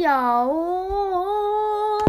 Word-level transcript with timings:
Yo, 0.00 2.00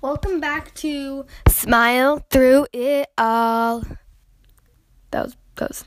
welcome 0.00 0.40
back 0.40 0.74
to 0.74 1.24
Smile 1.46 2.26
Through 2.28 2.66
It 2.72 3.08
All. 3.16 3.84
That 5.12 5.26
was 5.26 5.36
that 5.54 5.68
was. 5.68 5.84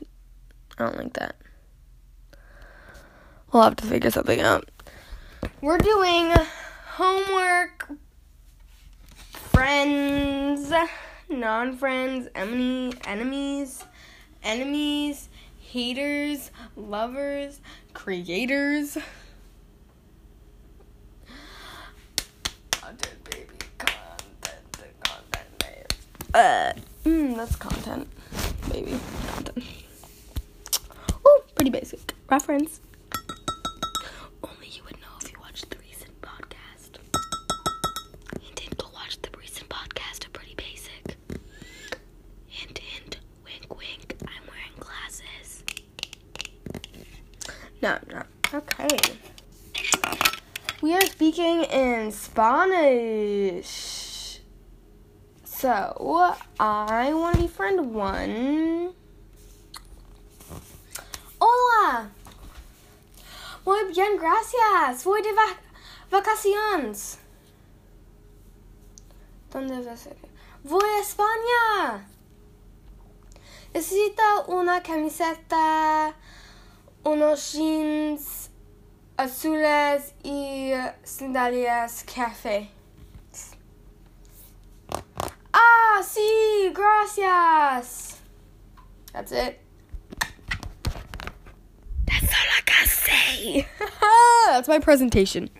I 0.78 0.84
don't 0.84 0.96
like 0.96 1.12
that. 1.12 1.36
We'll 3.52 3.64
have 3.64 3.76
to 3.76 3.84
figure 3.84 4.10
something 4.10 4.40
out. 4.40 4.70
We're 5.60 5.76
doing 5.76 6.32
homework, 6.94 7.92
friends, 9.34 10.72
non-friends, 11.28 12.28
enemy, 12.34 12.94
enemies, 13.04 13.84
enemies, 14.42 15.28
haters, 15.58 16.52
lovers, 16.74 17.60
creators. 17.92 18.96
Content, 22.72 23.30
baby. 23.30 23.46
Content, 23.78 24.94
content, 25.04 25.58
baby. 25.60 25.86
Uh, 26.32 26.72
mm, 27.04 27.34
that's 27.36 27.56
content, 27.56 28.06
baby. 28.70 28.98
Content. 29.34 29.64
Oh, 31.24 31.42
pretty 31.56 31.70
basic. 31.70 32.14
Reference. 32.28 32.80
Only 34.44 34.68
you 34.68 34.82
would 34.84 34.96
know 35.00 35.08
if 35.20 35.32
you 35.32 35.38
watched 35.40 35.70
the 35.70 35.76
recent 35.78 36.12
podcast. 36.22 36.98
Hint, 38.40 38.58
hint, 38.60 38.76
go 38.78 38.86
watch 38.94 39.20
the 39.22 39.30
recent 39.38 39.68
podcast 39.68 40.24
of 40.26 40.32
Pretty 40.32 40.54
Basic. 40.54 41.16
Hint, 42.46 42.78
hint, 42.78 43.18
wink, 43.44 43.76
wink. 43.76 44.16
I'm 44.22 44.42
wearing 44.48 44.76
glasses. 44.78 45.64
No, 47.82 47.98
no. 48.08 48.22
Okay. 48.54 48.98
We 50.80 50.94
are 50.94 51.00
speaking 51.06 51.64
in 51.64 52.12
Spanish. 52.12 53.89
So, 55.60 56.38
I 56.58 57.12
want 57.12 57.36
to 57.36 57.42
be 57.42 57.46
friend 57.46 57.92
one. 57.92 58.94
Hola. 61.38 62.08
Muy 63.66 63.92
bien, 63.92 64.16
gracias. 64.16 65.04
Voy 65.04 65.20
de 65.20 65.34
vac 65.34 65.58
vacaciones. 66.10 67.18
¿Dónde 69.52 69.84
vas? 69.84 70.08
Voy 70.64 70.82
a 70.82 71.00
España. 71.00 72.08
Necesita 73.74 74.46
una 74.48 74.82
camiseta, 74.82 76.16
unos 77.04 77.52
jeans 77.52 78.48
azules 79.18 80.14
y 80.22 80.72
sandalias 81.04 82.02
café. 82.04 82.70
Ah, 85.62 86.02
sí, 86.02 86.72
gracias. 86.72 88.18
That's 89.12 89.32
it. 89.32 89.60
That's 92.06 92.32
all 92.32 92.50
I 92.56 92.60
gotta 92.64 92.88
say. 92.88 93.66
That's 94.46 94.68
my 94.68 94.78
presentation. 94.78 95.50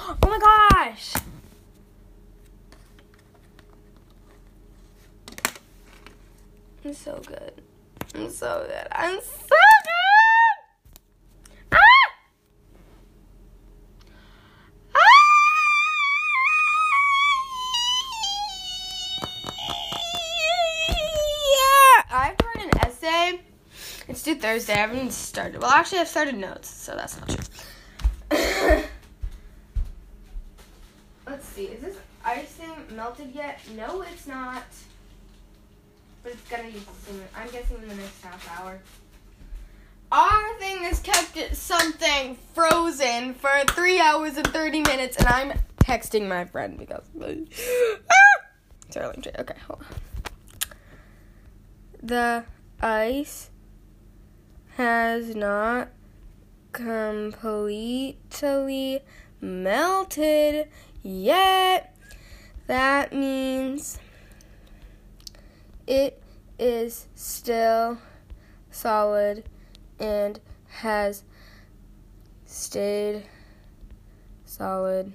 Oh 0.00 0.16
my 0.22 0.38
gosh. 0.38 1.14
I'm 6.84 6.94
so 6.94 7.20
good. 7.26 7.52
I'm 8.14 8.30
so 8.30 8.64
good. 8.68 8.86
I'm 8.92 9.20
so 9.20 9.48
good. 9.48 10.05
It's 24.26 24.34
due 24.34 24.40
Thursday. 24.40 24.72
I 24.72 24.78
haven't 24.78 25.12
started. 25.12 25.62
Well, 25.62 25.70
actually, 25.70 26.00
I've 26.00 26.08
started 26.08 26.36
notes, 26.36 26.68
so 26.68 26.96
that's 26.96 27.16
not 27.16 27.28
true. 27.28 27.44
Let's 31.28 31.46
see. 31.46 31.66
Is 31.66 31.80
this 31.80 31.96
icing 32.24 32.72
melted 32.96 33.32
yet? 33.32 33.60
No, 33.76 34.02
it's 34.02 34.26
not. 34.26 34.64
But 36.24 36.32
it's 36.32 36.50
gonna 36.50 36.64
be 36.64 36.82
soon. 37.06 37.22
I'm 37.36 37.48
guessing 37.50 37.76
in 37.80 37.88
the 37.88 37.94
next 37.94 38.20
half 38.20 38.58
hour. 38.58 38.80
Our 40.10 40.58
thing 40.58 40.78
has 40.78 40.98
kept 40.98 41.36
it 41.36 41.56
something 41.56 42.36
frozen 42.52 43.32
for 43.34 43.62
three 43.68 44.00
hours 44.00 44.36
and 44.36 44.46
30 44.48 44.80
minutes, 44.80 45.18
and 45.18 45.28
I'm 45.28 45.52
texting 45.78 46.26
my 46.26 46.46
friend 46.46 46.76
because. 46.76 47.04
Ah! 48.10 48.46
Sorry, 48.90 49.06
let. 49.06 49.38
Okay, 49.38 49.54
hold 49.68 49.82
on. 49.82 49.86
The 52.02 52.44
ice 52.82 53.50
has 54.76 55.34
not 55.34 55.88
completely 56.72 58.20
melted 59.40 60.68
yet. 61.02 61.96
That 62.66 63.14
means 63.14 63.98
it 65.86 66.22
is 66.58 67.06
still 67.14 67.96
solid 68.70 69.48
and 69.98 70.38
has 70.68 71.24
stayed 72.44 73.22
solid 74.44 75.10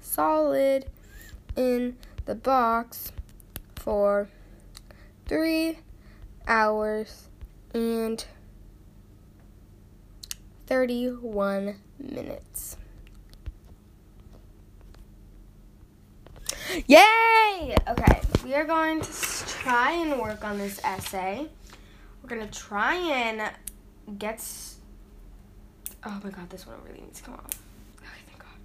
solid 0.00 0.86
in 1.56 1.96
the 2.24 2.34
box 2.34 3.12
for 3.76 4.28
3 5.26 5.78
hours 6.46 7.27
and 7.74 8.24
31 10.66 11.76
minutes. 11.98 12.76
Yay! 16.86 17.74
Okay, 17.88 18.20
we 18.44 18.54
are 18.54 18.64
going 18.64 19.00
to 19.00 19.10
try 19.46 19.92
and 19.92 20.20
work 20.20 20.44
on 20.44 20.58
this 20.58 20.80
essay. 20.84 21.48
We're 22.22 22.28
going 22.28 22.46
to 22.46 22.58
try 22.58 22.94
and 22.94 23.50
get. 24.18 24.34
S- 24.34 24.76
oh 26.04 26.20
my 26.22 26.30
god, 26.30 26.50
this 26.50 26.66
one 26.66 26.76
really 26.86 27.00
needs 27.00 27.20
to 27.20 27.24
come 27.24 27.34
off. 27.34 27.62
Okay, 27.96 28.06
thank 28.26 28.38
god. 28.38 28.58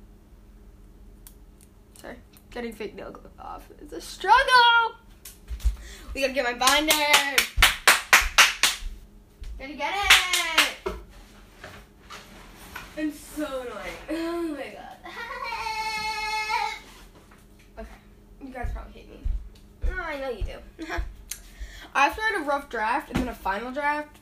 Sorry, 2.02 2.16
getting 2.52 2.74
fake 2.74 2.96
nail 2.96 3.18
off 3.40 3.68
is 3.80 3.94
a 3.94 4.02
struggle! 4.02 4.98
We 6.14 6.22
gotta 6.22 6.34
get 6.34 6.44
my 6.44 6.54
binder! 6.54 7.63
Gotta 9.64 9.76
get 9.76 9.94
it! 9.96 10.94
I'm 12.98 13.14
so 13.14 13.46
annoying. 13.46 13.96
Oh 14.12 14.42
my 14.42 14.76
god. 14.76 14.98
okay, 17.80 17.88
you 18.42 18.50
guys 18.50 18.72
probably 18.74 18.92
hate 18.92 19.10
me. 19.10 19.20
No, 19.86 20.04
I 20.04 20.20
know 20.20 20.30
you 20.32 20.44
do. 20.44 20.86
I 21.96 22.10
have 22.10 22.18
to 22.18 22.22
a 22.40 22.44
rough 22.44 22.70
draft 22.70 23.08
and 23.12 23.20
then 23.20 23.30
a 23.30 23.34
final 23.34 23.72
draft. 23.72 24.20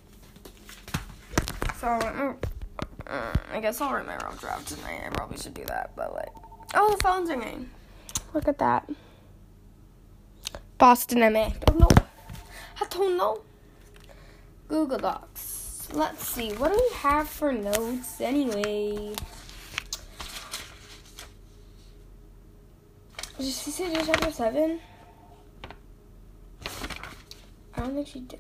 So, 1.80 1.88
uh, 3.08 3.34
I 3.52 3.60
guess 3.62 3.82
I'll 3.82 3.92
write 3.92 4.06
my 4.06 4.18
rough 4.18 4.40
draft 4.40 4.68
tonight. 4.68 5.02
I 5.08 5.10
probably 5.10 5.40
should 5.40 5.56
do 5.56 5.66
that, 5.66 5.96
but 5.96 6.14
like. 6.14 6.30
Oh, 6.76 6.96
the 6.96 7.02
phone's 7.02 7.32
ringing. 7.32 7.68
Look 8.36 8.48
at 8.48 8.60
that. 8.60 8.88
Boston 10.78 11.22
MA. 11.34 11.50
Don't 11.66 11.80
know. 11.80 11.90
I 12.80 12.86
don't 12.92 13.18
know. 13.18 13.42
Google 14.72 15.00
Docs. 15.00 15.90
Let's 15.92 16.26
see. 16.26 16.54
What 16.54 16.72
do 16.72 16.78
we 16.78 16.96
have 17.00 17.28
for 17.28 17.52
notes 17.52 18.22
anyway? 18.22 19.14
Did 23.38 23.46
she 23.46 23.52
say 23.52 23.94
chapter 23.94 24.32
seven? 24.32 24.80
I 27.76 27.82
don't 27.82 27.96
think 27.96 28.08
she 28.08 28.22
did. 28.22 28.40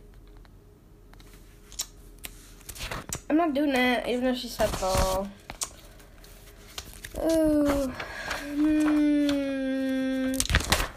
I'm 3.30 3.36
not 3.36 3.54
doing 3.54 3.76
it, 3.76 4.08
even 4.08 4.24
though 4.24 4.34
she 4.34 4.48
said 4.48 4.70
so. 4.76 5.28
Ooh. 7.20 7.92
Hmm. 8.56 10.32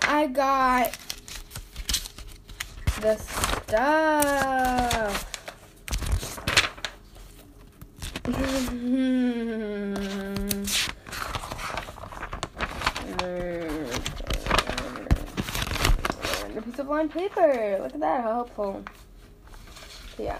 I 0.02 0.28
got 0.28 0.96
the 3.00 3.16
stuff. 3.16 5.24
And 8.13 8.13
a 8.26 8.30
piece 16.62 16.78
of 16.78 16.88
lined 16.88 17.10
paper. 17.10 17.78
Look 17.82 17.94
at 17.94 18.00
that, 18.00 18.22
how 18.22 18.32
helpful. 18.32 18.82
Yeah. 20.18 20.38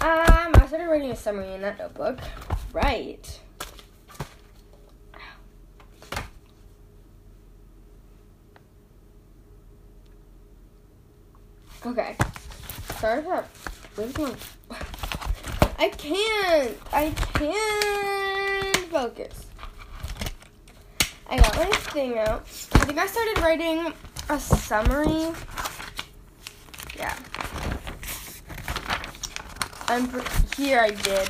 Um, 0.00 0.52
I 0.54 0.64
started 0.66 0.88
writing 0.88 1.10
a 1.10 1.16
summary 1.16 1.54
in 1.54 1.62
that 1.62 1.78
notebook. 1.78 2.18
Right. 2.72 3.40
Okay. 11.86 12.16
Start 12.98 13.26
up. 13.26 13.48
Where's. 13.98 14.14
I 15.78 15.88
can't. 15.88 16.78
I 16.92 17.10
can't 17.34 18.76
focus. 18.92 19.46
I 21.28 21.38
got 21.38 21.56
my 21.56 21.64
thing 21.64 22.16
out. 22.16 22.42
I 22.74 22.78
think 22.84 22.96
I 22.96 23.06
started 23.08 23.38
writing 23.42 23.92
a 24.28 24.38
summary. 24.38 25.34
Yeah. 26.96 27.16
I'm 29.88 30.08
here. 30.56 30.78
I 30.78 30.90
did. 30.90 31.28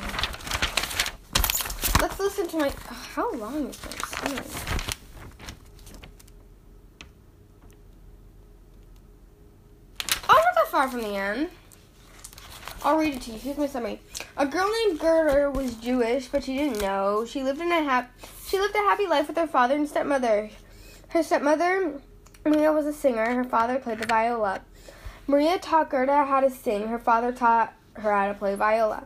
Let's 1.99 2.19
listen 2.19 2.47
to 2.49 2.57
my. 2.57 2.71
How 3.15 3.33
long 3.33 3.69
is 3.69 3.79
my 3.83 3.91
summary? 4.19 4.45
Oh, 10.29 10.33
not 10.33 10.55
that 10.55 10.67
far 10.69 10.87
from 10.87 11.01
the 11.01 11.15
end. 11.15 11.49
I'll 12.83 12.97
read 12.97 13.15
it 13.15 13.21
to 13.23 13.31
you. 13.31 13.39
Here's 13.39 13.57
my 13.57 13.67
summary. 13.67 13.99
A 14.37 14.45
girl 14.45 14.69
named 14.85 14.99
Gerda 14.99 15.51
was 15.51 15.75
Jewish, 15.75 16.27
but 16.27 16.45
she 16.45 16.57
didn't 16.57 16.81
know. 16.81 17.25
She 17.25 17.43
lived 17.43 17.59
in 17.59 17.71
a 17.71 17.83
hap- 17.83 18.11
she 18.47 18.57
lived 18.57 18.73
a 18.73 18.79
happy 18.79 19.05
life 19.05 19.27
with 19.27 19.37
her 19.37 19.47
father 19.47 19.75
and 19.75 19.87
stepmother. 19.87 20.49
Her 21.09 21.21
stepmother, 21.21 22.01
Maria, 22.45 22.71
was 22.71 22.85
a 22.85 22.93
singer. 22.93 23.33
Her 23.33 23.43
father 23.43 23.79
played 23.79 23.99
the 23.99 24.07
viola. 24.07 24.61
Maria 25.27 25.59
taught 25.59 25.89
Gerda 25.89 26.23
how 26.23 26.39
to 26.39 26.49
sing. 26.49 26.87
Her 26.87 26.99
father 26.99 27.33
taught 27.33 27.73
her 27.93 28.13
how 28.13 28.29
to 28.29 28.33
play 28.33 28.55
viola. 28.55 29.03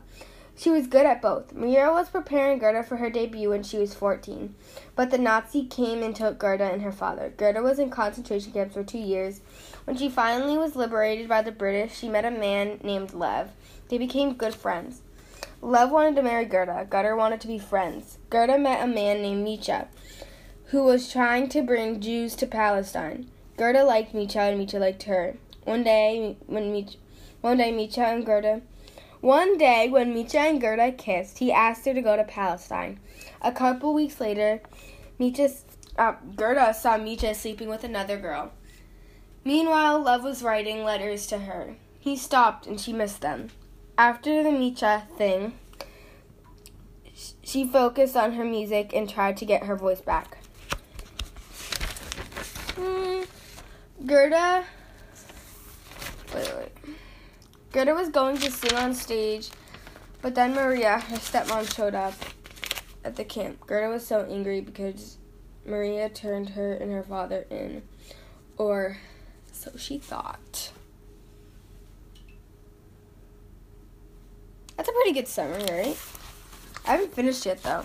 She 0.55 0.69
was 0.69 0.85
good 0.85 1.07
at 1.07 1.21
both. 1.21 1.51
Maria 1.53 1.91
was 1.91 2.09
preparing 2.09 2.59
Gerda 2.59 2.83
for 2.83 2.97
her 2.97 3.09
debut 3.09 3.49
when 3.49 3.63
she 3.63 3.77
was 3.77 3.95
14, 3.95 4.53
but 4.95 5.09
the 5.09 5.17
Nazi 5.17 5.65
came 5.65 6.03
and 6.03 6.15
took 6.15 6.37
Gerda 6.37 6.65
and 6.65 6.83
her 6.83 6.91
father. 6.91 7.33
Gerda 7.35 7.61
was 7.63 7.79
in 7.79 7.89
concentration 7.89 8.51
camps 8.51 8.75
for 8.75 8.83
two 8.83 8.99
years. 8.99 9.41
When 9.85 9.97
she 9.97 10.09
finally 10.09 10.57
was 10.57 10.75
liberated 10.75 11.27
by 11.27 11.41
the 11.41 11.51
British, 11.51 11.97
she 11.97 12.07
met 12.07 12.23
a 12.23 12.31
man 12.31 12.79
named 12.83 13.13
Lev. 13.13 13.49
They 13.93 13.99
became 13.99 14.33
good 14.33 14.55
friends. 14.55 15.03
Lev 15.61 15.91
wanted 15.91 16.15
to 16.15 16.23
marry 16.23 16.45
Gerda. 16.45 16.87
Gerda 16.89 17.15
wanted 17.15 17.39
to 17.41 17.47
be 17.47 17.59
friends. 17.59 18.17
Gerda 18.31 18.57
met 18.57 18.83
a 18.83 18.87
man 18.87 19.21
named 19.21 19.45
Micha, 19.45 19.85
who 20.69 20.83
was 20.83 21.11
trying 21.11 21.47
to 21.49 21.61
bring 21.61 22.01
Jews 22.01 22.35
to 22.37 22.47
Palestine. 22.47 23.29
Gerda 23.55 23.83
liked 23.83 24.15
Micha, 24.15 24.51
and 24.51 24.59
Micha 24.59 24.79
liked 24.79 25.03
her. 25.03 25.35
One 25.63 25.83
day, 25.83 26.37
when 26.47 26.73
Micha, 26.73 26.95
one 27.41 27.57
day 27.57 27.71
Micha 27.71 27.99
and 27.99 28.25
Gerda, 28.25 28.61
one 29.21 29.59
day 29.59 29.89
when 29.89 30.11
Micha 30.11 30.39
and 30.39 30.59
Gerda 30.59 30.91
kissed, 30.93 31.37
he 31.37 31.51
asked 31.51 31.85
her 31.85 31.93
to 31.93 32.01
go 32.01 32.15
to 32.15 32.23
Palestine. 32.23 32.99
A 33.43 33.51
couple 33.51 33.93
weeks 33.93 34.19
later, 34.19 34.63
Micha, 35.19 35.53
uh, 35.99 36.13
Gerda 36.35 36.73
saw 36.73 36.97
Micha 36.97 37.35
sleeping 37.35 37.69
with 37.69 37.83
another 37.83 38.17
girl. 38.17 38.53
Meanwhile, 39.45 40.01
Lev 40.01 40.23
was 40.23 40.41
writing 40.41 40.83
letters 40.83 41.27
to 41.27 41.37
her. 41.37 41.75
He 41.99 42.15
stopped, 42.15 42.65
and 42.65 42.81
she 42.81 42.91
missed 42.91 43.21
them. 43.21 43.51
After 43.97 44.41
the 44.41 44.49
Micha 44.49 45.07
thing, 45.17 45.53
she 47.43 47.67
focused 47.67 48.17
on 48.17 48.33
her 48.33 48.43
music 48.43 48.91
and 48.93 49.07
tried 49.07 49.37
to 49.37 49.45
get 49.45 49.63
her 49.63 49.75
voice 49.75 50.01
back. 50.01 50.39
Mm, 52.75 53.27
Gerda. 54.03 54.65
Wait, 56.33 56.55
wait. 56.57 56.95
Gerda 57.71 57.93
was 57.93 58.09
going 58.09 58.37
to 58.37 58.49
sing 58.49 58.75
on 58.75 58.95
stage, 58.95 59.51
but 60.23 60.33
then 60.33 60.55
Maria, 60.55 60.99
her 60.99 61.17
stepmom, 61.17 61.71
showed 61.75 61.93
up 61.93 62.15
at 63.03 63.15
the 63.15 63.23
camp. 63.23 63.67
Gerda 63.67 63.89
was 63.89 64.05
so 64.05 64.25
angry 64.27 64.61
because 64.61 65.17
Maria 65.65 66.09
turned 66.09 66.49
her 66.49 66.73
and 66.73 66.91
her 66.91 67.03
father 67.03 67.45
in, 67.51 67.83
or 68.57 68.97
so 69.51 69.71
she 69.77 69.99
thought. 69.99 70.71
That's 74.77 74.89
a 74.89 74.91
pretty 74.91 75.11
good 75.13 75.27
summary, 75.27 75.63
right? 75.69 75.97
I 76.85 76.91
haven't 76.91 77.13
finished 77.13 77.45
yet 77.45 77.61
though. 77.63 77.83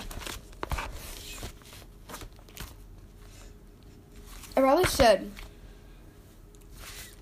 I 4.56 4.60
probably 4.60 4.86
should. 4.86 5.30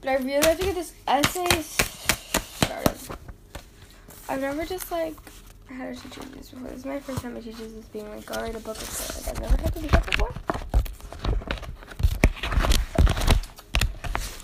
But 0.01 0.11
I 0.11 0.17
really 0.17 0.33
have 0.47 0.59
to 0.59 0.65
get 0.65 0.75
this 0.75 0.93
essay 1.07 1.63
started. 1.63 2.99
I've 4.29 4.41
never 4.41 4.65
just 4.65 4.91
like 4.91 5.15
had 5.69 5.93
a 5.93 5.97
teacher 5.97 6.21
do 6.21 6.29
this 6.37 6.51
before. 6.51 6.69
This 6.69 6.79
is 6.79 6.85
my 6.87 7.01
first 7.01 7.23
time 7.23 7.35
my 7.35 7.41
teacher's 7.41 7.73
just 7.73 7.93
being 7.93 8.09
like, 8.09 8.25
go 8.25 8.37
write 8.37 8.55
a 8.55 8.61
book 8.61 8.79
before. 8.79 9.21
Like 9.21 9.29
I've 9.35 9.41
never 9.43 9.63
had 9.63 9.75
to 9.75 9.81
do 9.81 9.89
that 9.89 10.07
before. 10.07 10.33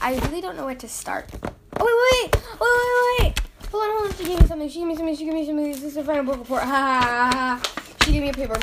I 0.02 0.14
really 0.26 0.40
don't 0.40 0.56
know 0.56 0.66
where 0.66 0.74
to 0.74 0.88
start. 0.88 1.30
Oh 1.78 1.84
wait, 1.84 1.94
wait, 1.94 2.34
wait, 2.34 2.42
oh, 2.60 2.66
wait, 2.66 2.90
wait, 2.90 3.06
wait. 3.06 3.11
Hold 3.72 3.84
on, 3.84 3.90
hold 3.90 4.12
on. 4.12 4.18
She 4.18 4.24
gave 4.24 4.40
me 4.40 4.46
something. 4.46 4.68
She 4.68 4.78
gave 4.80 4.88
me 4.88 4.96
something. 4.96 5.16
She 5.16 5.24
gave 5.24 5.34
me 5.34 5.46
something. 5.46 5.72
This 5.72 5.82
is 5.82 5.96
a 5.96 6.04
final 6.04 6.24
book 6.24 6.38
report. 6.40 6.62
Ha 6.62 6.68
ha 6.68 7.00
ha. 7.00 7.30
ha. 7.32 7.60
She 8.04 8.12
gave 8.12 8.22
me 8.22 8.28
a 8.28 8.32
paper. 8.34 8.58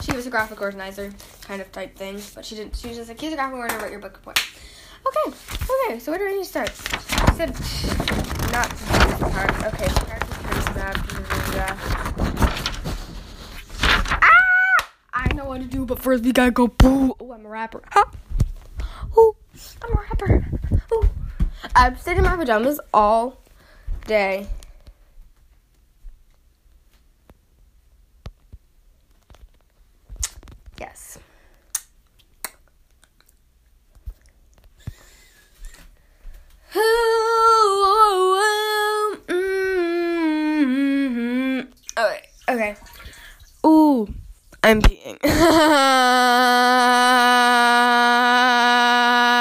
She 0.00 0.16
was 0.16 0.26
a 0.26 0.30
graphic 0.30 0.62
organizer 0.62 1.12
kind 1.42 1.60
of 1.60 1.70
type 1.70 1.94
thing, 1.94 2.18
but 2.34 2.46
she 2.46 2.54
didn't. 2.54 2.76
She 2.76 2.88
was 2.88 2.96
just 2.96 3.10
like, 3.10 3.20
here's 3.20 3.34
a 3.34 3.36
graphic 3.36 3.56
organizer. 3.56 3.82
Write 3.82 3.90
your 3.90 4.00
book 4.00 4.14
report. 4.14 4.40
Okay, 5.06 5.36
okay. 5.86 5.98
So 5.98 6.12
where 6.12 6.18
do 6.18 6.26
I 6.26 6.32
need 6.32 6.44
to 6.44 6.48
start? 6.48 6.70
I 6.70 7.34
said 7.34 7.50
not 8.52 8.70
this 8.70 9.18
part. 9.20 9.50
Okay, 9.74 9.88
Ah! 14.22 14.90
I 15.12 15.32
know 15.34 15.44
what 15.44 15.60
to 15.60 15.66
do, 15.66 15.84
but 15.84 15.98
first 15.98 16.24
we 16.24 16.32
gotta 16.32 16.52
go 16.52 16.68
boo. 16.68 17.14
Oh, 17.20 17.32
I'm 17.32 17.44
a 17.44 17.48
rapper. 17.50 17.82
Huh? 17.90 18.06
Oh, 19.14 19.36
I'm 19.82 19.92
a 19.92 20.00
rapper. 20.00 20.46
Oh. 20.90 21.08
I've 21.76 22.00
stayed 22.00 22.16
in 22.16 22.24
my 22.24 22.36
pajamas 22.36 22.80
all 22.94 23.43
day. 24.06 24.46
Yes. 30.78 31.18
Okay, 41.96 42.22
okay. 42.48 42.74
Ooh, 43.64 44.08
I'm 44.62 44.82
peeing. 44.82 45.18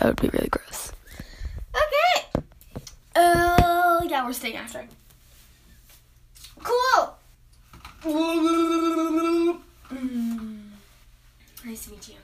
that. 0.00 0.16
That 0.16 0.22
would 0.22 0.32
be 0.32 0.36
really 0.36 0.48
gross. 0.48 0.92
Okay. 1.74 2.42
Oh, 3.16 4.06
yeah, 4.08 4.24
we're 4.26 4.32
staying 4.32 4.56
after. 4.56 4.86
Cool. 6.62 7.16
Mm. 9.92 10.70
Nice 11.64 11.84
to 11.84 11.90
meet 11.90 12.08
you. 12.08 12.14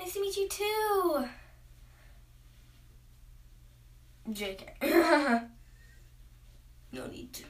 Nice 0.00 0.12
to 0.14 0.20
meet 0.20 0.36
you 0.36 0.48
too. 0.48 1.24
JK. 4.30 4.64
no 6.92 7.06
need 7.06 7.32
to. 7.32 7.44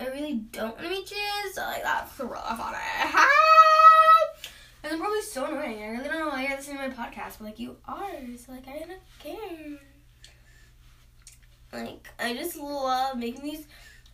I 0.00 0.06
really 0.06 0.34
don't 0.52 0.76
want 0.76 0.84
to 0.84 0.88
meet 0.88 1.10
you, 1.10 1.52
so 1.52 1.60
like 1.62 1.82
that's 1.82 2.18
rough 2.20 2.60
on 2.60 2.74
it. 2.74 3.28
And 4.88 4.94
I'm 4.94 5.02
probably 5.02 5.20
so 5.20 5.44
annoying. 5.44 5.82
I 5.82 5.88
really 5.88 6.08
don't 6.08 6.18
know 6.18 6.28
why 6.28 6.46
you're 6.46 6.56
listening 6.56 6.78
to 6.78 6.88
my 6.88 6.94
podcast, 6.94 7.36
but 7.38 7.42
like 7.42 7.58
you 7.58 7.76
are, 7.86 8.10
so 8.38 8.52
like 8.52 8.66
I 8.66 8.78
don't 8.78 8.92
care. 9.18 9.78
Like 11.74 12.08
I 12.18 12.32
just 12.34 12.56
love 12.56 13.18
making 13.18 13.44
these. 13.44 13.66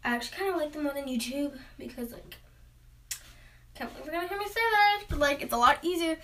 I 0.05 0.17
actually 0.17 0.37
kind 0.37 0.51
of 0.51 0.57
like 0.57 0.73
them 0.73 0.83
more 0.83 0.93
than 0.93 1.05
YouTube 1.05 1.57
because 1.79 2.11
like 2.11 2.39
I 3.13 3.79
can't 3.79 3.93
believe 3.93 4.07
you're 4.07 4.15
gonna 4.17 4.27
hear 4.27 4.37
me 4.37 4.47
say 4.47 4.55
that, 4.55 5.03
but 5.09 5.21
like 5.21 5.43
it's 5.43 5.53
a 5.53 5.57
lot 5.57 5.79
easier. 5.83 6.19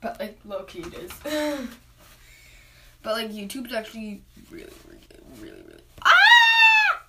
But 0.00 0.20
like 0.20 0.38
low 0.44 0.62
key 0.62 0.84
it 0.86 0.94
is. 0.94 1.10
but 3.02 3.14
like 3.14 3.32
YouTube's 3.32 3.72
actually 3.72 4.22
really, 4.52 4.70
really, 4.86 5.50
really, 5.50 5.62
really 5.66 5.82
ah 6.02 7.02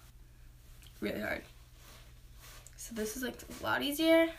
really 0.99 1.21
hard. 1.21 1.43
So 2.75 2.95
this 2.95 3.15
is 3.15 3.21
like 3.21 3.37
a 3.37 3.63
lot 3.63 3.83
easier. 3.83 4.29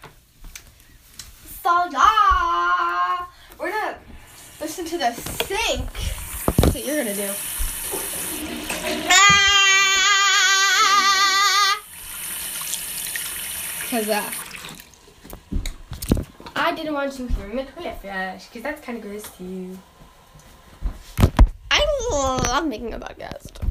So 1.63 1.71
yeah, 1.93 3.25
we're 3.57 3.71
gonna 3.71 3.99
listen 4.61 4.85
to 4.85 4.99
the 4.99 5.13
sink. 5.13 5.89
That's 6.57 6.75
what 6.75 6.85
you're 6.85 6.97
gonna 6.97 7.15
do. 7.15 7.29
Cause 13.89 14.09
uh, 14.09 14.29
I 16.57 16.75
didn't 16.75 16.95
want 16.95 17.17
you 17.21 17.29
hearing 17.29 17.55
the 17.55 17.65
toilet 17.65 18.01
flush 18.01 18.49
because 18.49 18.63
that's 18.65 18.81
kind 18.85 18.99
of 18.99 19.05
gross 19.05 19.23
too. 19.39 19.79
I 21.71 21.87
love 22.11 22.67
making 22.67 22.93
a 22.93 22.99
podcast. 22.99 23.63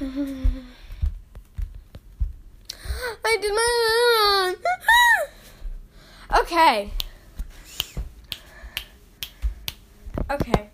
I 3.24 3.36
did 3.40 3.54
my 3.54 4.54
Okay. 6.34 6.90
Okay. 10.30 10.70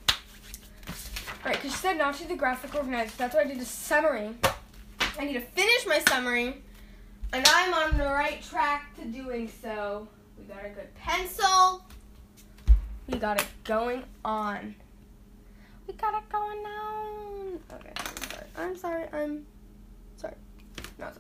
Alright, 1.45 1.57
because 1.61 1.73
she 1.73 1.79
said 1.79 1.99
not 1.99 2.15
to 2.15 2.29
the 2.29 2.37
graphic 2.37 2.75
organizer. 2.75 3.13
That's 3.19 3.35
why 3.35 3.43
I 3.43 3.45
did 3.45 3.59
a 3.59 3.65
summary. 3.65 4.31
I 5.19 5.25
need 5.25 5.35
to 5.35 5.41
finish 5.41 5.87
my 5.87 6.01
summary. 6.09 6.63
And 7.33 7.47
I'm 7.49 7.75
on 7.75 7.99
the 7.99 8.05
right 8.05 8.43
track 8.43 8.95
to 8.97 9.05
doing 9.07 9.51
so. 9.61 10.09
We 10.39 10.45
got 10.45 10.65
a 10.65 10.69
good 10.71 10.95
pencil. 10.95 11.83
We 13.09 13.19
got 13.19 13.41
it 13.41 13.47
going 13.65 14.05
on. 14.25 14.75
We 15.87 15.95
got 15.95 16.15
it 16.15 16.29
going 16.31 16.65
on. 16.65 17.59
Okay, 17.73 17.93
I'm 17.97 18.17
sorry. 18.29 18.47
I'm 18.57 18.77
sorry. 18.77 19.09
I'm 19.13 19.47
sorry. 20.17 20.35
No, 20.99 21.11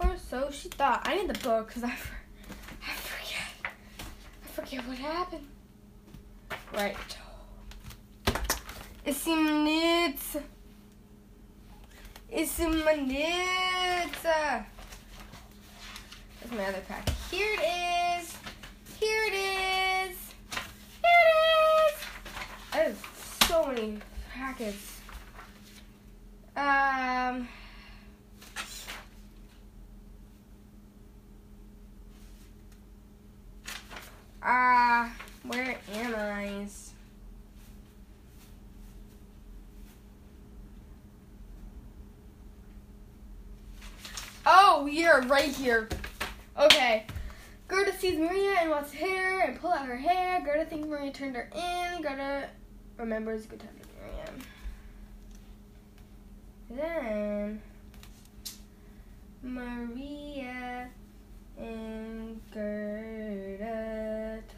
sorry. 0.00 0.12
Or 0.12 0.16
so 0.18 0.50
she 0.50 0.68
thought. 0.68 1.02
I 1.04 1.16
need 1.16 1.28
the 1.28 1.38
book 1.40 1.68
because. 1.68 1.84
I 1.84 1.94
forget 4.52 4.86
what 4.86 4.98
happened. 4.98 5.46
Right. 6.74 6.96
It's 9.04 9.26
in 9.26 9.64
minutes. 9.64 10.36
It's 12.30 12.58
in 12.60 12.84
minutes. 12.84 14.22
That's 14.22 14.66
my 16.50 16.64
other 16.66 16.82
pack. 16.86 17.08
Here 17.30 17.48
it 17.54 18.20
is. 18.20 18.36
Here 19.00 19.24
it 19.26 19.34
is. 19.34 20.16
Here 21.00 21.22
it 21.24 21.30
is. 21.88 21.96
I 22.72 22.76
have 22.76 22.98
so 23.48 23.66
many 23.68 23.98
packets. 24.34 25.00
Um. 26.56 27.48
Ah, 34.54 35.06
uh, 35.06 35.08
where 35.44 35.76
am 35.94 36.14
I? 36.14 36.66
Oh, 44.44 44.84
you're 44.84 45.22
right 45.22 45.48
here. 45.48 45.88
Okay. 46.58 47.06
Gerda 47.66 47.96
sees 47.96 48.18
Maria 48.18 48.56
and 48.60 48.68
wants 48.68 48.92
hair 48.92 49.40
and 49.40 49.58
pull 49.58 49.72
out 49.72 49.86
her 49.86 49.96
hair. 49.96 50.42
Gerda 50.44 50.66
thinks 50.66 50.86
Maria 50.86 51.12
turned 51.12 51.34
her 51.34 51.48
in. 51.54 52.02
Gerda 52.02 52.50
remembers 52.98 53.46
good 53.46 53.60
time 53.60 53.70
to 53.80 53.86
Maria. 56.76 56.82
Then 56.82 57.62
Maria 59.42 60.90
and 61.58 62.38
Gerda 62.52 64.11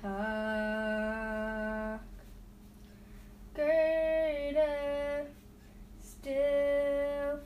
talk. 0.05 2.01
Gerda 3.55 5.27
still 6.03 7.41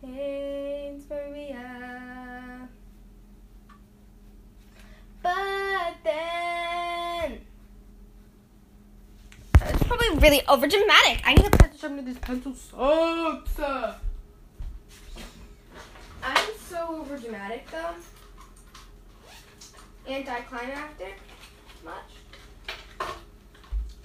hates 0.00 1.04
Maria. 1.10 2.68
But 5.22 5.94
then 6.04 7.40
it's 9.60 9.82
probably 9.82 10.16
really 10.18 10.40
over 10.48 10.66
dramatic. 10.66 11.20
I 11.26 11.34
need 11.34 11.46
a 11.46 11.50
pencil 11.50 11.78
sharpener. 11.78 12.02
This 12.02 12.18
pencil 12.18 12.54
sucks. 12.54 13.58
I'm 16.22 16.50
so 16.66 17.00
over 17.00 17.18
dramatic 17.18 17.70
though. 17.70 17.94
Anticlimactic 20.08 21.18
much. 21.84 23.10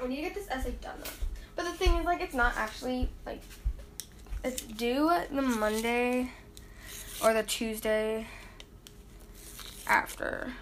I 0.01 0.07
need 0.07 0.17
to 0.17 0.21
get 0.21 0.35
this 0.35 0.47
essay 0.49 0.73
done 0.81 0.95
though. 1.03 1.09
But 1.55 1.65
the 1.65 1.71
thing 1.71 1.95
is 1.95 2.05
like 2.05 2.21
it's 2.21 2.33
not 2.33 2.53
actually 2.57 3.09
like 3.25 3.41
it's 4.43 4.61
due 4.61 5.11
the 5.31 5.41
Monday 5.41 6.31
or 7.23 7.33
the 7.33 7.43
Tuesday 7.43 8.27
after 9.87 10.53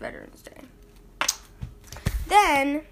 Veterans 0.00 0.42
Day. 0.42 0.62
Then 2.28 2.82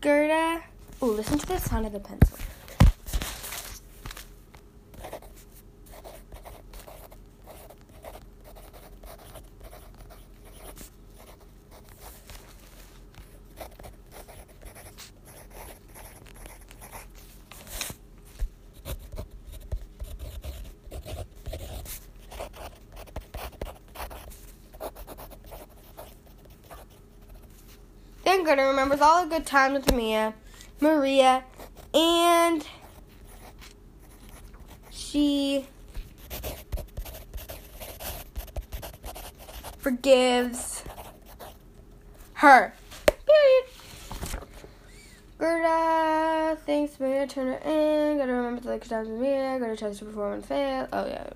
Gerda, 0.00 0.62
oh, 1.00 1.06
listen 1.06 1.38
to 1.38 1.46
the 1.46 1.58
sound 1.58 1.86
of 1.86 1.92
the 1.92 2.00
pencil. 2.00 2.38
Then 28.24 28.44
Gerda 28.44 28.62
remembers 28.62 29.00
all 29.00 29.21
the 29.21 29.21
good 29.32 29.46
time 29.46 29.72
with 29.72 29.90
Mia, 29.94 30.34
Maria, 30.78 31.42
and 31.94 32.66
she 34.90 35.66
forgives 39.78 40.84
her. 42.34 42.74
Period. 43.06 43.64
Gerda 45.38 46.58
thinks 46.66 47.00
Maria 47.00 47.26
turned 47.26 47.54
her 47.54 47.70
in. 47.70 48.18
Gerda 48.18 48.32
remembers 48.34 48.64
the 48.64 48.76
good 48.76 48.90
times 48.90 49.08
with 49.08 49.18
Mia. 49.18 49.58
Gerda 49.58 49.78
tries 49.78 49.98
to 50.00 50.04
perform 50.04 50.34
and 50.34 50.44
fail. 50.44 50.88
Oh, 50.92 51.06
yeah. 51.06 51.30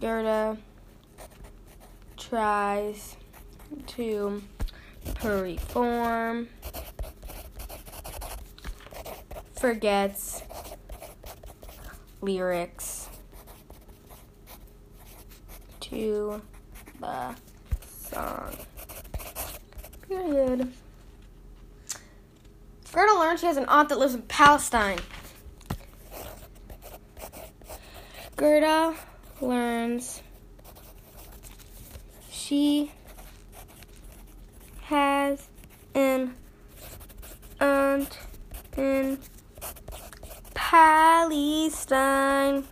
Gerda 0.00 0.56
tries 2.16 3.16
to 3.88 4.42
perform, 5.14 6.48
forgets 9.54 10.42
lyrics 12.20 13.08
to 15.80 16.40
the 17.00 17.34
song. 18.10 18.56
Period. 20.08 20.72
Gerda 22.92 23.12
learns 23.14 23.40
she 23.40 23.46
has 23.46 23.56
an 23.56 23.66
aunt 23.66 23.88
that 23.88 23.98
lives 23.98 24.14
in 24.14 24.22
Palestine. 24.22 24.98
Gerda 28.36 28.96
learns 29.40 30.22
she 32.30 32.90
has 34.90 35.48
an 35.94 36.34
aunt 37.60 38.18
in 38.76 39.16
Palestine. 40.52 42.64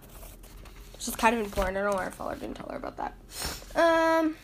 Which 0.94 1.06
is 1.06 1.14
kind 1.14 1.36
of 1.36 1.44
important. 1.44 1.76
I 1.76 1.82
don't 1.82 1.92
know 1.92 1.96
why 1.96 2.06
her 2.06 2.10
father 2.10 2.34
didn't 2.34 2.56
tell 2.56 2.68
her 2.70 2.76
about 2.76 2.96
that. 2.96 3.14
Um, 3.76 4.34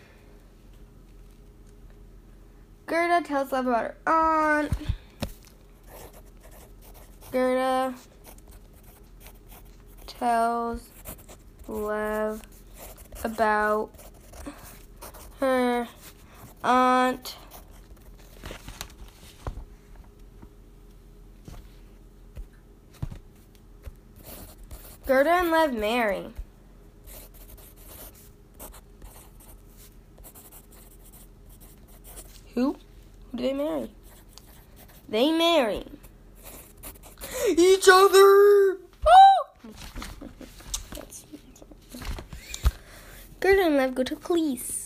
Gerda 2.86 3.26
tells 3.26 3.50
Lev 3.50 3.66
about 3.66 3.82
her 3.82 3.96
aunt. 4.06 4.72
Gerda 7.32 7.92
tells 10.06 10.88
Lev 11.66 12.40
about 13.24 13.90
her 15.40 15.88
aunt. 16.62 17.34
Gerda 25.14 25.30
and 25.30 25.52
Lev 25.52 25.72
marry. 25.72 26.26
Who? 32.54 32.72
Who 33.30 33.36
do 33.36 33.42
they 33.44 33.52
marry? 33.52 33.92
They 35.08 35.30
marry 35.30 35.84
each 37.48 37.88
other. 37.88 38.78
Oh! 39.06 39.46
Gerda 43.38 43.66
and 43.66 43.76
Lev 43.76 43.94
go 43.94 44.02
to 44.02 44.16
police. 44.16 44.83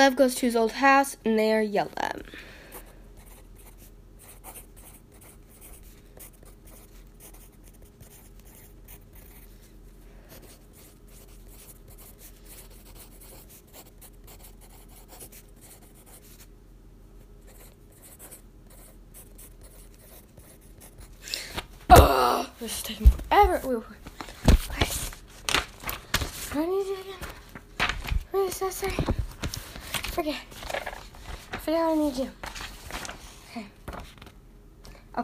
Lev 0.00 0.16
goes 0.16 0.34
to 0.36 0.46
his 0.46 0.56
old 0.56 0.72
house 0.72 1.18
and 1.26 1.38
they 1.38 1.52
are 1.52 1.60
yelled 1.60 1.92
at. 1.98 2.22
Oh, 21.90 22.50
this 22.58 22.78
is 22.78 22.82
taking 22.82 23.06
forever. 23.06 23.60
Wait, 23.68 23.76
wait, 23.76 23.84
wait. 24.70 24.88
What 26.48 26.54
do 26.54 26.60
I 26.62 26.64
need 26.64 26.84
to 26.84 26.88
do 26.88 26.94
again? 27.02 27.28
What 28.30 28.48
does 28.48 28.58
that 28.60 28.72
say? 28.72 28.94
Forget. 30.10 30.42
Forget 31.60 31.80
what 31.80 31.92
I 31.92 31.94
need 31.94 32.14
to 32.16 32.22
do. 32.24 32.30
Okay. 33.50 33.66
A 35.14 35.22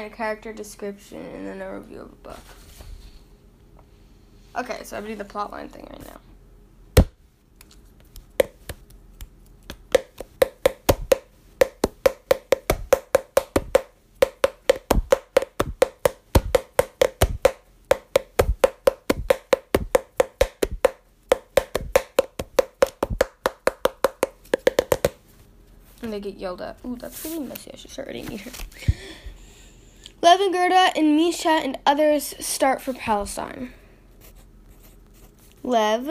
plot 0.00 0.12
a 0.12 0.16
character 0.16 0.52
description, 0.52 1.18
and 1.18 1.46
then 1.46 1.60
a 1.60 1.78
review 1.78 2.00
of 2.00 2.12
a 2.12 2.16
book. 2.16 2.38
Okay, 4.56 4.82
so 4.82 4.96
I'm 4.96 5.04
doing 5.04 5.18
the 5.18 5.24
plot 5.24 5.52
line 5.52 5.68
thing 5.68 5.86
right 5.90 6.06
now. 6.06 6.20
and 26.02 26.12
they 26.12 26.20
get 26.20 26.38
yelled 26.38 26.60
at. 26.60 26.78
Ooh, 26.84 26.96
that's 26.96 27.24
really 27.24 27.40
messy. 27.40 27.70
I 27.72 27.76
should 27.76 27.90
start 27.90 28.08
writing 28.08 28.26
here. 28.26 28.52
Lev 30.22 30.40
and 30.40 30.52
Gerda 30.52 30.92
and 30.96 31.16
Misha 31.16 31.48
and 31.48 31.78
others 31.86 32.34
start 32.38 32.82
for 32.82 32.92
Palestine. 32.92 33.72
Lev, 35.62 36.08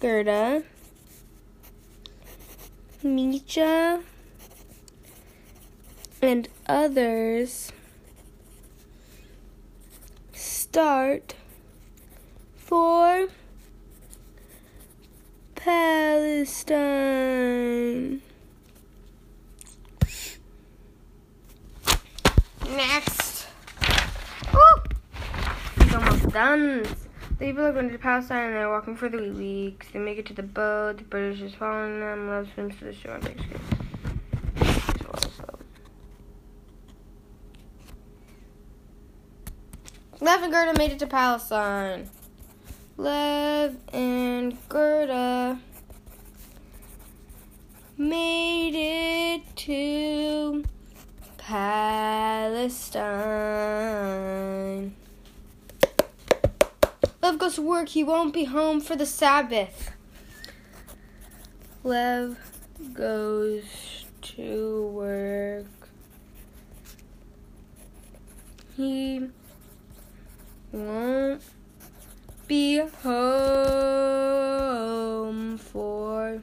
Gerda, 0.00 0.62
Misha, 3.02 4.02
and 6.22 6.48
others 6.68 7.72
start 10.32 11.34
for 12.56 13.28
Palestine. 15.54 17.16
Next. 22.68 23.46
Woo! 24.52 24.60
He's. 26.36 27.06
The 27.30 27.46
people 27.46 27.64
are 27.64 27.72
going 27.72 27.90
to 27.90 27.98
Palestine 27.98 28.48
and 28.48 28.56
they're 28.56 28.68
walking 28.68 28.94
for 28.94 29.08
three 29.08 29.30
weeks. 29.30 29.88
They 29.90 29.98
make 29.98 30.18
it 30.18 30.26
to 30.26 30.34
the 30.34 30.42
boat. 30.42 30.98
The 30.98 31.04
British 31.04 31.40
is 31.40 31.54
following 31.54 32.00
them. 32.00 32.28
Lev 32.28 32.50
swims 32.52 32.76
to 32.78 32.84
the 32.84 32.92
shore. 32.92 33.18
Lev 40.20 40.42
and 40.42 40.52
Gerda 40.52 40.78
made 40.78 40.92
it 40.92 40.98
to 40.98 41.06
Palestine. 41.06 42.10
Lev 42.96 43.76
and 43.92 44.58
Gerda 44.68 45.58
made 47.96 48.74
it 48.74 49.56
to 49.56 50.64
Palestine. 51.38 52.96
Lev 57.26 57.38
goes 57.40 57.56
to 57.56 57.62
work. 57.62 57.88
He 57.88 58.04
won't 58.04 58.32
be 58.32 58.44
home 58.44 58.80
for 58.80 58.94
the 58.94 59.04
Sabbath. 59.04 59.90
Lev 61.82 62.38
goes 62.92 64.04
to 64.22 64.86
work. 64.94 65.66
He 68.76 69.26
won't 70.70 71.42
be 72.46 72.78
home 72.78 73.18
for 75.58 76.40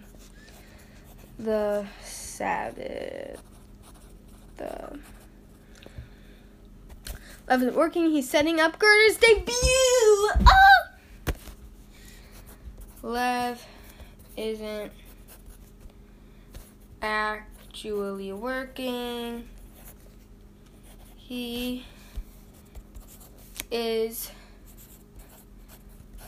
the 1.40 1.86
Sabbath. 2.04 3.42
The 4.58 5.00
Isn't 7.54 7.76
working. 7.76 8.10
He's 8.10 8.28
setting 8.28 8.60
up 8.60 8.80
Gerda's 8.80 9.18
debut. 9.18 9.54
Oh! 9.54 10.80
Lev 13.04 13.64
isn't 14.36 14.92
actually 17.00 18.34
working. 18.34 19.48
He 21.16 21.86
is 23.70 24.32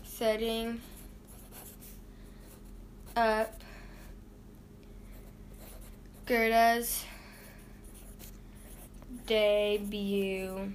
setting 0.03 0.79
up 3.17 3.61
Gerda's 6.27 7.03
debut. 9.25 10.73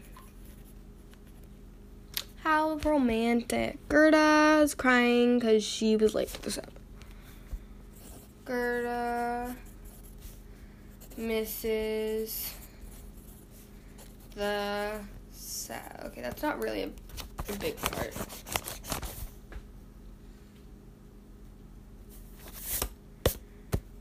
How 2.51 2.81
romantic. 2.83 3.79
Gerda 3.89 4.63
is 4.65 4.75
crying 4.75 5.39
because 5.39 5.63
she 5.63 5.95
was 5.95 6.17
late 6.17 6.29
for 6.29 6.41
the 6.43 6.51
sub. 6.51 6.69
Gerda 8.45 9.55
misses 11.17 12.53
the 14.35 14.99
sad. 15.31 16.01
Okay, 16.07 16.23
that's 16.23 16.43
not 16.43 16.61
really 16.61 16.83
a, 16.83 16.91
a 17.53 17.57
big 17.59 17.81
part. 17.81 18.13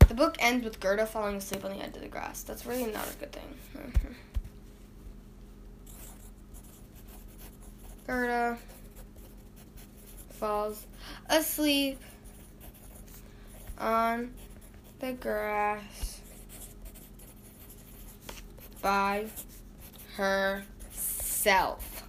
The 0.07 0.15
book 0.15 0.37
ends 0.39 0.65
with 0.65 0.79
Gerda 0.79 1.05
falling 1.05 1.35
asleep 1.35 1.63
on 1.63 1.73
the 1.73 1.83
edge 1.83 1.95
of 1.95 2.01
the 2.01 2.07
grass. 2.07 2.41
That's 2.41 2.65
really 2.65 2.91
not 2.91 3.07
a 3.11 3.13
good 3.19 3.31
thing. 3.31 4.15
Gerda 8.09 8.57
falls 10.31 10.87
asleep 11.29 12.01
on 13.77 14.33
the 14.97 15.13
grass 15.13 16.19
by 18.81 19.27
herself. 20.15 22.03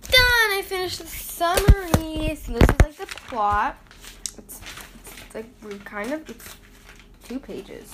Done! 0.00 0.14
I 0.14 0.62
finished 0.64 1.00
the 1.00 1.06
summary. 1.06 2.34
So 2.36 2.52
this 2.54 2.62
is 2.62 2.80
like 2.80 2.96
the 2.96 3.06
plot. 3.28 3.76
It's, 4.38 4.62
it's, 5.04 5.34
like 5.34 5.50
we 5.62 5.76
kind 5.80 6.14
of 6.14 6.30
it's 6.30 6.56
two 7.22 7.38
pages. 7.38 7.92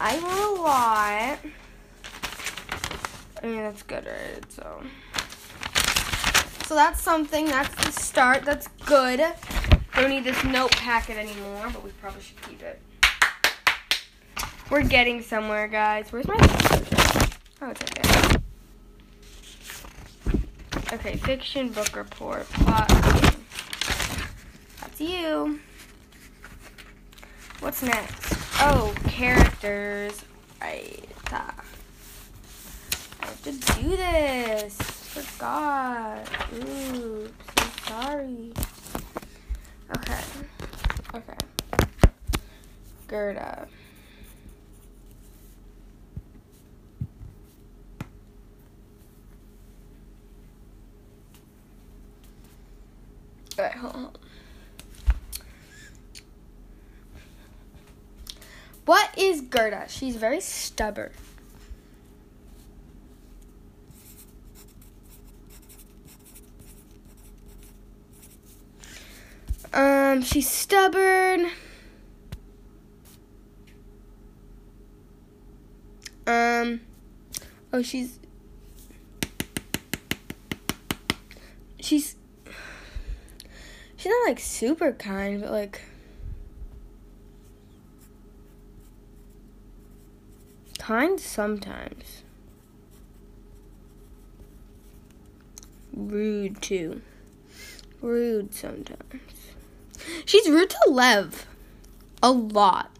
I 0.00 0.18
wrote 0.18 0.58
a 0.58 0.60
lot. 0.60 1.38
I 3.40 3.46
mean 3.46 3.58
that's 3.58 3.84
good, 3.84 4.06
right? 4.06 4.52
So 4.52 4.82
so 6.64 6.74
that's 6.74 7.00
something. 7.00 7.46
That's 7.46 7.74
the 7.84 7.92
start. 7.92 8.44
That's 8.44 8.68
good. 8.86 9.22
Don't 9.94 10.10
need 10.10 10.24
this 10.24 10.42
note 10.44 10.72
packet 10.72 11.16
anymore, 11.16 11.70
but 11.72 11.84
we 11.84 11.90
probably 12.00 12.22
should 12.22 12.40
keep 12.42 12.62
it. 12.62 12.80
We're 14.70 14.82
getting 14.82 15.22
somewhere, 15.22 15.68
guys. 15.68 16.10
Where's 16.10 16.26
my 16.26 16.36
Oh, 17.60 17.70
it's 17.70 17.82
okay. 17.82 18.38
Okay, 20.92 21.16
fiction 21.16 21.70
book 21.70 21.94
report. 21.96 22.48
Plot. 22.50 22.88
That's 24.80 25.00
you. 25.00 25.60
What's 27.60 27.82
next? 27.82 28.34
Oh, 28.60 28.94
characters. 29.08 30.24
Right. 30.60 31.08
Ah. 31.30 31.54
I 33.20 33.26
have 33.26 33.42
to 33.42 33.52
do 33.52 33.96
this. 33.96 34.93
Forgot. 35.14 36.28
Oops. 36.54 37.30
Sorry. 37.86 38.52
Okay. 39.96 40.20
Okay. 41.14 41.36
Gerda. 43.06 43.68
Alright, 53.56 53.76
hold 53.76 53.94
on. 53.94 54.10
What 58.84 59.16
is 59.16 59.42
Gerda? 59.42 59.84
She's 59.88 60.16
very 60.16 60.40
stubborn. 60.40 61.12
Um, 69.74 70.22
she's 70.22 70.48
stubborn. 70.48 71.50
Um, 76.28 76.80
oh, 77.72 77.82
she's 77.82 78.20
she's 81.80 82.14
she's 83.96 84.06
not 84.06 84.28
like 84.28 84.38
super 84.38 84.92
kind, 84.92 85.40
but 85.40 85.50
like 85.50 85.82
kind 90.78 91.18
sometimes. 91.18 92.22
Rude 95.92 96.62
too. 96.62 97.02
Rude 98.00 98.54
sometimes. 98.54 99.43
She's 100.24 100.48
rude 100.48 100.70
to 100.70 100.90
Lev. 100.90 101.46
A 102.22 102.30
lot. 102.30 102.90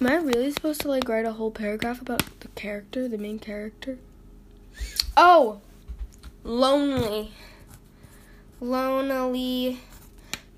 Am 0.00 0.06
I 0.06 0.16
really 0.16 0.52
supposed 0.52 0.82
to 0.82 0.88
like 0.88 1.08
write 1.08 1.24
a 1.24 1.32
whole 1.32 1.50
paragraph 1.50 2.00
about 2.02 2.22
the 2.40 2.48
character, 2.48 3.08
the 3.08 3.16
main 3.16 3.38
character? 3.38 3.98
Oh, 5.16 5.60
lonely. 6.44 7.32
Lonely 8.60 9.80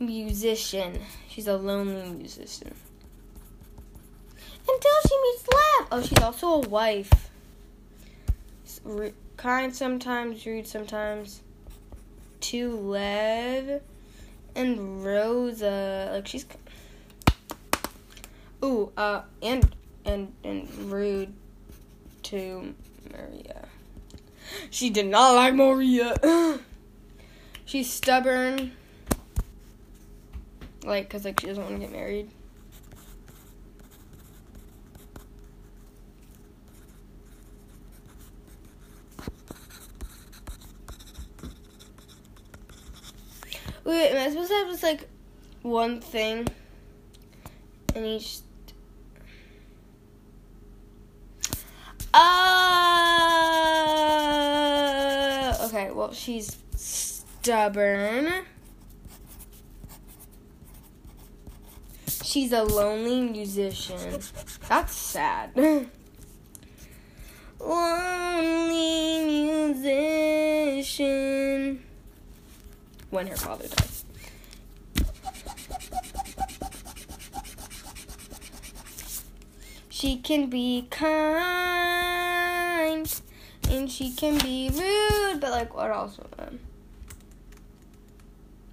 musician. 0.01 1.01
She's 1.29 1.47
a 1.47 1.57
lonely 1.57 2.11
musician. 2.11 2.75
Until 4.69 4.93
she 5.09 5.23
meets 5.23 5.49
Lev. 5.49 5.89
Oh, 5.93 6.03
she's 6.03 6.19
also 6.19 6.49
a 6.49 6.61
wife. 6.69 7.31
Kind 9.37 9.75
sometimes, 9.75 10.45
rude 10.45 10.67
sometimes 10.67 11.43
to 12.41 12.77
Lev 12.77 13.83
and 14.55 15.05
Rosa. 15.05 16.11
Like 16.13 16.27
she's 16.27 16.47
Ooh, 18.65 18.93
uh 18.97 19.23
and 19.43 19.75
and 20.05 20.33
and 20.43 20.69
rude 20.91 21.33
to 22.25 22.75
Maria. 23.13 23.69
She 24.71 24.91
did 24.91 25.07
not 25.07 25.35
like 25.35 25.55
Maria. 25.55 26.17
she's 27.65 27.91
stubborn. 27.91 28.73
Like 30.85 31.09
cuz 31.11 31.25
like 31.25 31.41
she 31.41 31.47
doesn't 31.47 31.63
want 31.63 31.77
to 31.77 31.81
get 31.81 31.93
married. 31.93 32.31
Wait, 43.89 44.11
am 44.11 44.18
I 44.29 44.31
suppose 44.31 44.49
to 44.49 44.67
was 44.67 44.83
like 44.83 45.09
one 45.63 46.03
thing 46.03 46.47
in 47.95 48.05
each? 48.05 48.41
Uh, 52.13 52.19
okay, 55.63 55.91
well, 55.93 56.13
she's 56.13 56.59
stubborn. 56.77 58.45
She's 62.23 62.53
a 62.53 62.65
lonely 62.65 63.23
musician. 63.23 64.21
That's 64.69 64.93
sad. 64.93 65.57
lonely 67.59 69.73
musician 69.73 71.83
when 73.09 73.27
her 73.27 73.37
father 73.37 73.69
dies. 73.69 73.88
She 79.99 80.17
can 80.19 80.49
be 80.49 80.87
kind 80.91 81.43
and 83.69 83.91
she 83.91 84.13
can 84.13 84.39
be 84.39 84.71
rude, 84.73 85.41
but 85.41 85.51
like 85.51 85.75
what 85.75 85.91
else? 85.91 86.21
Um, 86.39 86.61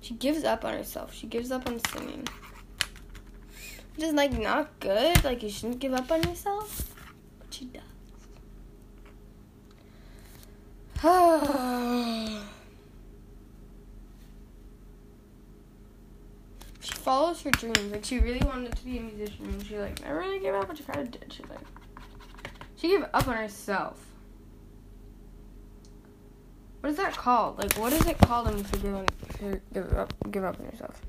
she 0.01 0.13
gives 0.13 0.43
up 0.43 0.63
on 0.63 0.73
herself. 0.73 1.15
She 1.15 1.25
gives 1.25 1.49
up 1.49 1.65
on 1.67 1.79
singing. 1.89 2.27
Which 3.95 4.05
is 4.05 4.13
like 4.13 4.33
not 4.37 4.79
good. 4.79 5.23
Like 5.23 5.41
you 5.41 5.49
shouldn't 5.49 5.79
give 5.79 5.93
up 5.93 6.11
on 6.11 6.21
yourself. 6.21 6.93
But 7.39 7.51
she 7.51 7.71
does. 7.73 7.81
follows 17.05 17.39
her 17.43 17.51
dreams. 17.51 17.91
Like 17.91 18.03
she 18.03 18.17
really 18.19 18.41
wanted 18.45 18.75
to 18.75 18.83
be 18.83 18.97
a 18.97 19.01
musician, 19.01 19.45
and 19.45 19.63
she 19.63 19.77
like 19.77 20.01
never 20.01 20.19
really 20.19 20.39
gave 20.39 20.55
up, 20.55 20.67
but 20.67 20.77
she 20.77 20.83
kind 20.83 20.99
of 20.99 21.11
did. 21.11 21.31
She 21.31 21.43
like 21.43 21.59
she 22.75 22.87
gave 22.89 23.05
up 23.13 23.27
on 23.27 23.37
herself. 23.37 24.03
What 26.81 26.89
is 26.89 26.97
that 26.97 27.15
called? 27.15 27.59
Like, 27.59 27.73
what 27.73 27.93
is 27.93 28.05
it 28.05 28.17
called 28.17 28.47
when 28.47 28.57
you 28.57 28.63
forgive 28.63 29.61
give 29.71 29.93
up 29.93 30.13
give 30.31 30.43
up 30.43 30.59
on 30.59 30.65
yourself? 30.65 30.99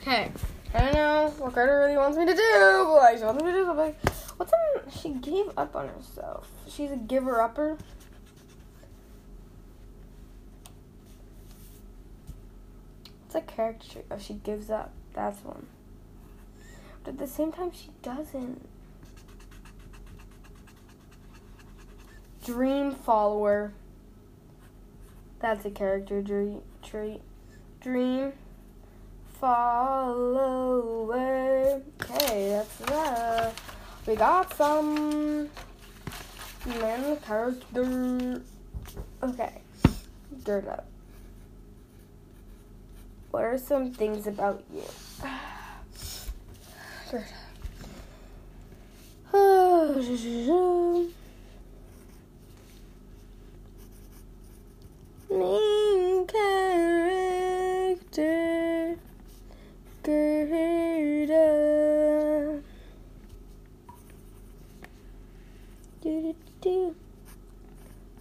Okay, 0.00 0.30
I 0.74 0.78
don't 0.78 0.92
know 0.92 1.34
what 1.38 1.54
Carter 1.54 1.78
really 1.80 1.96
wants 1.96 2.18
me 2.18 2.26
to 2.26 2.34
do, 2.34 2.84
but 2.84 2.94
like 2.94 3.18
she 3.18 3.24
wants 3.24 3.42
me 3.42 3.50
to 3.50 3.56
do 3.56 3.64
something. 3.64 3.94
What's 4.36 4.52
in, 4.52 4.90
she 4.90 5.08
gave 5.18 5.50
up 5.56 5.74
on 5.74 5.88
herself? 5.88 6.48
She's 6.68 6.90
a 6.92 6.96
giver 6.96 7.40
upper. 7.40 7.78
A 13.38 13.40
character. 13.42 14.00
Oh, 14.10 14.18
she 14.18 14.34
gives 14.34 14.68
up. 14.68 14.90
That's 15.14 15.44
one. 15.44 15.68
But 17.04 17.12
at 17.14 17.18
the 17.20 17.28
same 17.28 17.52
time, 17.52 17.70
she 17.70 17.90
doesn't. 18.02 18.68
Dream 22.44 22.90
follower. 22.96 23.72
That's 25.38 25.64
a 25.64 25.70
character 25.70 26.20
trait. 26.82 27.20
Dream 27.80 28.32
follower. 29.40 31.12
Okay, 32.02 32.48
that's 32.48 32.76
that. 32.78 33.54
We 34.04 34.16
got 34.16 34.52
some 34.56 35.48
main 36.66 37.16
character. 37.18 38.42
Okay, 39.22 39.62
dirt 40.42 40.66
up. 40.66 40.88
What 43.30 43.44
are 43.44 43.58
some 43.58 43.92
things 43.92 44.26
about 44.26 44.64
you? 44.72 44.82
Main 55.30 56.26
character 56.26 57.28
Gerda. 60.02 61.42
Do 66.00 66.22
do 66.22 66.34
do. 66.62 66.94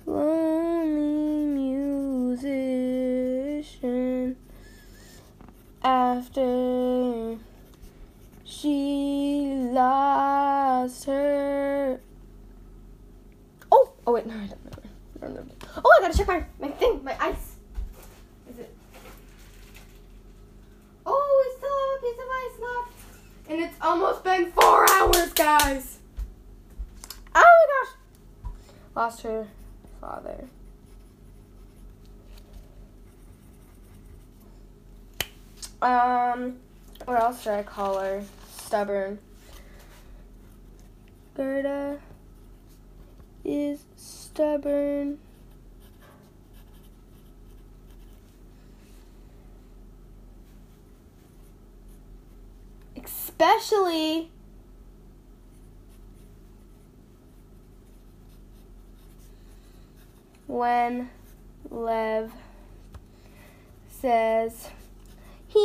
Lonely 0.05 1.45
musician 2.33 4.16
after 5.87 7.37
she 8.43 9.53
lost 9.71 11.05
her. 11.05 12.01
Oh, 13.71 13.93
oh 14.05 14.11
wait, 14.11 14.25
no, 14.25 14.33
I 14.33 14.47
don't 14.47 14.65
know. 14.65 14.71
No, 15.21 15.27
no, 15.29 15.41
no. 15.43 15.53
Oh, 15.85 15.97
I 15.97 16.01
gotta 16.01 16.17
check 16.17 16.27
my 16.27 16.43
my 16.59 16.67
thing, 16.67 17.01
my 17.05 17.15
ice. 17.21 17.55
Is 18.49 18.59
it? 18.59 18.75
Oh, 21.05 21.25
we 21.39 21.45
still 21.57 21.77
have 21.79 21.91
a 21.95 22.01
piece 22.03 22.19
of 22.19 22.29
ice 22.43 22.57
left, 22.67 22.95
and 23.49 23.61
it's 23.61 23.77
almost 23.81 24.23
been 24.25 24.51
four 24.51 24.85
hours, 24.91 25.31
guys. 25.33 25.99
Oh 27.33 27.53
my 27.61 27.65
gosh, 27.73 28.51
lost 28.93 29.21
her 29.21 29.47
father. 30.01 30.49
Um, 35.81 36.57
what 37.05 37.21
else 37.21 37.43
should 37.43 37.53
I 37.53 37.63
call 37.63 37.99
her? 37.99 38.23
Stubborn. 38.55 39.19
Gerda 41.35 41.99
is 43.45 43.85
stubborn. 43.95 45.19
Especially 52.95 54.31
when 60.47 61.09
Lev 61.69 62.33
says 63.89 64.69
he 65.47 65.59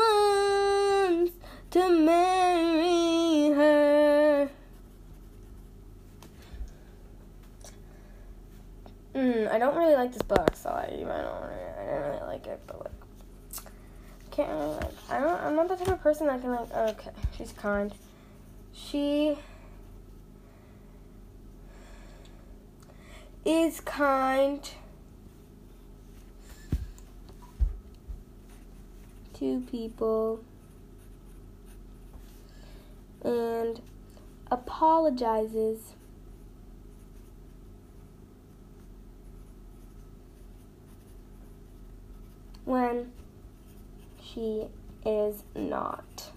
wants 0.00 1.32
to 1.70 1.88
marry 1.88 3.54
her. 3.54 4.50
Mm, 9.14 9.50
I 9.50 9.58
don't 9.58 9.76
really 9.76 9.94
like 9.94 10.12
this 10.12 10.22
book, 10.22 10.54
so 10.54 10.70
I, 10.70 10.84
I 10.84 10.88
don't 10.88 11.06
really, 11.06 11.64
I 11.78 11.84
don't 11.84 12.10
really 12.10 12.26
like 12.26 12.46
it, 12.46 12.60
but 12.66 12.80
like 12.80 12.92
can't 14.32 14.48
really 14.48 14.74
like 14.76 14.94
I 15.10 15.20
don't 15.20 15.40
I'm 15.42 15.54
not 15.54 15.68
the 15.68 15.76
type 15.76 15.88
of 15.88 16.00
person 16.00 16.26
that 16.26 16.40
can 16.40 16.50
like 16.52 16.72
okay, 16.74 17.10
she's 17.36 17.52
kind. 17.52 17.94
She 18.72 19.36
is 23.44 23.80
kind 23.80 24.68
to 29.42 29.60
people 29.72 30.38
and 33.24 33.80
apologizes 34.52 35.96
when 42.64 43.10
she 44.22 44.68
is 45.04 45.42
not. 45.56 46.30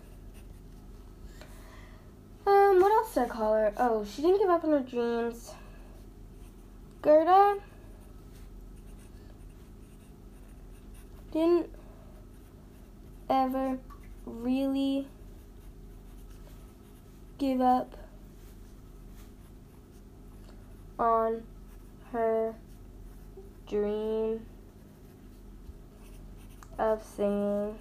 Um, 2.48 2.80
what 2.82 2.92
else 2.92 3.14
did 3.14 3.24
I 3.26 3.28
call 3.28 3.54
her? 3.54 3.74
Oh, 3.78 4.04
she 4.04 4.24
didn't 4.24 4.40
give 4.40 4.50
up 4.50 4.64
on 4.64 4.72
her 4.72 4.80
dreams. 4.80 5.52
Gerda 7.04 7.58
didn't 11.32 11.75
ever 13.30 13.78
really 14.26 15.08
give 17.38 17.62
up 17.62 17.96
on 20.98 21.44
her 22.12 22.56
dream 23.68 24.46
of 26.78 27.04
singing. 27.04 27.76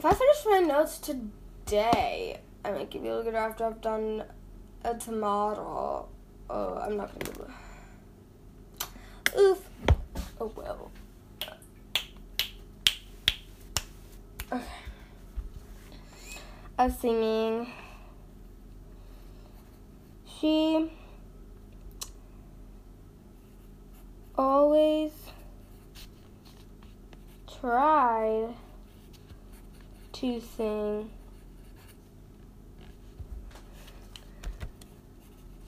If 0.00 0.06
I 0.06 0.14
finish 0.14 0.46
my 0.46 0.60
notes 0.60 0.96
today, 0.96 2.40
I 2.64 2.70
might 2.70 2.88
give 2.88 3.04
you 3.04 3.18
a 3.18 3.22
good 3.22 3.34
after 3.34 3.66
I've 3.66 3.82
done 3.82 4.24
a 4.82 4.94
tomorrow. 4.94 6.08
Oh, 6.48 6.78
I'm 6.78 6.96
not 6.96 7.12
gonna 7.18 7.34
do 7.36 7.42
it. 7.42 7.59
Oof. 9.38 9.68
Oh 10.40 10.52
well. 10.56 10.90
Okay. 14.52 14.62
Of 16.78 16.96
singing. 16.98 17.66
She 20.40 20.90
always 24.36 25.12
tried 27.60 28.54
to 30.12 30.40
sing. 30.40 31.10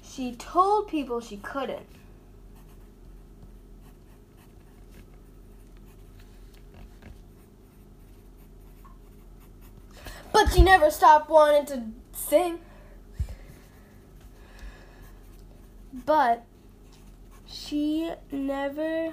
She 0.02 0.34
told 0.36 0.88
people 0.88 1.20
she 1.20 1.36
couldn't. 1.36 1.86
But 10.32 10.52
she 10.52 10.62
never 10.62 10.90
stopped 10.90 11.28
wanting 11.28 11.66
to 11.66 11.82
sing. 12.18 12.58
But 15.92 16.44
she 17.46 18.10
never 18.30 19.12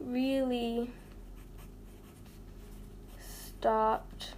really 0.00 0.90
stopped 3.20 4.34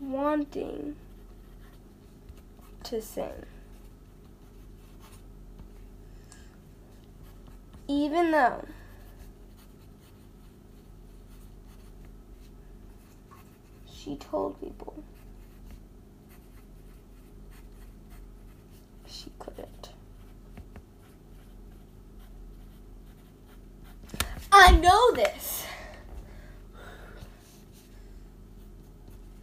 wanting 0.00 0.96
to 2.82 3.00
sing. 3.00 3.46
Even 7.88 8.32
though 8.32 8.64
she 14.06 14.14
told 14.14 14.60
people 14.60 14.94
she 19.04 19.32
couldn't. 19.40 19.90
I 24.52 24.70
know 24.76 25.10
this. 25.12 25.66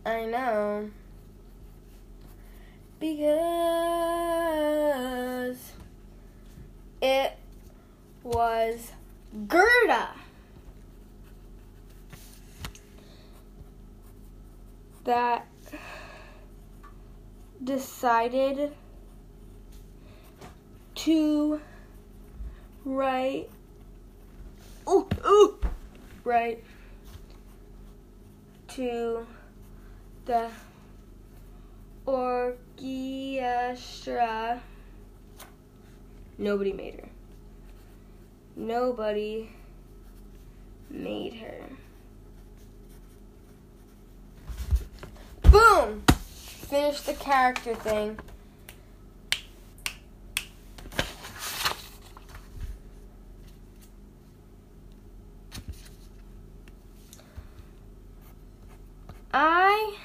I 0.06 0.26
know. 0.26 0.90
Because 3.02 3.34
it 7.02 7.38
was 8.24 8.94
Gerda. 9.46 10.23
That 15.04 15.46
decided 17.64 18.74
to 20.96 21.60
write. 22.86 23.50
Ooh, 24.88 25.08
ooh, 25.26 25.60
right 26.24 26.64
to 28.70 29.28
the 30.26 30.50
orchestra. 32.06 32.62
Nobody 36.38 36.74
made 36.74 36.96
her. 36.96 37.10
Nobody 38.56 39.50
made 40.90 41.34
her. 41.36 41.62
Boom! 45.52 46.04
Finish 46.74 47.02
the 47.02 47.14
character 47.14 47.76
thing. 47.76 48.18
I 59.32 59.98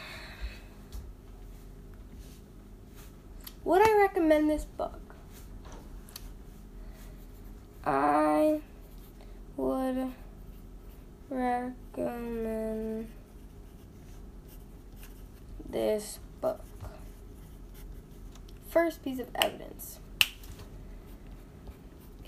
would 3.65 3.81
I 3.81 4.03
recommend 4.03 4.51
this 4.51 4.67
book? 4.67 4.88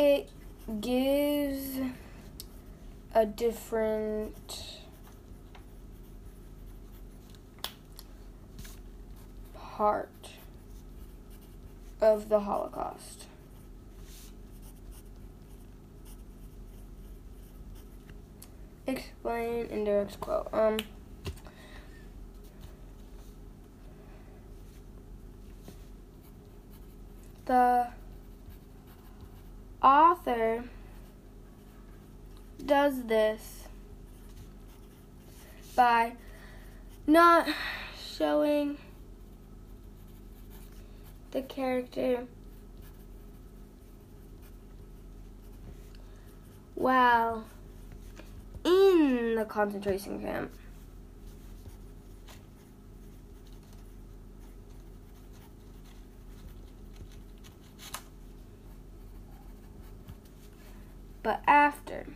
it 0.01 0.31
gives 0.81 1.79
a 3.15 3.27
different 3.27 4.79
part 9.55 10.09
of 12.01 12.31
the 12.31 12.41
Holocaust. 12.41 13.27
Explain 18.87 19.67
in 19.67 19.85
direct 19.85 20.19
quote. 20.19 20.49
Um, 20.55 20.79
this 33.11 33.65
by 35.75 36.13
not 37.07 37.47
showing 38.17 38.79
the 41.33 41.43
character 41.43 42.27
Wow. 46.77 47.45
in 48.65 49.35
the 49.35 49.45
concentration 49.45 50.23
camp. 50.23 50.51
But 61.23 61.43
after, 61.47 62.07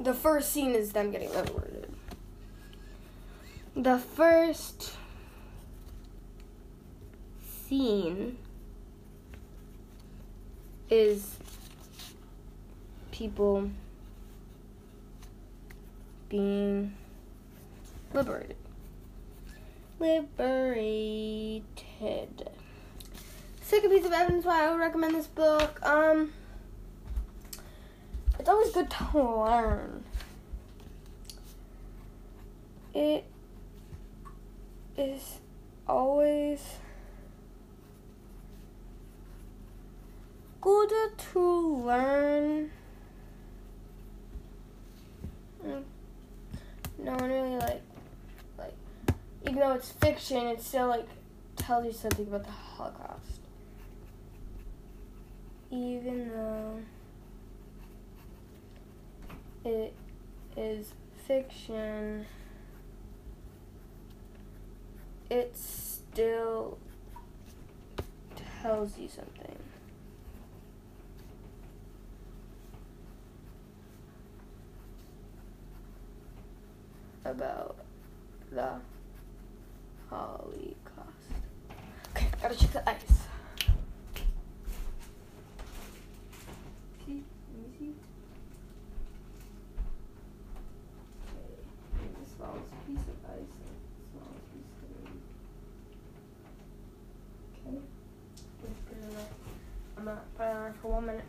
the 0.00 0.14
first 0.14 0.50
scene 0.52 0.72
is 0.72 0.92
them 0.92 1.10
getting 1.10 1.30
liberated. 1.32 1.92
The 3.76 3.98
first 3.98 4.96
scene 7.68 8.38
is 10.88 11.36
people 13.12 13.70
being 16.28 16.94
liberated. 18.14 18.56
Liberated. 19.98 21.64
Second 23.60 23.90
piece 23.90 24.06
of 24.06 24.12
evidence 24.12 24.44
why 24.46 24.64
I 24.64 24.70
would 24.70 24.80
recommend 24.80 25.14
this 25.14 25.26
book. 25.26 25.78
Um, 25.82 26.32
it's 28.50 28.56
always 28.56 28.72
good 28.72 28.90
to 28.90 29.44
learn. 29.44 30.04
It 32.92 33.24
is 34.96 35.38
always 35.86 36.60
good 40.60 40.90
to 41.32 41.76
learn. 41.84 42.70
Mm. 45.64 45.82
No 46.98 47.12
one 47.12 47.30
really 47.30 47.56
like, 47.56 47.82
like, 48.58 48.74
even 49.44 49.60
though 49.60 49.74
it's 49.74 49.92
fiction, 49.92 50.48
it 50.48 50.60
still 50.60 50.88
like 50.88 51.06
tells 51.54 51.86
you 51.86 51.92
something 51.92 52.26
about 52.26 52.44
the 52.44 52.50
Holocaust. 52.50 53.40
Even 55.70 56.30
though 56.30 56.80
it 59.64 59.94
is 60.56 60.92
fiction, 61.26 62.26
it 65.28 65.56
still 65.56 66.78
tells 68.62 68.98
you 68.98 69.08
something. 69.08 69.56
About 77.24 77.76
the 78.50 78.80
Holocaust. 80.08 80.76
Okay, 82.16 82.26
gotta 82.42 82.56
check 82.56 82.72
the 82.72 82.88
ice. 82.88 82.98
See? 87.06 87.22
Let 87.52 87.70
me 87.70 87.76
see. 87.78 87.94
Okay, 91.94 92.08
the 92.18 92.29
smallest 92.40 92.86
piece 92.86 92.98
of 92.98 93.18
ice 93.28 93.36
and 93.36 93.68
the 93.68 93.76
smallest 94.10 94.46
piece 94.52 94.72
of 94.80 94.88
ice. 95.04 95.20
Okay, 97.52 97.76
that's 98.62 98.80
good 98.88 99.02
enough. 99.12 99.32
I'm 99.98 100.04
gonna 100.04 100.20
put 100.36 100.44
it 100.44 100.56
on 100.56 100.72
for 100.80 100.88
one 100.92 101.06
minute. 101.06 101.24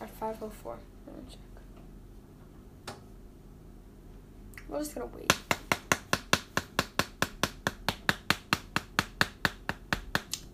At 0.00 0.10
504. 0.10 0.78
Let 1.06 1.16
me 1.16 1.22
check. 1.28 1.38
We're 4.68 4.78
just 4.78 4.94
gonna 4.94 5.06
wait. 5.06 5.32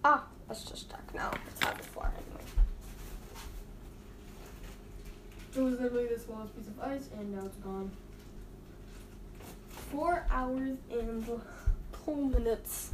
Ah, 0.04 0.24
let's 0.48 0.64
just 0.64 0.90
check 0.90 1.14
now. 1.14 1.30
It's 1.50 1.60
not 1.60 1.76
before 1.76 2.06
anyway. 2.06 2.44
It 5.56 5.60
was 5.60 5.80
literally 5.80 6.06
the 6.06 6.18
smallest 6.18 6.56
piece 6.56 6.68
of 6.68 6.80
ice, 6.80 7.08
and 7.18 7.34
now 7.34 7.46
it's 7.46 7.56
gone. 7.56 7.90
Four 9.90 10.26
hours 10.30 10.76
and 10.90 11.24
two 12.04 12.14
minutes. 12.14 12.90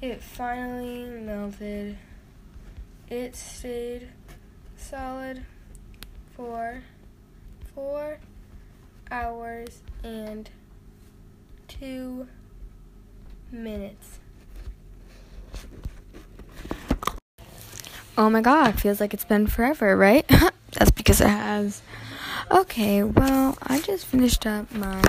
It 0.00 0.22
finally 0.22 1.04
melted. 1.20 1.98
It 3.08 3.34
stayed 3.34 4.08
solid 4.76 5.44
for 6.36 6.82
four 7.74 8.18
hours 9.10 9.80
and 10.02 10.48
two 11.78 12.26
minutes. 13.50 14.18
Oh 18.18 18.30
my 18.30 18.40
god, 18.40 18.80
feels 18.80 19.00
like 19.00 19.12
it's 19.12 19.24
been 19.24 19.46
forever, 19.46 19.96
right? 19.96 20.26
That's 20.72 20.90
because 20.90 21.20
it 21.20 21.28
has. 21.28 21.82
Okay, 22.50 23.02
well, 23.02 23.58
I 23.62 23.80
just 23.80 24.06
finished 24.06 24.46
up 24.46 24.72
my 24.72 25.02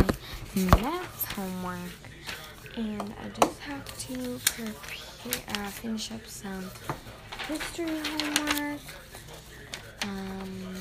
math 0.55 1.31
homework 1.33 1.77
and 2.75 3.13
I 3.23 3.29
just 3.39 3.59
have 3.59 3.97
to 4.07 4.39
prepare, 4.45 5.41
uh, 5.55 5.67
finish 5.69 6.11
up 6.11 6.25
some 6.27 6.69
history 7.47 7.87
homework. 7.87 8.81
Um, 10.03 10.76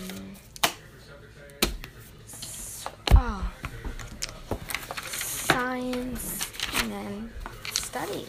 study. 7.97 8.27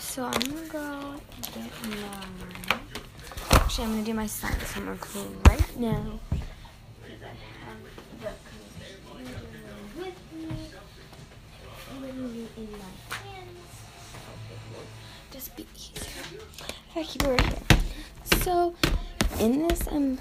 So 0.00 0.24
I'm 0.24 0.40
gonna 0.40 0.66
go 0.66 1.14
get 1.40 1.70
my. 1.88 2.24
Actually, 3.52 3.84
I'm 3.84 3.90
gonna 3.92 4.04
do 4.04 4.14
my 4.14 4.26
science 4.26 4.72
homework 4.72 5.14
right 5.48 5.78
now. 5.78 6.18
Because 6.30 7.22
I 7.22 7.34
have 7.62 7.78
the 8.20 8.32
computer 8.50 9.38
with 9.96 10.18
me 12.16 12.48
in 12.56 12.72
my 12.72 12.92
hands. 13.14 13.72
Just 15.30 15.56
be 15.56 15.64
easier 15.76 16.40
I 16.96 17.02
keep 17.04 17.22
it 17.22 17.28
right 17.28 17.40
here. 17.40 17.78
So, 18.42 18.74
in 19.38 19.68
this, 19.68 19.86
I'm 19.86 20.18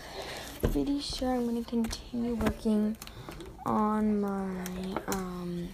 pretty 0.62 1.00
sure 1.00 1.34
I'm 1.34 1.64
to 1.64 1.68
continue 1.68 2.36
working 2.36 2.96
on 3.66 4.22
my 4.22 5.02
um, 5.08 5.70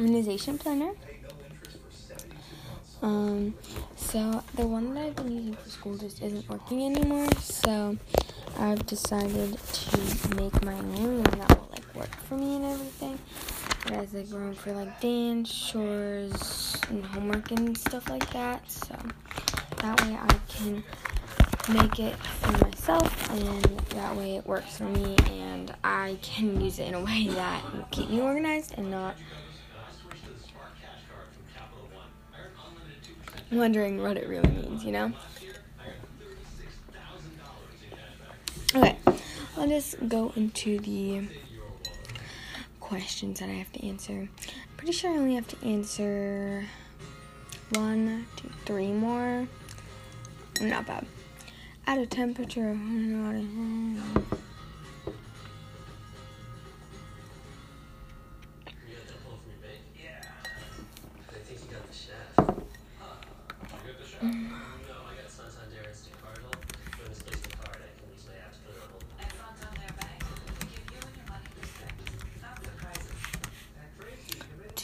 immunization 0.00 0.56
planner. 0.56 0.92
Um, 3.02 3.54
so 3.96 4.42
the 4.54 4.66
one 4.66 4.94
that 4.94 5.04
I've 5.04 5.16
been 5.16 5.30
using 5.30 5.54
for 5.54 5.68
school 5.68 5.96
just 5.96 6.22
isn't 6.22 6.48
working 6.48 6.84
anymore. 6.84 7.30
So 7.40 7.96
I've 8.58 8.84
decided 8.86 9.58
to 9.58 10.34
make 10.36 10.64
my 10.64 10.74
own 10.74 11.22
one 11.22 11.38
that 11.38 11.58
will 11.58 11.68
like 11.70 11.94
work 11.94 12.14
for 12.28 12.36
me 12.36 12.56
and 12.56 12.64
everything. 12.64 13.18
It 13.86 13.92
has 13.92 14.14
like 14.14 14.30
room 14.32 14.54
for 14.54 14.72
like 14.72 15.00
dance, 15.00 15.70
chores, 15.70 16.76
and 16.88 17.04
homework 17.04 17.50
and 17.50 17.76
stuff 17.76 18.08
like 18.08 18.30
that. 18.32 18.70
So 18.70 18.96
that 19.78 20.00
way 20.02 20.14
I 20.14 20.34
can 20.48 20.82
make 21.72 21.98
it 22.00 22.16
for 22.16 22.52
myself, 22.64 23.30
and 23.30 23.64
that 23.90 24.16
way 24.16 24.36
it 24.36 24.46
works 24.46 24.76
for 24.76 24.84
me, 24.84 25.16
and 25.30 25.74
I 25.84 26.18
can 26.22 26.60
use 26.64 26.78
it 26.78 26.88
in 26.88 26.94
a 26.94 27.04
way 27.04 27.28
that 27.28 27.62
will 27.72 27.86
keep 27.90 28.10
me 28.10 28.20
organized 28.20 28.74
and 28.76 28.90
not 28.90 29.16
wondering 33.50 34.00
what 34.02 34.16
it 34.16 34.28
really 34.28 34.48
means, 34.48 34.84
you 34.84 34.92
know? 34.92 35.12
Okay, 38.74 38.96
I'll 39.56 39.68
just 39.68 40.08
go 40.08 40.32
into 40.36 40.78
the 40.78 41.22
questions 42.78 43.40
that 43.40 43.48
I 43.48 43.54
have 43.54 43.72
to 43.72 43.86
answer. 43.86 44.12
I'm 44.12 44.76
Pretty 44.76 44.92
sure 44.92 45.10
I 45.10 45.16
only 45.16 45.34
have 45.34 45.48
to 45.48 45.66
answer 45.66 46.64
one, 47.74 48.26
two, 48.36 48.50
three 48.64 48.92
more. 48.92 49.46
Not 50.60 50.86
bad. 50.86 51.06
At 51.86 51.98
a 51.98 52.06
temperature. 52.06 52.76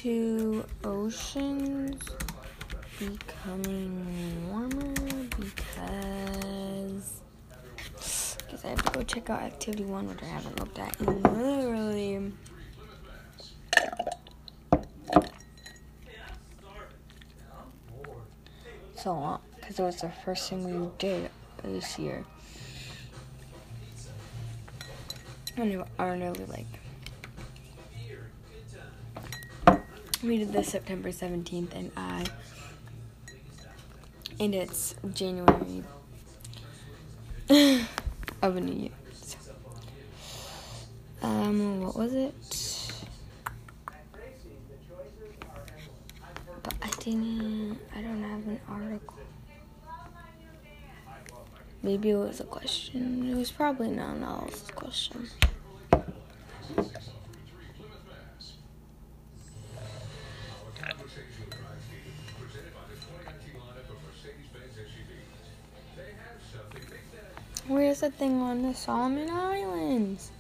Two 0.07 0.65
oceans 0.85 2.01
becoming 2.97 4.49
warmer 4.49 4.95
because 5.37 7.23
because 8.39 8.65
I 8.65 8.69
have 8.69 8.85
to 8.85 8.91
go 8.93 9.03
check 9.03 9.31
out 9.31 9.43
activity 9.43 9.83
one 9.83 10.09
which 10.09 10.23
I 10.23 10.27
haven't 10.27 10.61
looked 10.61 10.79
at 10.79 11.01
in 11.01 11.23
literally 11.25 12.33
so 18.95 19.13
long 19.13 19.41
because 19.57 19.81
it 19.81 19.83
was 19.83 20.01
the 20.03 20.13
first 20.25 20.49
thing 20.49 20.83
we 20.83 20.89
did 20.99 21.33
this 21.65 21.99
year. 21.99 22.25
I 25.59 25.65
know 25.65 25.85
are 25.99 26.17
nearly 26.17 26.45
like 26.45 26.86
we 30.27 30.39
did 30.39 30.53
this 30.53 30.69
September 30.69 31.11
17th 31.11 31.75
and 31.75 31.93
I 31.97 32.25
and 34.41 34.55
it's 34.55 34.95
January 35.15 35.85
of 38.43 38.57
a 38.57 38.61
new 38.61 38.83
year. 38.83 38.91
So, 39.23 39.39
um, 41.23 41.83
what 41.83 41.97
was 41.97 42.13
it? 42.13 42.35
But 46.63 46.75
I 46.83 46.89
didn't. 46.99 47.79
I 47.95 48.03
don't 48.03 48.23
have 48.23 48.47
an 48.49 48.61
article. 48.69 49.17
Maybe 51.83 52.11
it 52.11 52.17
was 52.17 52.41
a 52.41 52.45
question. 52.45 53.31
It 53.31 53.37
was 53.37 53.53
probably 53.53 53.89
not 53.89 54.17
an 54.17 54.25
analysis 54.25 54.71
question. 54.73 55.29
The 68.07 68.13
thing 68.13 68.41
on 68.41 68.63
the 68.63 68.73
Solomon 68.73 69.29
Islands? 69.29 70.31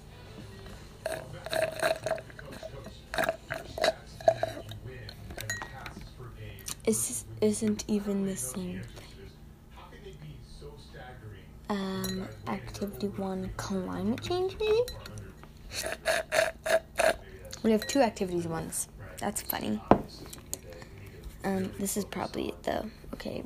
This 6.84 7.24
isn't 7.40 7.84
even 7.88 8.24
the 8.24 8.36
same 8.36 8.82
thing. 8.94 9.30
Um, 11.68 12.28
activity 12.46 13.08
one, 13.08 13.50
climate 13.56 14.22
change, 14.22 14.56
maybe? 14.60 14.82
We 17.64 17.72
have 17.72 17.84
two 17.88 17.98
activities 17.98 18.46
once. 18.46 18.86
That's 19.18 19.42
funny. 19.42 19.82
Um, 21.42 21.72
this 21.80 21.96
is 21.96 22.04
probably 22.04 22.50
it 22.50 22.62
though. 22.62 22.88
Okay, 23.14 23.42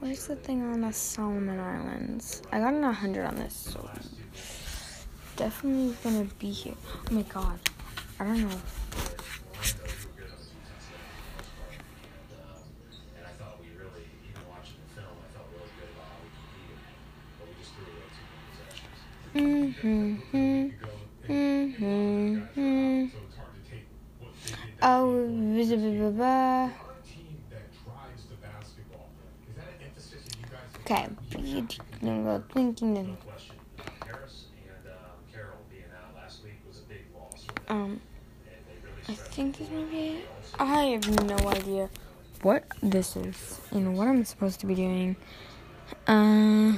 Where's 0.00 0.26
the 0.28 0.36
thing 0.36 0.62
on 0.62 0.80
the 0.80 0.92
Solomon 0.92 1.60
Islands? 1.60 2.40
I 2.50 2.58
got 2.58 2.72
an 2.72 2.80
100 2.80 3.26
on 3.26 3.36
this, 3.36 3.54
so 3.54 3.86
definitely 5.36 5.94
gonna 6.02 6.24
be 6.38 6.50
here. 6.50 6.74
Oh 7.10 7.14
my 7.14 7.20
god. 7.22 7.60
I 8.18 8.24
don't 8.24 8.48
know. 8.48 8.56
Mm-hmm. 19.34 20.14
Mm-hmm. 21.28 21.30
Mm-hmm. 21.30 23.06
Oh, 24.82 25.28
blah, 25.28 25.76
blah, 25.76 26.10
blah. 26.10 26.89
Okay, 30.90 31.06
you 31.38 31.68
go 32.02 32.42
thinking 32.52 32.94
then. 32.94 33.16
Um, 37.68 38.00
I 39.06 39.12
think 39.12 39.58
this 39.58 39.70
might 39.70 39.88
be 39.88 39.98
it. 39.98 40.28
I 40.58 40.82
have 40.86 41.28
no 41.28 41.48
idea 41.48 41.88
what 42.42 42.64
this 42.82 43.14
is 43.14 43.60
and 43.70 43.96
what 43.96 44.08
I'm 44.08 44.24
supposed 44.24 44.58
to 44.60 44.66
be 44.66 44.74
doing. 44.74 45.14
Um, 46.08 46.76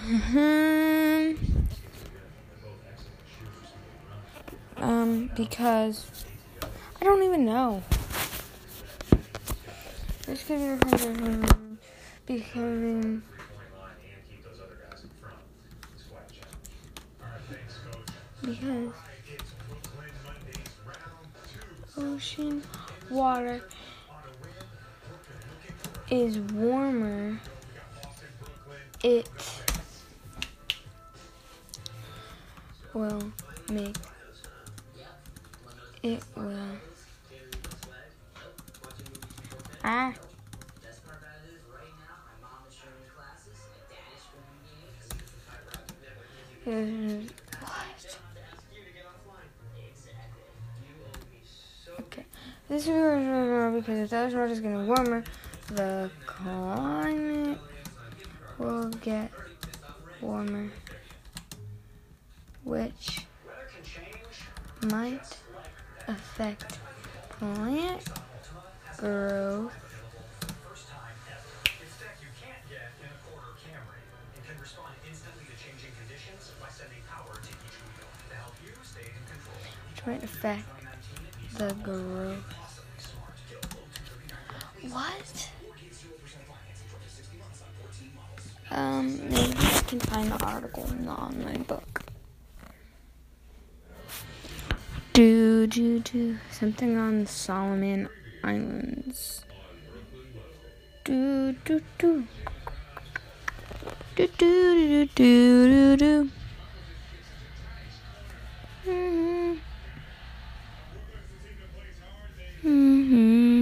um, 4.77 5.31
because 5.35 6.27
I 7.01 7.05
don't 7.05 7.23
even 7.23 7.47
know. 7.47 7.83
This 10.27 10.45
could 10.45 10.59
be 12.27 12.37
becoming. 12.37 13.23
Because 18.43 18.93
ocean 21.97 22.63
water 23.11 23.63
is 26.11 26.39
warmer, 26.53 27.39
it 29.03 29.29
will 32.93 33.33
make 33.71 33.97
it 36.03 36.23
will 36.37 36.59
ah 39.85 40.13
This 52.73 52.89
is 52.89 53.75
because 53.75 53.99
if 53.99 54.09
that 54.09 54.33
is 54.51 54.61
getting 54.61 54.87
warmer, 54.87 55.23
the 55.75 56.11
climate 56.25 57.59
will 58.57 58.89
get 58.89 59.31
warmer, 60.23 60.71
which 62.65 63.27
might 64.87 65.37
affect 66.09 66.79
plant 67.29 68.09
growth. 68.97 69.71
Which 79.91 80.07
might 80.07 80.25
affect 80.25 80.65
the 81.59 81.75
growth 81.83 82.62
what? 84.91 85.51
Um, 88.71 89.29
maybe 89.29 89.55
I 89.59 89.83
can 89.87 90.01
find 90.01 90.31
the 90.33 90.45
article 90.45 90.85
in 90.91 91.05
the 91.05 91.11
online 91.13 91.63
book. 91.65 92.03
Do, 95.13 95.67
do, 95.67 96.01
do. 96.01 96.39
Something 96.51 96.97
on 96.97 97.27
Solomon 97.27 98.09
Islands. 98.43 99.45
Do, 101.05 101.53
do, 101.65 101.83
do. 101.99 102.27
Do 104.15 104.27
do 104.39 105.07
do 105.07 105.07
do 105.07 105.69
do 105.69 105.97
do. 105.97 106.31
Mm-hmm. 108.87 109.55
Mhm. 112.65 113.62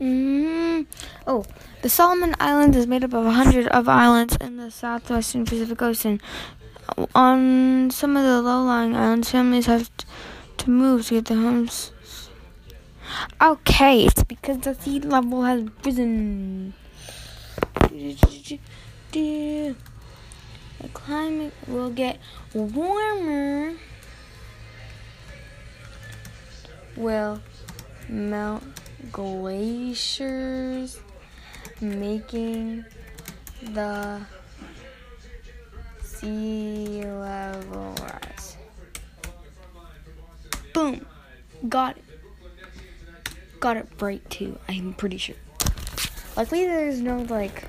Mhm. 0.00 0.86
Oh, 1.26 1.44
the 1.82 1.88
Solomon 1.88 2.36
Islands 2.38 2.76
is 2.76 2.86
made 2.86 3.02
up 3.02 3.14
of 3.14 3.26
a 3.26 3.32
hundred 3.32 3.66
of 3.68 3.88
islands 3.88 4.36
in 4.40 4.56
the 4.56 4.70
southwestern 4.70 5.44
Pacific 5.44 5.82
Ocean. 5.82 6.20
On 7.14 7.90
some 7.90 8.16
of 8.16 8.22
the 8.22 8.40
low-lying 8.40 8.94
islands, 8.94 9.30
families 9.30 9.66
have 9.66 9.90
t- 9.96 10.06
to 10.58 10.70
move 10.70 11.06
to 11.08 11.14
get 11.14 11.26
their 11.26 11.38
homes. 11.38 11.90
Okay, 13.40 14.04
it's 14.06 14.22
because 14.22 14.58
the 14.58 14.74
sea 14.74 15.00
level 15.00 15.42
has 15.42 15.64
risen. 15.84 16.74
The 19.10 19.74
climate 20.94 21.54
will 21.66 21.90
get 21.90 22.20
warmer. 22.54 23.74
Will 26.96 27.40
melt 28.08 28.62
glaciers, 29.12 31.00
making 31.80 32.84
the 33.72 34.20
sea 36.02 37.02
level 37.04 37.94
rise. 38.00 38.56
Boom. 40.74 41.06
Got 41.68 41.96
it. 41.96 42.04
Got 43.60 43.76
it 43.76 43.88
right 43.98 44.28
too, 44.30 44.58
I'm 44.68 44.94
pretty 44.94 45.18
sure. 45.18 45.34
Luckily, 46.36 46.64
there's 46.64 47.00
no 47.00 47.22
like 47.22 47.64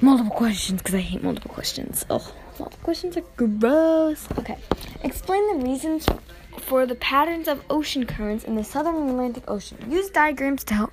multiple 0.00 0.30
questions 0.30 0.80
because 0.80 0.94
I 0.94 1.00
hate 1.00 1.24
multiple 1.24 1.52
questions. 1.52 2.04
Oh, 2.08 2.32
multiple 2.60 2.84
questions 2.84 3.16
are 3.16 3.24
gross. 3.36 4.28
Okay. 4.38 4.58
Explain 5.02 5.58
the 5.58 5.64
reasons 5.66 6.06
for 6.60 6.86
the 6.86 6.94
patterns 6.94 7.48
of 7.48 7.62
ocean 7.70 8.06
currents 8.06 8.44
in 8.44 8.54
the 8.56 8.64
southern 8.64 9.08
Atlantic 9.08 9.44
Ocean. 9.48 9.78
Use 9.88 10.10
diagrams 10.10 10.64
to 10.64 10.74
help. 10.74 10.92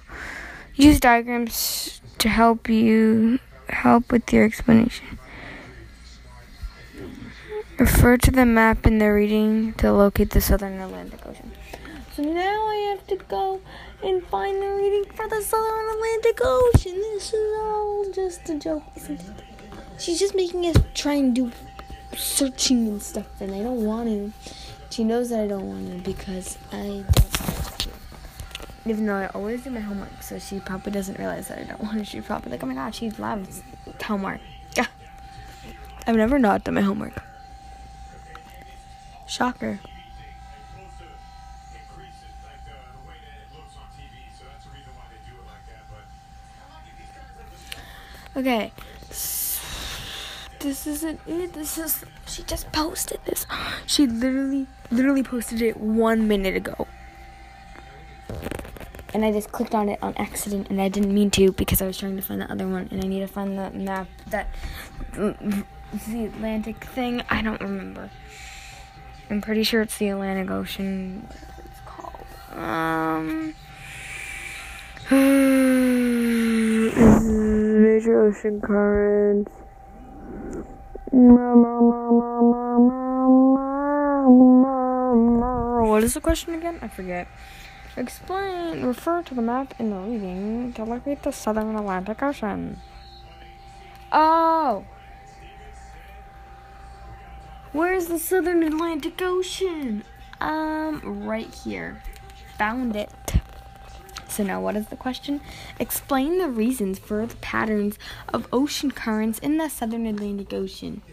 Use 0.75 0.99
diagrams 0.99 2.01
to 2.19 2.29
help 2.29 2.69
you 2.69 3.39
help 3.69 4.11
with 4.11 4.31
your 4.31 4.43
explanation. 4.45 5.19
Refer 7.79 8.17
to 8.17 8.31
the 8.31 8.45
map 8.45 8.85
in 8.85 8.99
the 8.99 9.07
reading 9.07 9.73
to 9.73 9.91
locate 9.91 10.29
the 10.29 10.41
southern 10.41 10.79
Atlantic 10.79 11.25
Ocean. 11.25 11.51
So 12.15 12.21
now 12.23 12.67
I 12.67 12.95
have 12.95 13.07
to 13.07 13.15
go 13.25 13.59
and 14.03 14.23
find 14.27 14.61
the 14.61 14.69
reading 14.69 15.05
for 15.15 15.27
the 15.27 15.41
southern 15.41 15.89
Atlantic 15.95 16.39
Ocean. 16.43 16.95
This 16.95 17.33
is 17.33 17.59
all 17.59 18.11
just 18.13 18.47
a 18.49 18.59
joke, 18.59 18.83
isn't 18.95 19.19
it? 19.19 19.43
She's 19.99 20.19
just 20.19 20.35
making 20.35 20.65
us 20.65 20.77
try 20.93 21.13
and 21.13 21.35
do 21.35 21.51
searching 22.15 22.87
and 22.87 23.01
stuff, 23.01 23.41
and 23.41 23.53
I 23.55 23.63
don't 23.63 23.83
want 23.83 24.09
to. 24.09 24.31
She 24.93 25.03
knows 25.03 25.31
that 25.31 25.39
I 25.39 25.47
don't 25.47 25.67
want 25.67 25.87
to 25.87 25.97
because 26.03 26.59
I 26.71 27.03
don't. 27.13 27.87
Even 28.85 29.07
though 29.07 29.15
I 29.15 29.27
always 29.29 29.63
do 29.63 29.71
my 29.71 29.79
homework, 29.79 30.21
so 30.21 30.37
she 30.37 30.59
probably 30.59 30.91
doesn't 30.91 31.17
realize 31.17 31.47
that 31.47 31.57
I 31.57 31.63
don't 31.63 31.81
want 31.81 31.97
to. 31.97 32.05
She's 32.05 32.23
probably 32.23 32.51
like, 32.51 32.61
oh 32.61 32.67
my 32.67 32.75
god, 32.75 32.93
she 32.93 33.09
loves 33.09 33.63
homework. 34.03 34.39
Yeah. 34.77 34.85
I've 36.05 36.15
never 36.15 36.37
not 36.37 36.63
done 36.63 36.75
my 36.75 36.81
homework. 36.81 37.23
Shocker. 39.25 39.79
Okay. 48.37 48.71
This 50.63 50.87
isn't 50.87 51.19
it. 51.27 51.53
This 51.53 51.77
is. 51.77 52.05
She 52.25 52.41
just 52.43 52.71
posted 52.71 53.19
this. 53.25 53.45
She 53.85 54.07
literally, 54.07 54.67
literally 54.93 55.23
posted 55.23 55.61
it 55.61 55.77
one 55.77 56.27
minute 56.27 56.55
ago. 56.55 56.87
And 59.13 59.23
I 59.23 59.31
just 59.31 59.51
clicked 59.51 59.75
on 59.75 59.89
it 59.89 59.99
on 60.01 60.15
accident, 60.17 60.69
and 60.69 60.81
I 60.81 60.89
didn't 60.89 61.13
mean 61.13 61.29
to 61.31 61.51
because 61.51 61.81
I 61.81 61.87
was 61.87 61.97
trying 61.97 62.15
to 62.15 62.21
find 62.21 62.41
the 62.41 62.51
other 62.51 62.67
one, 62.67 62.87
and 62.91 63.03
I 63.03 63.07
need 63.07 63.19
to 63.19 63.27
find 63.27 63.57
the 63.57 63.69
map 63.71 64.07
that 64.27 64.47
the 65.13 66.25
Atlantic 66.25 66.83
thing. 66.83 67.21
I 67.29 67.41
don't 67.41 67.61
remember. 67.61 68.09
I'm 69.29 69.41
pretty 69.41 69.63
sure 69.63 69.81
it's 69.81 69.97
the 69.97 70.09
Atlantic 70.09 70.49
Ocean. 70.49 71.27
It's 71.29 71.79
called? 71.85 72.25
Um. 72.51 73.53
major 77.93 78.27
ocean 78.27 78.59
currents. 78.61 79.51
What 85.13 86.03
is 86.03 86.15
the 86.15 86.21
question 86.21 86.55
again? 86.55 86.79
I 86.81 86.87
forget. 86.87 87.27
Explain, 87.95 88.83
refer 88.83 89.21
to 89.21 89.35
the 89.35 89.43
map 89.43 89.75
in 89.79 89.91
the 89.91 89.97
reading 89.97 90.73
to 90.73 90.83
locate 90.83 91.21
the 91.21 91.31
southern 91.31 91.75
Atlantic 91.75 92.23
Ocean. 92.23 92.79
Oh! 94.11 94.85
Where's 97.71 98.07
the 98.07 98.17
southern 98.17 98.63
Atlantic 98.63 99.21
Ocean? 99.21 100.03
Um, 100.41 101.23
right 101.23 101.53
here. 101.53 102.01
Found 102.57 102.95
it. 102.95 103.11
So 104.27 104.43
now 104.43 104.61
what 104.61 104.75
is 104.75 104.87
the 104.87 104.95
question? 104.95 105.41
Explain 105.79 106.39
the 106.39 106.49
reasons 106.49 106.97
for 106.97 107.23
the 107.27 107.35
patterns 107.35 107.99
of 108.33 108.47
ocean 108.51 108.89
currents 108.89 109.37
in 109.37 109.57
the 109.57 109.69
southern 109.69 110.07
Atlantic 110.07 110.51
Ocean. 110.53 111.03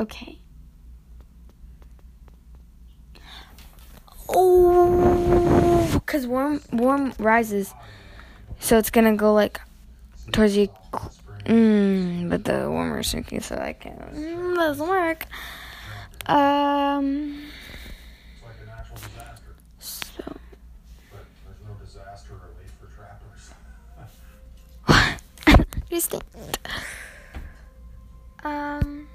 Okay. 0.00 0.38
Oh, 4.28 5.90
because 5.94 6.26
warm 6.26 6.60
warm 6.72 7.12
rises, 7.18 7.72
so 8.60 8.78
it's 8.78 8.90
gonna 8.90 9.16
go 9.16 9.32
like 9.32 9.60
towards 10.32 10.54
the. 10.54 10.70
Mm, 11.44 12.28
but 12.28 12.44
the 12.44 12.68
warmer 12.68 13.00
is 13.00 13.06
sinking, 13.08 13.40
so 13.40 13.56
I 13.56 13.72
can't. 13.72 14.00
Mm, 14.12 14.56
doesn't 14.56 14.88
work. 14.88 15.26
Um. 16.26 17.42
Actual 18.68 18.96
disaster. 18.96 19.54
So. 19.78 20.24
Distinct. 25.90 26.26
Um. 28.44 29.05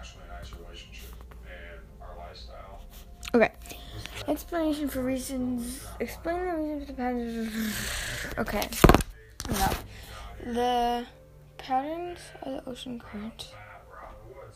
Ashley 0.00 0.22
and 0.22 0.32
I's 0.32 0.52
relationship 0.54 1.14
and 1.44 1.80
our 2.00 2.16
lifestyle. 2.16 2.80
Okay. 3.34 3.52
Explanation 4.28 4.88
for 4.88 5.02
reasons. 5.02 5.86
Explain 5.98 6.46
the 6.46 6.52
reasons 6.54 6.84
for 6.84 6.92
the 6.92 6.96
patterns. 6.96 7.74
Okay. 8.38 8.68
No. 9.50 10.52
The 10.52 11.06
patterns 11.58 12.20
of 12.42 12.64
the 12.64 12.70
ocean 12.70 12.98
current. 12.98 13.52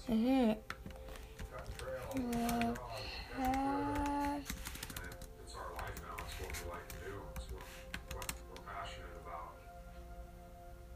Out 0.09 0.74
in 2.17 2.31
the 2.31 2.39
woods, 2.39 2.79
cutting 2.79 2.79
trails. 2.79 2.79
The 3.37 3.43
path. 3.43 4.47
It's 5.43 5.55
our 5.57 5.71
life 5.77 5.97
now. 6.03 6.25
It's 6.25 6.35
what 6.41 6.51
we 6.55 6.71
like 6.71 6.89
to 6.89 6.99
do. 7.05 7.15
It's 7.37 7.47
what, 7.51 7.67
what 8.15 8.27
we're 8.51 8.65
passionate 8.65 9.17
about. 9.25 9.55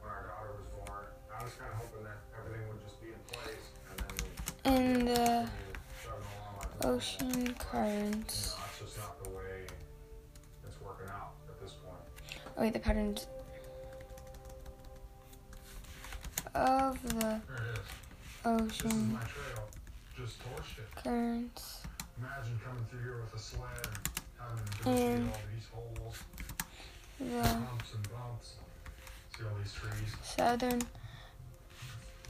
When 0.00 0.10
our 0.10 0.22
daughter 0.30 0.52
was 0.58 0.68
born, 0.78 1.04
I 1.34 1.44
was 1.44 1.52
kind 1.54 1.70
of 1.72 1.78
hoping 1.78 2.04
that 2.04 2.18
everything 2.38 2.68
would 2.68 2.82
just 2.84 3.00
be 3.02 3.08
in 3.08 3.22
place, 3.26 3.66
and 3.90 3.96
then 3.98 4.10
we 4.22 5.02
In 5.02 5.04
the 5.06 5.48
chugging 6.02 6.30
along 6.38 6.54
like 6.58 6.70
normal. 6.84 6.96
ocean 6.96 7.54
currents. 7.58 8.36
You 8.38 8.50
know, 8.50 8.64
that's 8.66 8.78
just 8.78 8.98
not 8.98 9.22
the 9.24 9.30
way 9.30 9.66
it's 10.66 10.80
working 10.80 11.08
out 11.10 11.32
at 11.48 11.60
this 11.60 11.72
point. 11.82 12.04
Oh 12.56 12.62
wait, 12.62 12.72
the 12.72 12.78
patterns 12.78 13.26
of 16.54 17.00
the 17.02 17.14
There. 17.18 17.40
This 17.48 17.78
is 17.78 18.82
ocean 18.86 19.18
currents. 21.02 21.82
Imagine 22.18 22.58
coming 22.64 22.84
through 22.90 23.00
here 23.02 23.20
with 23.22 23.34
a 23.34 23.38
sled, 23.38 23.88
to 24.82 24.88
And- 24.90 25.30
all 25.30 25.40
these 25.54 25.68
holes, 25.72 26.16
The 27.20 27.42
humps 27.42 27.94
and 27.94 28.10
bumps. 28.10 28.54
See 29.36 29.44
all 29.44 29.54
these 29.62 29.72
trees? 29.72 30.14
southern 30.22 30.80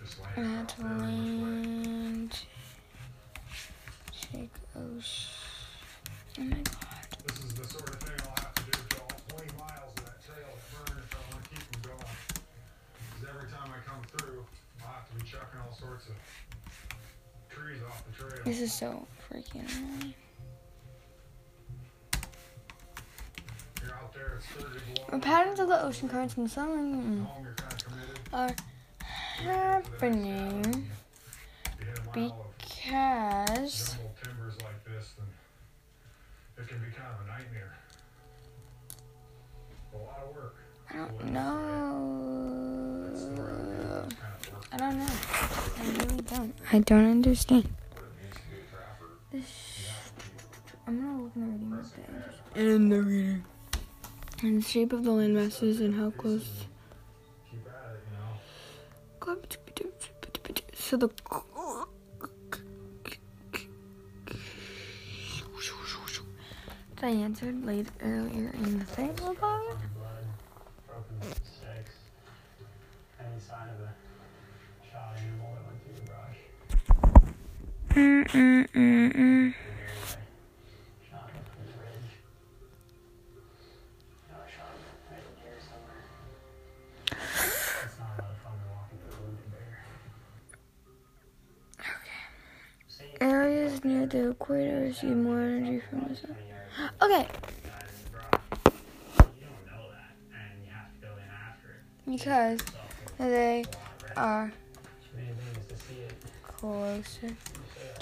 Just 0.01 0.19
land 0.21 0.39
out 0.39 0.75
there 0.79 0.87
and 0.87 2.23
look 2.23 2.33
like 2.33 2.43
Atlantic 4.15 4.51
Ocean. 4.77 5.31
Oh 6.39 6.43
my 6.43 6.57
god. 6.57 6.65
This 7.27 7.39
is 7.45 7.53
the 7.55 7.65
sort 7.67 7.89
of 7.91 7.97
thing 8.01 8.17
I'll 8.29 8.37
have 8.45 8.55
to 8.55 8.63
do 8.63 8.71
to 8.71 9.01
all 9.03 9.11
20 9.29 9.53
miles 9.59 9.93
of 9.99 10.05
that 10.05 10.19
trail 10.25 10.49
at 10.49 10.87
Burn 10.87 10.99
if 11.03 11.11
I 11.17 11.17
want 11.33 11.43
to 11.45 11.51
keep 11.51 11.65
them 11.73 11.83
going. 11.83 12.17
Because 13.11 13.29
every 13.35 13.49
time 13.51 13.69
I 13.75 13.81
come 13.89 14.03
through, 14.17 14.41
I'll 14.83 14.93
have 14.93 15.07
to 15.11 15.15
be 15.17 15.23
chucking 15.29 15.61
all 15.61 15.75
sorts 15.75 16.07
of 16.09 16.15
trees 16.15 16.95
off 16.95 17.48
the 17.48 17.48
trail. 17.48 17.48
This 18.45 18.61
is 18.61 18.73
so 18.73 19.07
freaking 19.31 19.67
annoying. 19.77 20.15
Out 23.93 24.15
there, 24.15 24.39
it's 24.39 24.47
30 24.47 24.79
below. 24.95 25.07
The 25.11 25.19
patterns 25.19 25.61
of 25.61 25.69
the 25.69 25.83
ocean 25.83 26.09
currents 26.09 26.37
and 26.37 26.51
sun 26.51 26.69
Home, 26.69 27.29
you're 27.45 27.55
kind 27.55 28.51
of 28.51 28.57
happening 29.45 30.65
If 30.65 31.81
you 31.81 31.87
hit 31.87 31.99
a 31.99 32.03
mile 32.03 32.41
of 32.41 32.59
because 32.59 33.97
timbers 34.23 34.57
like 34.63 34.85
this, 34.85 35.15
then 35.19 35.27
it 36.57 36.69
can 36.69 36.79
be 36.79 36.87
kind 36.97 37.09
of 37.15 37.27
a 37.27 37.29
nightmare. 37.29 37.77
A 39.95 39.97
lot 39.99 40.21
of 40.29 40.35
work. 40.35 40.57
I 40.91 40.97
don't 40.97 41.33
know. 41.33 43.09
It's 43.11 43.25
the 43.25 43.43
right 43.43 43.57
thing. 43.59 44.05
It's 44.07 44.15
kind 44.15 44.35
of 44.35 44.53
work. 44.53 44.65
I 44.73 44.77
don't 44.77 44.97
know. 44.99 46.18
I 46.31 46.37
don't. 46.37 46.55
I 46.73 46.79
don't 46.81 47.11
understand. 47.11 47.65
What 47.65 48.05
it 48.05 48.13
means 48.21 48.35
to 48.35 48.41
be 48.51 48.57
a 48.57 48.71
trapper. 48.71 49.07
This, 49.33 49.91
I'm 50.87 51.01
gonna 51.01 51.23
look 51.23 51.33
in 51.37 51.41
the 51.41 51.49
reading 51.53 51.71
book. 51.71 52.57
In 52.57 52.89
the 52.89 53.03
reading. 53.03 53.45
And 54.43 54.63
the 54.63 54.67
shape 54.69 54.93
of 54.93 55.05
the 55.05 55.11
land 55.11 55.35
masses 55.35 55.81
and 55.81 55.95
how 55.95 56.11
close. 56.11 56.67
Keep 57.51 57.67
at 57.67 57.97
it, 59.27 59.57
you. 59.81 60.63
So 60.75 60.97
the. 60.97 61.11
I 67.01 67.11
answered 67.11 67.65
late 67.65 67.87
earlier 68.03 68.51
in 68.55 68.81
the 68.81 68.85
thing 68.85 69.11
about 69.21 69.31
it. 69.31 69.77
blood, 69.95 70.27
broken 70.85 71.23
sticks, 71.23 71.95
any 73.21 73.39
sign 73.39 73.69
of 73.69 73.81
a 73.81 73.95
shot 74.91 75.17
animal 75.17 75.55
that 75.55 75.65
went 75.65 75.79
through 75.85 75.95
the 75.95 76.03
brush. 76.11 76.41
Areas 93.21 93.85
near 93.85 94.07
the 94.07 94.31
equator 94.31 94.81
receive 94.83 95.17
more 95.17 95.41
energy 95.41 95.83
from 95.91 96.07
the 96.09 96.15
sun. 96.15 96.37
Okay, 97.03 97.27
because 102.07 102.61
they 103.19 103.65
are 104.17 104.53
closer 106.45 107.35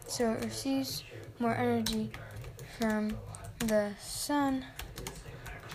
so 0.07 0.33
it 0.33 0.45
receives 0.45 1.03
more 1.39 1.55
energy 1.55 2.11
from 2.79 3.17
the 3.59 3.93
sun, 4.01 4.65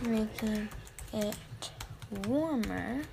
making 0.01 0.69
it 1.13 1.35
warmer. 2.25 3.03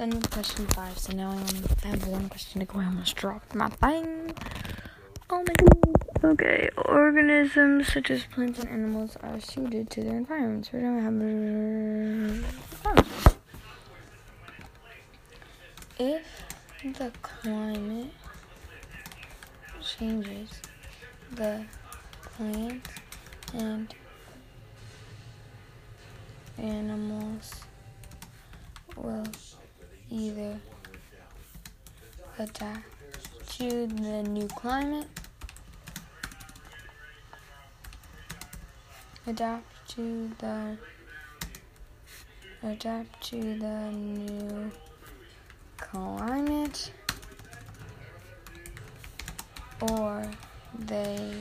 Then 0.00 0.22
question 0.22 0.66
five. 0.68 0.96
So 0.96 1.12
now 1.12 1.32
I 1.32 1.34
only 1.34 1.60
have 1.84 2.06
one 2.06 2.30
question 2.30 2.60
to 2.60 2.64
go. 2.64 2.78
I 2.78 2.86
almost 2.86 3.16
dropped 3.16 3.54
my 3.54 3.68
thing. 3.68 4.32
Oh 5.28 5.44
my 5.46 5.52
goodness. 5.58 5.94
Okay. 6.24 6.70
Organisms 6.86 7.92
such 7.92 8.10
as 8.10 8.24
plants 8.24 8.60
and 8.60 8.70
animals 8.70 9.18
are 9.22 9.38
suited 9.40 9.90
to 9.90 10.02
their 10.02 10.16
environments. 10.16 10.72
We 10.72 10.80
don't 10.80 11.02
have. 11.02 11.12
Oh. 12.86 12.94
If 15.98 16.24
the 16.82 17.12
climate 17.20 18.14
changes, 19.82 20.62
the 21.32 21.66
plants 22.38 22.88
and 23.52 23.94
animals 26.56 27.54
will 28.96 29.26
either 30.12 30.58
adapt 32.38 32.82
to 33.48 33.86
the 33.86 34.22
new 34.24 34.48
climate, 34.80 35.06
adapt 39.26 39.88
to 39.90 40.30
the 40.38 40.78
adapt 42.62 43.22
to 43.22 43.36
the 43.36 43.90
new 43.90 44.70
climate, 45.76 46.92
or 49.82 50.24
they 50.78 51.34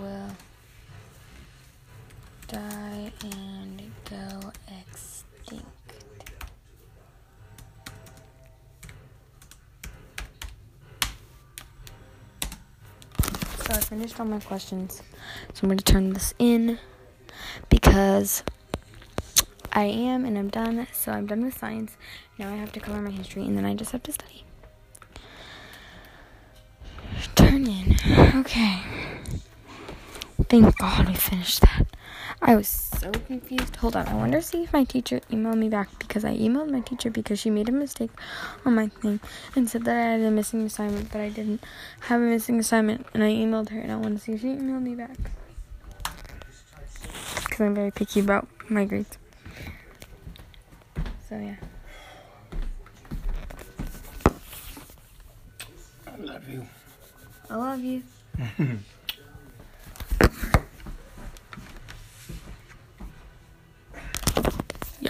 will 0.00 0.30
finished 13.94 14.18
all 14.18 14.26
my 14.26 14.40
questions. 14.40 15.02
So 15.52 15.60
I'm 15.62 15.68
going 15.68 15.78
to 15.78 15.84
turn 15.84 16.14
this 16.14 16.34
in 16.40 16.80
because 17.68 18.42
I 19.72 19.84
am 19.84 20.24
and 20.24 20.36
I'm 20.36 20.48
done. 20.48 20.88
So 20.92 21.12
I'm 21.12 21.26
done 21.26 21.44
with 21.44 21.56
science. 21.56 21.96
Now 22.36 22.48
I 22.52 22.56
have 22.56 22.72
to 22.72 22.80
cover 22.80 23.00
my 23.00 23.12
history 23.12 23.44
and 23.44 23.56
then 23.56 23.64
I 23.64 23.74
just 23.74 23.92
have 23.92 24.02
to 24.02 24.12
study. 24.12 24.44
Turn 27.36 27.68
in. 27.68 27.96
Okay. 28.40 28.80
Thank 30.48 30.76
God 30.78 31.08
we 31.08 31.14
finished 31.14 31.60
that. 31.60 31.86
I 32.42 32.56
was 32.56 32.66
so 33.04 33.12
confused. 33.26 33.76
Hold 33.76 33.96
on, 33.96 34.08
I 34.08 34.14
wonder 34.14 34.40
see 34.40 34.62
if 34.62 34.72
my 34.72 34.84
teacher 34.84 35.20
emailed 35.30 35.58
me 35.58 35.68
back 35.68 35.90
because 35.98 36.24
I 36.24 36.34
emailed 36.38 36.70
my 36.70 36.80
teacher 36.80 37.10
because 37.10 37.38
she 37.38 37.50
made 37.50 37.68
a 37.68 37.72
mistake 37.72 38.10
on 38.64 38.74
my 38.74 38.88
thing 38.88 39.20
and 39.54 39.68
said 39.68 39.84
that 39.84 39.94
I 39.94 40.12
had 40.12 40.20
a 40.22 40.30
missing 40.30 40.62
assignment, 40.62 41.12
but 41.12 41.20
I 41.20 41.28
didn't 41.28 41.62
have 42.00 42.22
a 42.22 42.24
missing 42.24 42.58
assignment. 42.58 43.06
And 43.12 43.22
I 43.22 43.30
emailed 43.30 43.68
her 43.68 43.78
and 43.78 43.92
I 43.92 43.96
want 43.96 44.16
to 44.16 44.24
see 44.24 44.32
if 44.32 44.40
she 44.40 44.46
emailed 44.46 44.82
me 44.82 44.94
back 44.94 45.18
because 47.44 47.60
I'm 47.60 47.74
very 47.74 47.90
picky 47.90 48.20
about 48.20 48.48
my 48.70 48.86
grades. 48.86 49.18
So 51.28 51.36
yeah. 51.36 51.56
I 56.06 56.16
love 56.16 56.48
you. 56.48 56.66
I 57.50 57.56
love 57.56 57.80
you. 57.80 58.02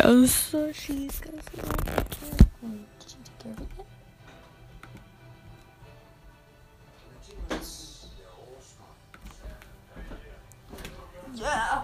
yes, 0.05 0.55
she's 0.75 1.19
gonna 1.21 1.43
see 1.43 1.61
my 1.63 1.93
picture. 1.93 2.47
Wait, 2.63 2.87
Did 2.99 3.11
you 3.11 3.19
take 3.25 3.39
care 3.39 3.53
of 3.53 3.61
it 3.61 3.69
yet? 3.79 3.87
Yeah. 11.35 11.83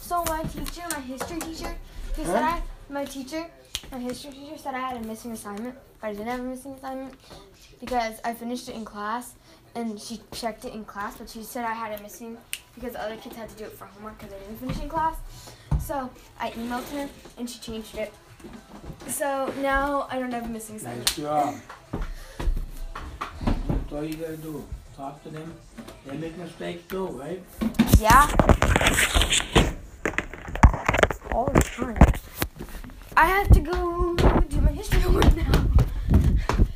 So 0.00 0.24
my 0.24 0.42
teacher, 0.42 0.82
my 0.90 1.00
history 1.00 1.38
teacher, 1.40 1.74
he 2.16 2.24
said 2.24 2.42
I, 2.42 2.62
my 2.90 3.04
teacher, 3.04 3.46
my 3.90 3.98
history 3.98 4.32
teacher 4.32 4.58
said 4.58 4.74
I 4.74 4.80
had 4.80 4.96
a 5.02 5.06
missing 5.06 5.32
assignment, 5.32 5.76
but 6.00 6.08
I 6.08 6.12
didn't 6.12 6.26
have 6.26 6.40
a 6.40 6.42
missing 6.42 6.72
assignment 6.72 7.14
because 7.80 8.20
I 8.24 8.34
finished 8.34 8.68
it 8.68 8.74
in 8.74 8.84
class, 8.84 9.34
and 9.74 9.98
she 10.00 10.20
checked 10.32 10.64
it 10.64 10.74
in 10.74 10.84
class, 10.84 11.16
but 11.16 11.30
she 11.30 11.42
said 11.42 11.64
I 11.64 11.72
had 11.72 11.98
a 11.98 12.02
missing 12.02 12.36
because 12.74 12.96
other 12.96 13.16
kids 13.16 13.36
had 13.36 13.48
to 13.48 13.56
do 13.56 13.64
it 13.64 13.72
for 13.72 13.86
homework 13.86 14.18
because 14.18 14.32
they 14.32 14.40
didn't 14.40 14.58
finish 14.58 14.80
in 14.80 14.88
class. 14.88 15.16
So 15.80 16.10
I 16.38 16.50
emailed 16.50 16.88
her, 16.90 17.08
and 17.38 17.48
she 17.48 17.58
changed 17.58 17.96
it. 17.96 18.12
So 19.08 19.52
now 19.60 20.06
I 20.10 20.18
don't 20.18 20.32
have 20.32 20.44
a 20.44 20.48
missing 20.48 20.76
assignment. 20.76 21.06
Nice 21.06 21.16
job. 21.16 21.54
That's 23.68 23.92
all 23.92 24.04
you 24.04 24.14
gotta 24.14 24.36
do. 24.36 24.64
Talk 24.96 25.22
to 25.24 25.30
them. 25.30 25.54
They 26.06 26.16
make 26.16 26.36
mistakes 26.36 26.82
too, 26.88 27.06
right? 27.08 27.42
Yeah. 27.98 28.28
All 31.32 31.46
the 31.46 31.60
time. 31.60 31.96
I 33.16 33.26
have 33.26 33.48
to 33.50 33.60
go 33.60 34.16
do 34.48 34.60
my 34.60 34.72
history 34.72 35.00
homework 35.00 35.34
now. 35.36 35.66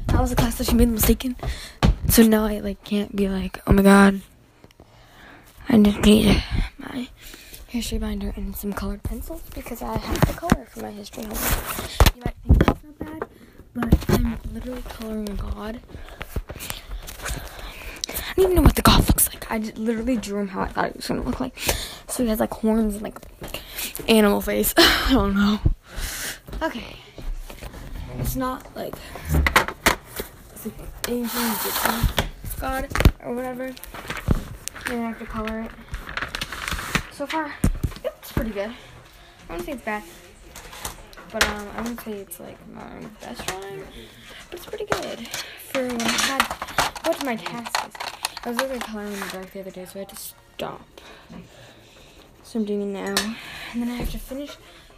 That 0.09 0.21
was 0.21 0.33
a 0.33 0.37
class 0.37 0.59
that 0.59 0.67
she 0.67 0.75
made 0.75 0.89
a 0.89 0.93
mistake 0.93 1.25
in. 1.25 1.37
So 2.09 2.23
now 2.23 2.45
I 2.47 2.61
like 2.61 2.83
can't 2.85 3.15
be 3.15 3.29
like, 3.29 3.61
oh 3.67 3.73
my 3.73 3.83
god. 3.83 4.21
I 5.69 5.79
just 5.83 5.99
need 6.05 6.43
my 6.79 7.09
history 7.69 7.99
binder 7.99 8.33
and 8.37 8.55
some 8.55 8.73
colored 8.73 9.03
pencils 9.03 9.43
because 9.55 9.83
I 9.83 9.97
have 9.97 10.21
to 10.21 10.33
color 10.33 10.65
for 10.67 10.81
my 10.81 10.91
history 10.93 11.25
homework. 11.25 12.15
You 12.15 12.23
might 12.25 12.35
think 12.47 12.65
that's 12.65 12.85
not 12.85 12.99
bad, 12.99 13.29
but 13.75 14.11
I'm 14.11 14.39
literally 14.55 14.83
coloring 14.83 15.29
a 15.29 15.35
god. 15.35 15.81
I 18.09 18.35
don't 18.37 18.45
even 18.45 18.55
know 18.55 18.63
what 18.63 18.77
the 18.77 18.83
god 18.83 19.07
looks 19.09 19.29
like. 19.29 19.51
I 19.51 19.59
just 19.59 19.77
literally 19.77 20.17
drew 20.17 20.41
him 20.41 20.49
how 20.49 20.63
I 20.63 20.69
thought 20.69 20.87
it 20.87 20.97
was 20.97 21.09
gonna 21.09 21.23
look 21.23 21.41
like. 21.41 21.59
So 22.07 22.23
he 22.23 22.29
has 22.29 22.39
like 22.41 22.53
horns 22.53 22.95
and 22.95 23.03
like 23.03 23.19
animal 24.09 24.41
face. 24.41 24.73
I 24.79 25.13
don't 25.13 25.35
know. 25.35 25.59
Okay. 26.63 26.97
It's 28.19 28.37
not 28.37 28.75
like 28.77 28.95
it's 30.55 30.69
ancient 31.09 31.59
Egyptian 31.61 32.27
god 32.61 32.89
or 33.25 33.35
whatever. 33.35 33.75
Then 34.87 35.05
I 35.05 35.09
have 35.09 35.19
to 35.19 35.27
color 35.27 35.61
it. 35.61 35.71
So 37.13 37.27
far, 37.27 37.53
it's 38.05 38.33
pretty 38.33 38.51
good. 38.51 38.71
I 38.71 39.53
wouldn't 39.53 39.67
say 39.67 39.73
it's 39.73 39.83
bad. 39.83 40.03
But 41.33 41.47
um, 41.49 41.69
I 41.77 41.81
wouldn't 41.81 42.01
say 42.01 42.13
it's 42.13 42.39
like 42.41 42.59
my 42.69 43.07
best 43.21 43.47
drawing. 43.47 43.83
But 44.51 44.59
it's 44.59 44.67
pretty 44.67 44.87
good. 44.87 45.27
For 45.29 45.87
when 45.87 46.01
I 46.01 46.09
had 46.09 46.43
what 47.07 47.25
my 47.25 47.37
task 47.37 47.89
is. 47.89 47.95
I 48.45 48.51
was 48.51 48.59
literally 48.59 48.81
coloring 48.81 49.13
in 49.13 49.21
the 49.21 49.27
dark 49.27 49.51
the 49.53 49.61
other 49.61 49.71
day, 49.71 49.85
so 49.85 49.97
I 49.97 49.99
had 50.01 50.09
to 50.11 50.17
stop. 50.17 51.01
So 52.45 52.61
I'm 52.61 52.65
doing 52.65 52.83
it 52.83 52.87
now. 52.87 53.15
And 53.73 53.83
then 53.83 53.91
I 53.91 53.97
have 53.97 54.11
to 54.13 54.19
finish 54.19 54.57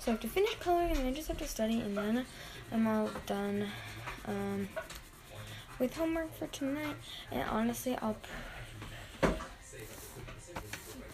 so 0.08 0.12
I 0.12 0.14
have 0.14 0.20
to 0.22 0.28
finish 0.28 0.54
coloring 0.60 0.90
and 0.90 1.00
then 1.00 1.06
I 1.08 1.12
just 1.12 1.28
have 1.28 1.38
to 1.38 1.46
study 1.46 1.80
and 1.80 1.96
then 1.96 2.24
I'm 2.72 2.86
all 2.86 3.10
done 3.26 3.66
um, 4.26 4.68
with 5.78 5.94
homework 5.94 6.34
for 6.38 6.46
tonight. 6.46 6.96
And 7.30 7.48
honestly 7.50 7.96
I'll 8.00 8.16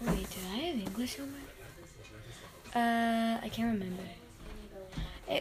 Wait, 0.06 0.28
did 0.30 0.44
I 0.52 0.56
have 0.56 0.76
English 0.76 1.16
homework? 1.16 1.40
Uh 2.74 3.38
I 3.42 3.48
can't 3.52 3.72
remember. 3.78 4.02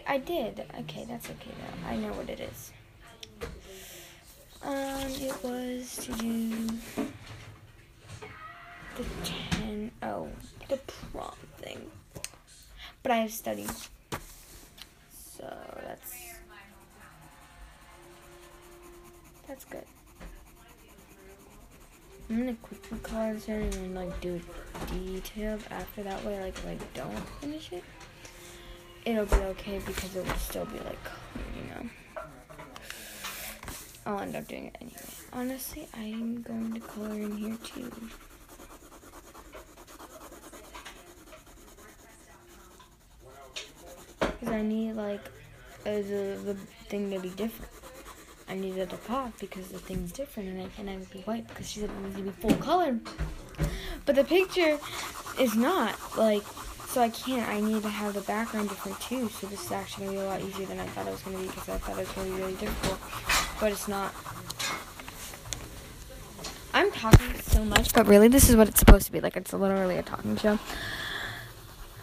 I 0.08 0.18
did. 0.18 0.66
Okay, 0.82 1.06
that's 1.08 1.30
okay 1.30 1.52
though. 1.60 1.90
I 1.90 1.98
know 1.98 2.14
what 2.14 2.30
it 2.30 2.40
is. 2.40 2.72
Um, 4.62 5.12
it 5.20 5.44
was 5.44 5.98
to 6.06 6.12
do 6.14 6.68
the 8.96 9.06
ten 9.26 9.92
oh 10.02 10.30
the 10.70 10.78
prom 10.78 11.36
thing. 11.58 11.92
But 13.02 13.12
I 13.12 13.18
have 13.18 13.34
studied. 13.34 13.72
So 15.38 15.54
that's 15.86 16.16
that's 19.48 19.66
good. 19.66 19.86
I'm 22.30 22.40
gonna 22.40 22.56
quickly 22.56 22.98
color 23.00 23.34
this 23.34 23.48
in 23.48 23.62
and 23.62 23.74
then 23.74 23.96
like 23.96 24.22
do 24.22 24.36
it 24.36 24.44
detailed 24.88 25.64
after 25.70 26.04
that 26.04 26.24
way 26.24 26.40
like 26.40 26.58
if 26.58 26.66
I 26.68 26.78
don't 26.94 27.30
finish 27.42 27.72
it. 27.72 27.84
It'll 29.06 29.26
be 29.26 29.36
okay 29.36 29.80
because 29.86 30.16
it 30.16 30.26
will 30.26 30.36
still 30.36 30.66
be 30.66 30.80
like 30.80 30.98
you 31.56 31.64
know. 31.70 31.90
I'll 34.06 34.20
end 34.20 34.36
up 34.36 34.48
doing 34.48 34.68
it 34.68 34.78
anyway. 34.82 34.98
Honestly, 35.32 35.88
I'm 35.94 36.42
going 36.42 36.74
to 36.74 36.80
color 36.82 37.14
in 37.14 37.38
here 37.38 37.58
too. 37.64 37.92
Because 44.20 44.50
I 44.50 44.62
need 44.62 44.94
like 44.94 45.26
uh, 45.86 45.92
the, 45.92 46.38
the 46.44 46.56
thing 46.90 47.12
to 47.12 47.20
be 47.20 47.30
different. 47.30 47.73
I 48.54 48.56
need 48.56 48.78
it 48.78 48.92
to 48.92 48.98
pop 48.98 49.32
because 49.40 49.70
the 49.70 49.80
thing's 49.80 50.12
different 50.12 50.48
and 50.50 50.62
I 50.62 50.68
can't 50.68 50.88
have 50.88 51.02
it 51.02 51.12
be 51.12 51.22
white 51.22 51.48
because 51.48 51.68
she 51.68 51.80
said 51.80 51.90
it 51.90 52.02
needs 52.04 52.18
to 52.18 52.22
be 52.22 52.30
full 52.30 52.56
color. 52.58 53.00
But 54.06 54.14
the 54.16 54.24
picture 54.24 54.78
is 55.40 55.56
not 55.56 55.98
like 56.16 56.44
so 56.88 57.02
I 57.02 57.10
can't. 57.10 57.50
I 57.50 57.60
need 57.60 57.82
to 57.82 57.90
have 57.90 58.14
the 58.14 58.22
background 58.22 58.70
different 58.70 59.02
too. 59.02 59.28
So 59.30 59.48
this 59.48 59.66
is 59.66 59.72
actually 59.72 60.06
gonna 60.06 60.20
be 60.20 60.24
a 60.24 60.30
lot 60.30 60.42
easier 60.44 60.68
than 60.68 60.80
I 60.80 60.86
thought 60.86 61.08
it 61.08 61.10
was 61.10 61.22
gonna 61.24 61.40
be 61.40 61.48
because 61.48 61.68
I 61.68 61.80
thought 61.80 61.98
it 61.98 62.02
was 62.02 62.10
gonna 62.10 62.30
be 62.30 62.36
really 62.36 62.54
difficult, 62.54 63.00
but 63.60 63.72
it's 63.72 63.88
not. 63.88 64.14
I'm 66.76 66.92
talking 66.92 67.34
so 67.42 67.66
much, 67.66 67.92
but 67.96 68.06
really 68.06 68.28
this 68.28 68.52
is 68.52 68.56
what 68.56 68.68
it's 68.68 68.78
supposed 68.78 69.08
to 69.08 69.12
be. 69.12 69.20
Like 69.20 69.36
it's 69.36 69.52
literally 69.52 69.98
a 69.98 70.04
talking 70.04 70.38
show. 70.38 70.60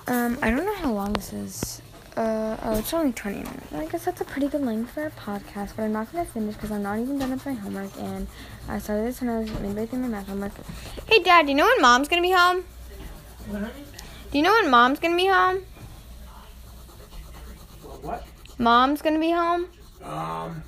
Um, 0.09 0.37
I 0.43 0.51
don't 0.51 0.67
know 0.67 0.75
how 0.75 0.91
long 0.91 1.13
this 1.13 1.33
is. 1.33 1.83
Uh, 2.21 2.55
oh, 2.65 2.79
it's 2.79 2.93
only 2.93 3.13
20 3.13 3.39
minutes. 3.39 3.73
I 3.73 3.87
guess 3.87 4.05
that's 4.05 4.21
a 4.21 4.27
pretty 4.27 4.47
good 4.49 4.61
length 4.61 4.91
for 4.91 5.07
a 5.07 5.11
podcast, 5.11 5.71
but 5.75 5.85
I'm 5.85 5.93
not 5.93 6.13
gonna 6.13 6.27
finish 6.27 6.55
because 6.55 6.71
I'm 6.71 6.83
not 6.83 6.99
even 6.99 7.19
done 7.19 7.31
with 7.31 7.47
my 7.47 7.55
homework, 7.55 7.97
and 7.97 8.27
I 8.69 8.79
started 8.79 9.07
this 9.07 9.23
when 9.23 9.31
I 9.31 9.39
was 9.39 9.51
midway 9.59 9.87
through 9.87 10.01
my 10.01 10.09
math 10.09 10.29
homework. 10.29 10.53
Hey, 11.09 11.23
Dad, 11.23 11.47
do 11.47 11.53
you 11.53 11.57
know 11.57 11.65
when 11.65 11.81
Mom's 11.81 12.09
gonna 12.09 12.21
be 12.21 12.33
home? 12.33 12.65
Do 13.51 14.37
you 14.37 14.43
know 14.43 14.53
when 14.53 14.71
Mom's 14.71 15.01
gonna 15.01 15.17
be 15.17 15.29
home? 15.29 15.61
What? 18.03 18.27
Mom's 18.59 19.01
gonna 19.01 19.19
be 19.19 19.31
home? 19.31 19.69
Um. 20.03 20.63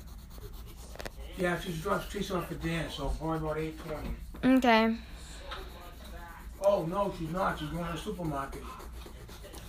Yeah, 1.37 1.59
she's 1.59 1.79
dressed. 1.79 2.11
She's 2.11 2.31
off 2.31 2.47
for 2.47 2.55
dance, 2.55 2.95
so 2.95 3.09
probably 3.19 3.37
about 3.37 3.57
eight 3.59 3.77
twenty. 3.77 4.57
Okay. 4.57 4.95
Oh 6.65 6.87
no, 6.87 7.13
she's 7.19 7.29
not. 7.29 7.59
She's 7.59 7.69
going 7.69 7.85
to 7.85 7.91
the 7.91 7.97
supermarket. 7.99 8.63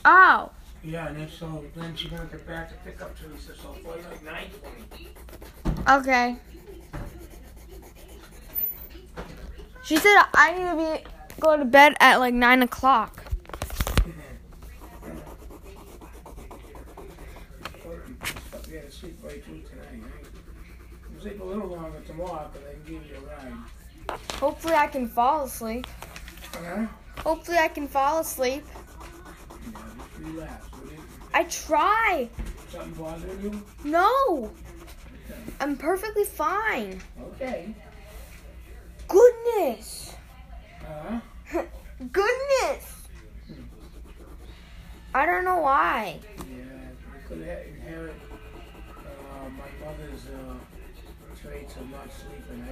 Oh. 0.06 0.50
Yeah, 0.84 1.08
and 1.08 1.16
then 1.16 1.30
so 1.30 1.64
then 1.74 1.96
she's 1.96 2.10
gonna 2.10 2.26
get 2.26 2.46
back 2.46 2.68
to 2.68 2.74
pick 2.84 3.00
up 3.00 3.18
Teresa. 3.18 3.54
So 3.56 3.74
probably 3.82 4.02
like 4.02 4.22
nine 4.22 4.50
twenty. 4.60 5.08
Okay. 5.88 6.36
She 9.82 9.96
said 9.96 10.24
I 10.34 10.52
need 10.52 10.64
to 10.64 10.76
be 10.76 11.40
go 11.40 11.56
to 11.56 11.64
bed 11.64 11.94
at 12.00 12.18
like 12.20 12.34
nine 12.34 12.62
o'clock. 12.62 13.24
We 18.68 18.76
had 18.76 18.90
to 18.90 18.92
sleep 18.92 19.18
right 19.22 19.42
through 19.44 19.62
tonight. 19.62 20.02
Right? 20.02 20.02
We'll 21.12 21.22
sleep 21.22 21.40
a 21.40 21.44
little 21.44 21.68
longer 21.68 22.00
tomorrow, 22.00 22.50
but 22.52 22.62
I 22.68 22.74
can 22.74 22.82
give 22.84 23.06
you 23.06 23.16
a 23.16 23.20
ride. 24.10 24.18
Hopefully 24.34 24.74
I 24.74 24.86
can 24.86 25.08
fall 25.08 25.44
asleep. 25.44 25.86
Huh? 26.52 26.86
Hopefully 27.20 27.58
I 27.58 27.68
can 27.68 27.88
fall 27.88 28.18
asleep. 28.18 28.66
Yeah, 30.24 30.30
just 30.30 30.34
relax. 30.34 30.72
Will? 30.72 31.04
I 31.32 31.44
try. 31.44 32.28
Something 32.70 32.92
bothering 32.92 33.42
you? 33.42 33.62
No. 33.84 34.50
I'm 35.60 35.76
perfectly 35.76 36.24
fine. 36.24 37.00
Okay. 37.34 37.74
Goodness. 39.08 40.14
Huh? 40.80 41.20
Goodness. 42.12 42.94
I 45.14 45.26
don't 45.26 45.44
know 45.44 45.58
why. 45.58 46.18
Yeah, 46.38 46.64
I 47.14 47.28
could 47.28 47.38
inherit 47.38 48.14
uh, 48.98 49.48
my 49.50 49.86
mother's 49.86 50.26
uh, 50.26 50.54
traits 51.40 51.76
of 51.76 51.88
not 51.90 52.08
sleeping. 52.12 52.64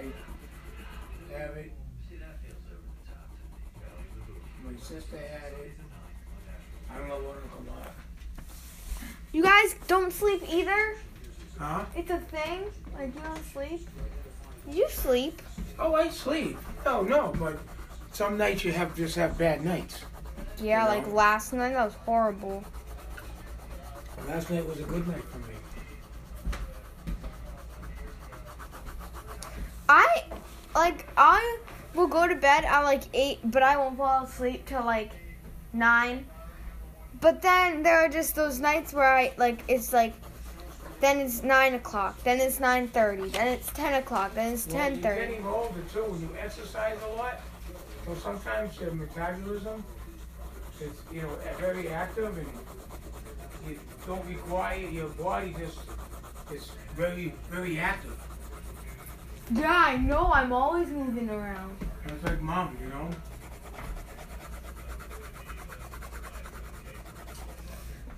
I 1.31 1.39
have 1.39 1.57
it. 1.57 1.73
My 4.65 4.79
sister 4.79 5.17
had 5.19 5.53
it. 5.65 5.73
I 6.95 6.99
don't 6.99 7.09
know 7.09 7.14
what 7.16 7.36
it'll 7.36 7.49
come 7.57 7.68
out. 7.80 7.93
You 9.32 9.43
guys 9.43 9.74
don't 9.88 10.12
sleep 10.12 10.43
either? 10.51 10.97
Huh? 11.59 11.84
It's 11.97 12.11
a 12.11 12.18
thing? 12.18 12.64
Like 12.95 13.14
you 13.14 13.20
don't 13.20 13.45
sleep? 13.53 13.88
You 14.68 14.88
sleep. 14.88 15.40
Oh, 15.78 15.95
I 15.95 16.09
sleep. 16.11 16.59
No, 16.84 17.03
no, 17.03 17.32
but 17.38 17.59
some 18.12 18.36
nights 18.36 18.64
you 18.64 18.72
have 18.72 18.95
just 18.97 19.16
have 19.16 19.36
bad 19.38 19.64
nights. 19.64 20.01
Yeah, 20.59 20.84
Yeah. 20.84 20.88
like 20.88 21.07
last 21.12 21.53
night 21.53 21.72
that 21.72 21.84
was 21.84 21.95
horrible. 21.95 22.62
Last 24.28 24.51
night 24.51 24.66
was 24.66 24.78
a 24.80 24.84
good 24.84 25.07
night 25.09 25.24
for 25.24 25.38
me. 25.38 25.45
I 29.88 30.24
like 30.74 31.07
I 31.16 31.59
will 31.95 32.07
go 32.07 32.26
to 32.28 32.34
bed 32.34 32.64
at 32.64 32.80
like 32.82 33.03
eight, 33.14 33.38
but 33.45 33.62
I 33.62 33.76
won't 33.76 33.97
fall 33.99 34.24
asleep 34.24 34.64
till 34.66 34.84
like 34.84 35.11
nine. 35.72 36.26
But 37.23 37.41
then 37.41 37.85
there 37.85 38.05
are 38.05 38.09
just 38.09 38.35
those 38.35 38.59
nights 38.59 38.93
where 38.93 39.07
I 39.07 39.33
like 39.39 39.62
it's 39.68 39.93
like 39.93 40.12
then 41.01 41.20
it's 41.20 41.43
nine 41.45 41.75
o'clock, 41.75 42.20
then 42.25 42.41
it's 42.41 42.59
nine 42.59 42.89
thirty, 42.89 43.29
then 43.29 43.47
it's 43.47 43.70
ten 43.70 43.95
o'clock, 43.95 44.35
then 44.35 44.53
it's 44.53 44.66
Well, 44.66 44.77
ten 44.77 45.01
You're 45.01 45.14
getting 45.14 45.47
older 45.47 45.81
too. 45.93 46.03
When 46.03 46.20
you 46.20 46.31
exercise 46.37 46.99
a 47.05 47.16
lot, 47.16 47.41
so 48.05 48.14
sometimes 48.16 48.79
your 48.81 48.91
metabolism 48.91 49.85
is, 50.81 50.93
you 51.12 51.23
know, 51.23 51.39
very 51.61 51.89
active, 51.89 52.37
and 52.37 52.49
you 53.68 53.79
don't 54.05 54.27
require 54.27 54.79
your 54.79 55.09
body 55.11 55.55
just 55.57 55.79
is 56.53 56.73
very, 56.97 57.35
very 57.51 57.79
active. 57.79 58.18
Yeah, 59.53 59.85
I 59.87 59.97
know. 59.97 60.33
I'm 60.33 60.53
always 60.53 60.89
moving 60.89 61.31
around. 61.31 61.77
It's 62.07 62.25
like 62.25 62.41
mom, 62.41 62.77
you 62.83 62.89
know. 62.89 63.11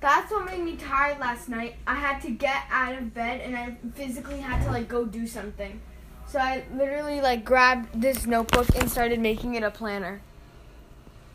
That's 0.04 0.30
what 0.30 0.44
made 0.44 0.62
me 0.62 0.76
tired 0.76 1.18
last 1.18 1.48
night. 1.48 1.76
I 1.86 1.94
had 1.94 2.20
to 2.20 2.30
get 2.30 2.64
out 2.70 2.92
of 2.92 3.14
bed 3.14 3.40
and 3.40 3.56
I 3.56 3.74
physically 3.94 4.38
had 4.38 4.62
to 4.66 4.70
like 4.70 4.86
go 4.86 5.06
do 5.06 5.26
something. 5.26 5.80
So 6.28 6.38
I 6.38 6.62
literally 6.74 7.22
like 7.22 7.42
grabbed 7.42 8.02
this 8.02 8.26
notebook 8.26 8.68
and 8.76 8.90
started 8.90 9.18
making 9.18 9.54
it 9.54 9.62
a 9.62 9.70
planner. 9.70 10.20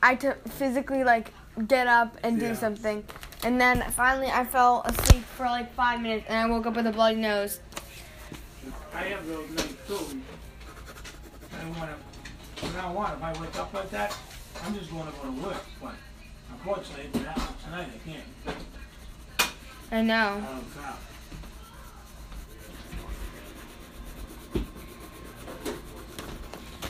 I 0.03 0.09
had 0.09 0.19
to 0.21 0.35
physically 0.51 1.03
like 1.03 1.33
get 1.67 1.87
up 1.87 2.15
and 2.21 2.39
do 2.39 2.45
Yeah. 2.45 2.53
something. 2.53 3.03
And 3.43 3.59
then 3.59 3.81
finally 3.89 4.27
I 4.27 4.45
fell 4.45 4.83
asleep 4.85 5.23
for 5.23 5.47
like 5.47 5.73
five 5.73 5.99
minutes 5.99 6.25
and 6.29 6.37
I 6.37 6.45
woke 6.45 6.67
up 6.67 6.75
with 6.75 6.85
a 6.85 6.91
bloody 6.91 7.15
nose. 7.15 7.61
I 8.93 9.01
have 9.05 9.25
those 9.25 9.49
nights 9.49 9.73
too. 9.87 10.21
I 11.57 11.61
don't 11.63 11.75
want 11.75 11.89
to. 11.89 12.67
I 12.67 12.81
don't 12.83 12.93
want. 12.93 13.17
If 13.17 13.23
I 13.23 13.41
wake 13.41 13.55
up 13.59 13.73
like 13.73 13.89
that, 13.89 14.15
I'm 14.63 14.75
just 14.75 14.91
going 14.91 15.07
to 15.07 15.11
go 15.23 15.23
to 15.23 15.31
work. 15.41 15.65
But 15.81 15.95
unfortunately, 16.59 17.09
it 17.13 17.25
happens 17.25 17.63
tonight, 17.63 17.87
I 17.95 18.09
can't. 18.09 19.51
I 19.91 20.01
know. 20.01 20.43
Oh 20.45 20.63
God. 20.75 20.95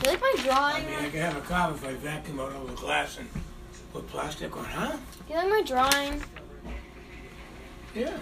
You 0.02 0.10
like 0.10 0.20
my 0.20 0.34
drawing? 0.38 0.76
I 0.76 0.80
drawing? 0.80 0.86
mean, 0.86 1.04
I 1.04 1.10
can 1.10 1.20
have 1.20 1.36
a 1.36 1.40
cop 1.42 1.74
if 1.74 1.84
I 1.86 1.92
vacuum 1.94 2.40
out 2.40 2.52
all 2.52 2.64
the 2.64 2.72
glass 2.74 3.18
and 3.18 3.28
put 3.92 4.06
plastic 4.08 4.56
on, 4.56 4.64
huh? 4.64 4.96
You 5.28 5.36
like 5.36 5.48
my 5.48 5.62
drawing? 5.62 6.22
Yeah. 7.94 8.16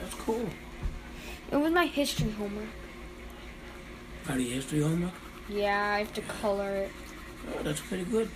That's 0.00 0.14
cool. 0.14 0.48
It 1.52 1.56
was 1.56 1.72
my 1.72 1.86
history 1.86 2.30
homework. 2.30 2.66
Part 4.24 4.38
of 4.40 4.44
your 4.44 4.54
history 4.54 4.82
homework? 4.82 5.12
Yeah, 5.50 5.94
I 5.94 5.98
have 6.00 6.14
to 6.14 6.22
color 6.22 6.70
it. 6.70 6.90
Oh, 7.52 7.62
that's 7.62 7.80
pretty 7.80 8.04
good. 8.04 8.30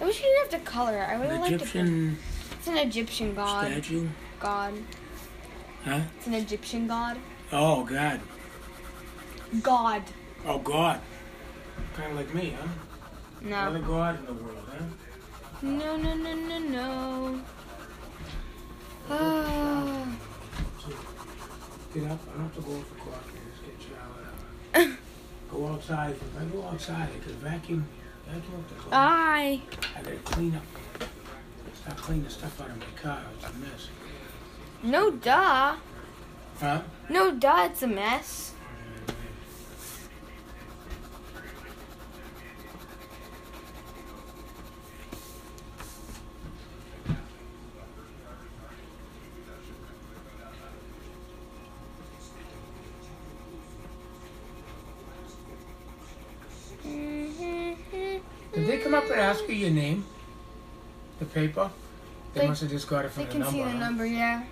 I 0.00 0.04
wish 0.04 0.18
you 0.18 0.24
didn't 0.24 0.52
have 0.52 0.60
to 0.60 0.70
color 0.70 0.98
it. 0.98 1.08
I 1.08 1.18
would 1.18 1.28
have 1.28 1.40
liked 1.40 1.64
to. 1.72 2.14
It's 2.58 2.66
an 2.66 2.78
Egyptian 2.78 3.34
god. 3.34 3.66
statue? 3.66 4.08
God. 4.40 4.74
Huh? 5.84 6.00
It's 6.16 6.26
an 6.26 6.34
Egyptian 6.34 6.88
god. 6.88 7.16
Oh, 7.52 7.84
God. 7.84 8.20
God. 9.62 10.02
Oh, 10.46 10.58
God. 10.58 11.00
Kind 11.94 12.10
of 12.12 12.16
like 12.16 12.34
me, 12.34 12.54
huh? 12.60 12.68
Another 13.42 13.78
No. 13.78 13.86
God 13.86 14.18
in 14.18 14.26
the 14.26 14.32
world, 14.32 14.68
huh? 14.68 14.84
No, 15.62 15.96
no, 15.96 16.14
no, 16.14 16.34
no, 16.34 16.58
no. 16.58 17.40
Ah. 19.10 20.06
Get 21.94 22.04
up. 22.04 22.20
I 22.26 22.32
don't 22.32 22.42
have 22.42 22.54
to 22.54 22.60
go 22.62 22.80
for 22.80 22.94
coffee. 22.94 23.38
Just 23.50 23.64
get 23.64 23.74
showered 23.80 24.26
up. 24.26 24.34
Go 25.50 25.68
outside. 25.68 26.12
If 26.12 26.40
I 26.40 26.44
go 26.46 26.64
outside, 26.64 27.08
I 27.14 27.18
could 27.24 27.34
vacuum, 27.34 27.86
vacuum 28.26 28.54
up 28.56 28.68
the 28.68 28.74
clothes. 28.74 28.92
I. 28.92 29.60
I 29.96 30.02
gotta 30.02 30.16
clean 30.16 30.54
up. 30.54 30.62
Stop 31.74 31.96
cleaning 31.98 32.24
the 32.24 32.30
stuff 32.30 32.60
out 32.60 32.70
of 32.70 32.78
my 32.78 32.86
car. 33.00 33.20
It's 33.36 33.44
a 33.44 33.58
mess. 33.58 33.88
No, 34.82 35.10
duh. 35.10 35.76
Huh? 36.58 36.82
No, 37.10 37.32
duh. 37.34 37.68
It's 37.70 37.82
a 37.82 37.86
mess. 37.86 38.51
Did 58.62 58.70
they 58.70 58.78
come 58.78 58.94
up 58.94 59.10
and 59.10 59.18
ask 59.20 59.48
you 59.48 59.56
your 59.56 59.70
name? 59.70 60.04
The 61.18 61.24
paper? 61.24 61.68
They, 62.32 62.42
They- 62.42 62.46
must 62.46 62.60
have 62.60 62.70
just 62.70 62.86
got 62.88 63.04
it 63.04 63.10
from 63.10 63.24
They 63.24 63.26
the 63.38 63.44
can 63.44 63.50
see 63.52 63.60
the 63.60 63.74
number, 63.74 64.06
yeah. 64.06 64.44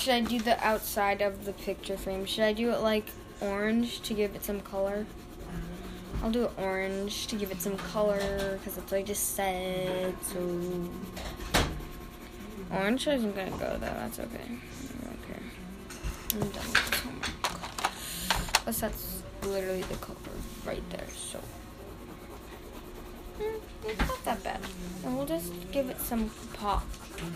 Should 0.00 0.14
I 0.14 0.20
do 0.22 0.38
the 0.38 0.58
outside 0.66 1.20
of 1.20 1.44
the 1.44 1.52
picture 1.52 1.94
frame? 1.98 2.24
Should 2.24 2.44
I 2.44 2.54
do 2.54 2.70
it 2.70 2.80
like 2.80 3.04
orange 3.42 4.00
to 4.00 4.14
give 4.14 4.34
it 4.34 4.42
some 4.42 4.62
color? 4.62 5.04
I'll 6.22 6.30
do 6.30 6.44
it 6.44 6.52
orange 6.56 7.26
to 7.26 7.36
give 7.36 7.50
it 7.50 7.60
some 7.60 7.76
color 7.76 8.56
because 8.56 8.76
that's 8.76 8.90
what 8.90 8.96
I 8.96 9.02
just 9.02 9.36
said. 9.36 10.14
So 10.22 10.88
orange 12.72 13.06
isn't 13.08 13.36
gonna 13.36 13.50
go 13.50 13.76
though. 13.78 13.80
That's 13.80 14.18
okay. 14.20 14.38
Care. 15.28 15.42
I'm 16.32 16.40
done 16.40 16.50
with 16.50 16.90
this 16.90 17.00
homework. 17.00 17.92
Plus 18.54 18.80
that's 18.80 19.22
literally 19.42 19.82
the 19.82 19.96
color 19.96 20.16
right 20.64 20.88
there. 20.88 21.08
So 21.14 21.40
mm, 23.38 23.60
it's 23.84 23.98
not 23.98 24.24
that 24.24 24.42
bad. 24.42 24.60
And 25.04 25.14
we'll 25.14 25.26
just 25.26 25.52
give 25.72 25.90
it 25.90 26.00
some 26.00 26.30
pop 26.54 26.86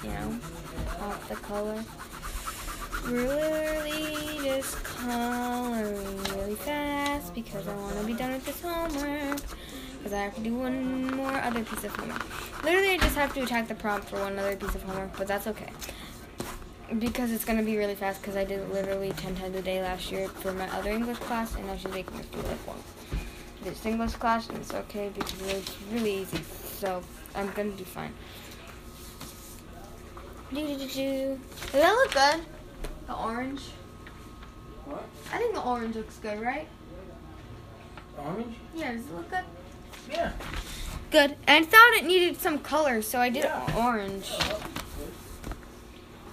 you 0.02 0.08
know, 0.08 0.38
pop 0.98 1.28
the 1.28 1.36
color. 1.36 1.84
Really 3.06 4.38
just 4.42 4.82
coloring 4.82 6.22
really 6.34 6.54
fast 6.54 7.34
because 7.34 7.68
I 7.68 7.74
want 7.76 7.98
to 7.98 8.04
be 8.04 8.14
done 8.14 8.32
with 8.32 8.46
this 8.46 8.60
homework. 8.62 9.40
Because 9.98 10.12
I 10.12 10.22
have 10.22 10.34
to 10.36 10.40
do 10.40 10.54
one 10.54 11.14
more 11.16 11.32
other 11.32 11.62
piece 11.64 11.84
of 11.84 11.94
homework. 11.96 12.64
Literally, 12.64 12.90
I 12.90 12.98
just 12.98 13.14
have 13.14 13.34
to 13.34 13.42
attack 13.42 13.68
the 13.68 13.74
prompt 13.74 14.08
for 14.08 14.20
one 14.20 14.38
other 14.38 14.56
piece 14.56 14.74
of 14.74 14.82
homework, 14.82 15.16
but 15.18 15.26
that's 15.26 15.46
okay. 15.46 15.70
Because 16.98 17.30
it's 17.30 17.44
going 17.44 17.58
to 17.58 17.64
be 17.64 17.76
really 17.76 17.94
fast 17.94 18.22
because 18.22 18.36
I 18.36 18.44
did 18.44 18.60
it 18.60 18.72
literally 18.72 19.12
10 19.12 19.36
times 19.36 19.56
a 19.56 19.62
day 19.62 19.82
last 19.82 20.10
year 20.10 20.28
for 20.28 20.52
my 20.52 20.68
other 20.76 20.90
English 20.90 21.18
class, 21.18 21.54
and 21.56 21.66
now 21.66 21.76
she's 21.76 21.92
making 21.92 22.18
us 22.18 22.26
do 22.26 22.38
like 22.38 22.66
one. 22.66 22.78
this 23.64 23.84
English 23.86 24.12
class, 24.12 24.48
and 24.48 24.58
it's 24.58 24.72
okay 24.74 25.10
because 25.14 25.40
it's 25.42 25.76
really 25.92 26.20
easy. 26.20 26.40
So 26.78 27.02
I'm 27.34 27.50
gonna 27.52 27.70
do 27.70 27.84
fine. 27.84 28.12
Do-do-do-do. 30.52 31.40
Does 31.72 31.72
that 31.72 31.92
look 31.92 32.12
good? 32.12 32.53
Orange. 33.24 33.62
What? 34.84 35.02
I 35.32 35.38
think 35.38 35.54
the 35.54 35.62
orange 35.62 35.96
looks 35.96 36.18
good, 36.18 36.42
right? 36.42 36.68
Orange? 38.18 38.54
Yeah, 38.74 38.92
does 38.92 39.06
it 39.06 39.14
look 39.14 39.30
good? 39.30 39.44
Yeah. 40.10 40.32
Good. 41.10 41.36
And 41.46 41.64
I 41.64 41.68
thought 41.68 41.94
it 41.94 42.04
needed 42.04 42.38
some 42.38 42.58
color, 42.58 43.00
so 43.00 43.18
I 43.20 43.30
did 43.30 43.44
Yeah. 43.44 43.74
orange. 43.76 44.30
Oh, 44.38 44.60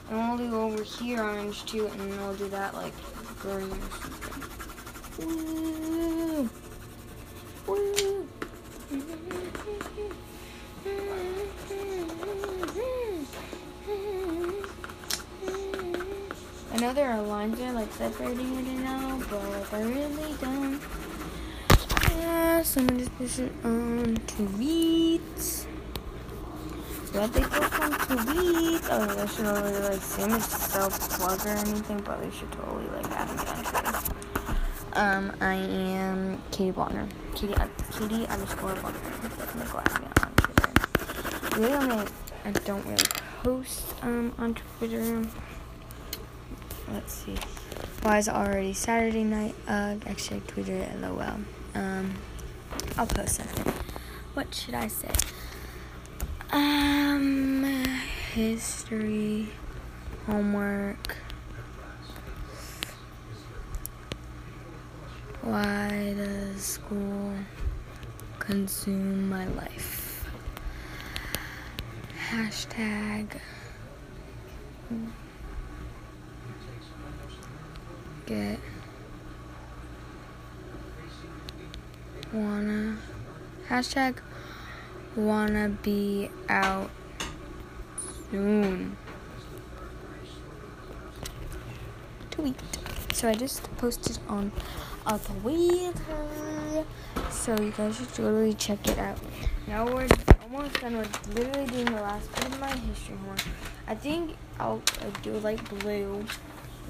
and 0.09 0.39
we'll 0.39 0.49
do 0.49 0.59
over 0.59 0.83
here 0.83 1.23
orange 1.23 1.65
too, 1.65 1.87
and 1.87 1.99
then 2.11 2.19
we'll 2.19 2.35
do 2.35 2.49
that 2.49 2.73
like 2.73 2.93
green 3.39 3.71
or 3.71 3.89
something. 4.01 5.27
Woo! 5.27 6.49
Separating 18.01 18.55
it 18.57 18.79
now, 18.79 19.21
but 19.29 19.73
I 19.73 19.81
really 19.83 20.33
don't. 20.41 20.81
Yeah, 22.17 22.63
someone 22.63 22.97
just 22.97 23.15
push 23.15 23.37
it 23.37 23.51
on 23.63 24.17
tweets. 24.25 25.65
What 27.13 27.31
they 27.31 27.41
post 27.41 27.79
on 27.79 27.91
tweets? 27.91 28.87
Oh, 28.89 29.05
they 29.05 29.27
should 29.27 29.45
already 29.45 29.77
like 29.83 30.31
me 30.31 30.39
self 30.39 30.99
plug 31.11 31.45
or 31.45 31.49
anything, 31.49 32.01
but 32.01 32.19
they 32.21 32.31
should 32.31 32.51
totally 32.53 32.87
like 32.87 33.05
add 33.11 33.29
me 33.29 33.37
on 33.37 33.63
Twitter. 33.65 34.15
Um, 34.93 35.31
I 35.39 35.53
am 35.53 36.41
Katie 36.49 36.71
Bonner. 36.71 37.07
Katie, 37.35 37.53
uh, 37.53 37.67
Katie 37.91 38.25
underscore 38.25 38.73
Bonner. 38.81 38.97
Definitely 39.21 39.71
go 39.71 39.77
add 39.77 40.01
me 40.01 40.07
on 40.23 40.33
Twitter. 40.37 41.61
Really, 41.61 41.73
only 41.73 42.07
I 42.45 42.51
don't 42.65 42.85
really 42.87 43.05
post 43.43 43.93
um 44.01 44.33
on 44.39 44.55
Twitter. 44.55 45.21
Let's 46.91 47.13
see. 47.13 47.37
Why 48.01 48.17
is 48.17 48.27
it 48.27 48.33
already 48.33 48.73
Saturday 48.73 49.23
night? 49.23 49.53
Uh, 49.67 49.95
actually, 50.07 50.37
I 50.37 50.51
tweeted 50.51 50.69
it. 50.69 50.99
LOL. 50.99 51.21
Um, 51.75 52.15
I'll 52.97 53.05
post 53.05 53.35
something. 53.35 53.71
What 54.33 54.53
should 54.55 54.73
I 54.73 54.87
say? 54.87 55.11
Um, 56.51 57.85
history, 58.33 59.49
homework. 60.25 61.15
Why 65.43 66.15
does 66.17 66.61
school 66.61 67.33
consume 68.39 69.29
my 69.29 69.45
life? 69.49 70.27
Hashtag. 72.31 73.39
Get. 78.31 78.59
Wanna. 82.31 82.95
Hashtag 83.67 84.19
wanna 85.17 85.67
be 85.83 86.29
out 86.47 86.89
soon. 88.31 88.95
Tweet. 92.29 92.55
So 93.11 93.27
I 93.27 93.33
just 93.33 93.63
posted 93.75 94.17
on 94.29 94.53
a 95.05 95.19
Twitter. 95.19 96.85
So 97.29 97.59
you 97.59 97.71
guys 97.71 97.97
should 97.97 98.13
totally 98.13 98.53
check 98.53 98.87
it 98.87 98.97
out. 98.97 99.17
Now 99.67 99.83
we're 99.93 100.07
almost 100.41 100.79
done. 100.79 100.93
We're 100.93 101.35
literally 101.35 101.67
doing 101.67 101.85
the 101.85 102.01
last 102.01 102.33
bit 102.35 102.45
of 102.45 102.59
my 102.61 102.71
history 102.77 103.17
homework. 103.17 103.41
I 103.89 103.95
think 103.95 104.37
I'll 104.57 104.81
uh, 105.01 105.19
do 105.21 105.33
like 105.39 105.67
blue 105.81 106.23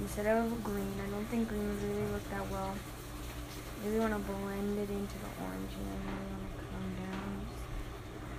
instead 0.02 0.26
of 0.26 0.64
green. 0.64 0.94
I 1.06 1.10
don't 1.10 1.26
think 1.26 1.48
green 1.48 1.68
would 1.68 1.84
really 1.84 2.12
look 2.12 2.30
that 2.32 2.50
well. 2.52 2.74
I 2.74 3.88
really 3.88 4.00
want 4.00 4.14
to 4.14 4.20
blend 4.20 4.78
it 4.78 4.90
into 4.90 5.16
the 5.22 5.30
orange 5.46 5.74
and 5.78 5.86
then 5.88 6.02
really 6.08 6.32
want 6.34 6.52
to 6.58 6.64
come 6.70 6.90
down, 7.02 7.32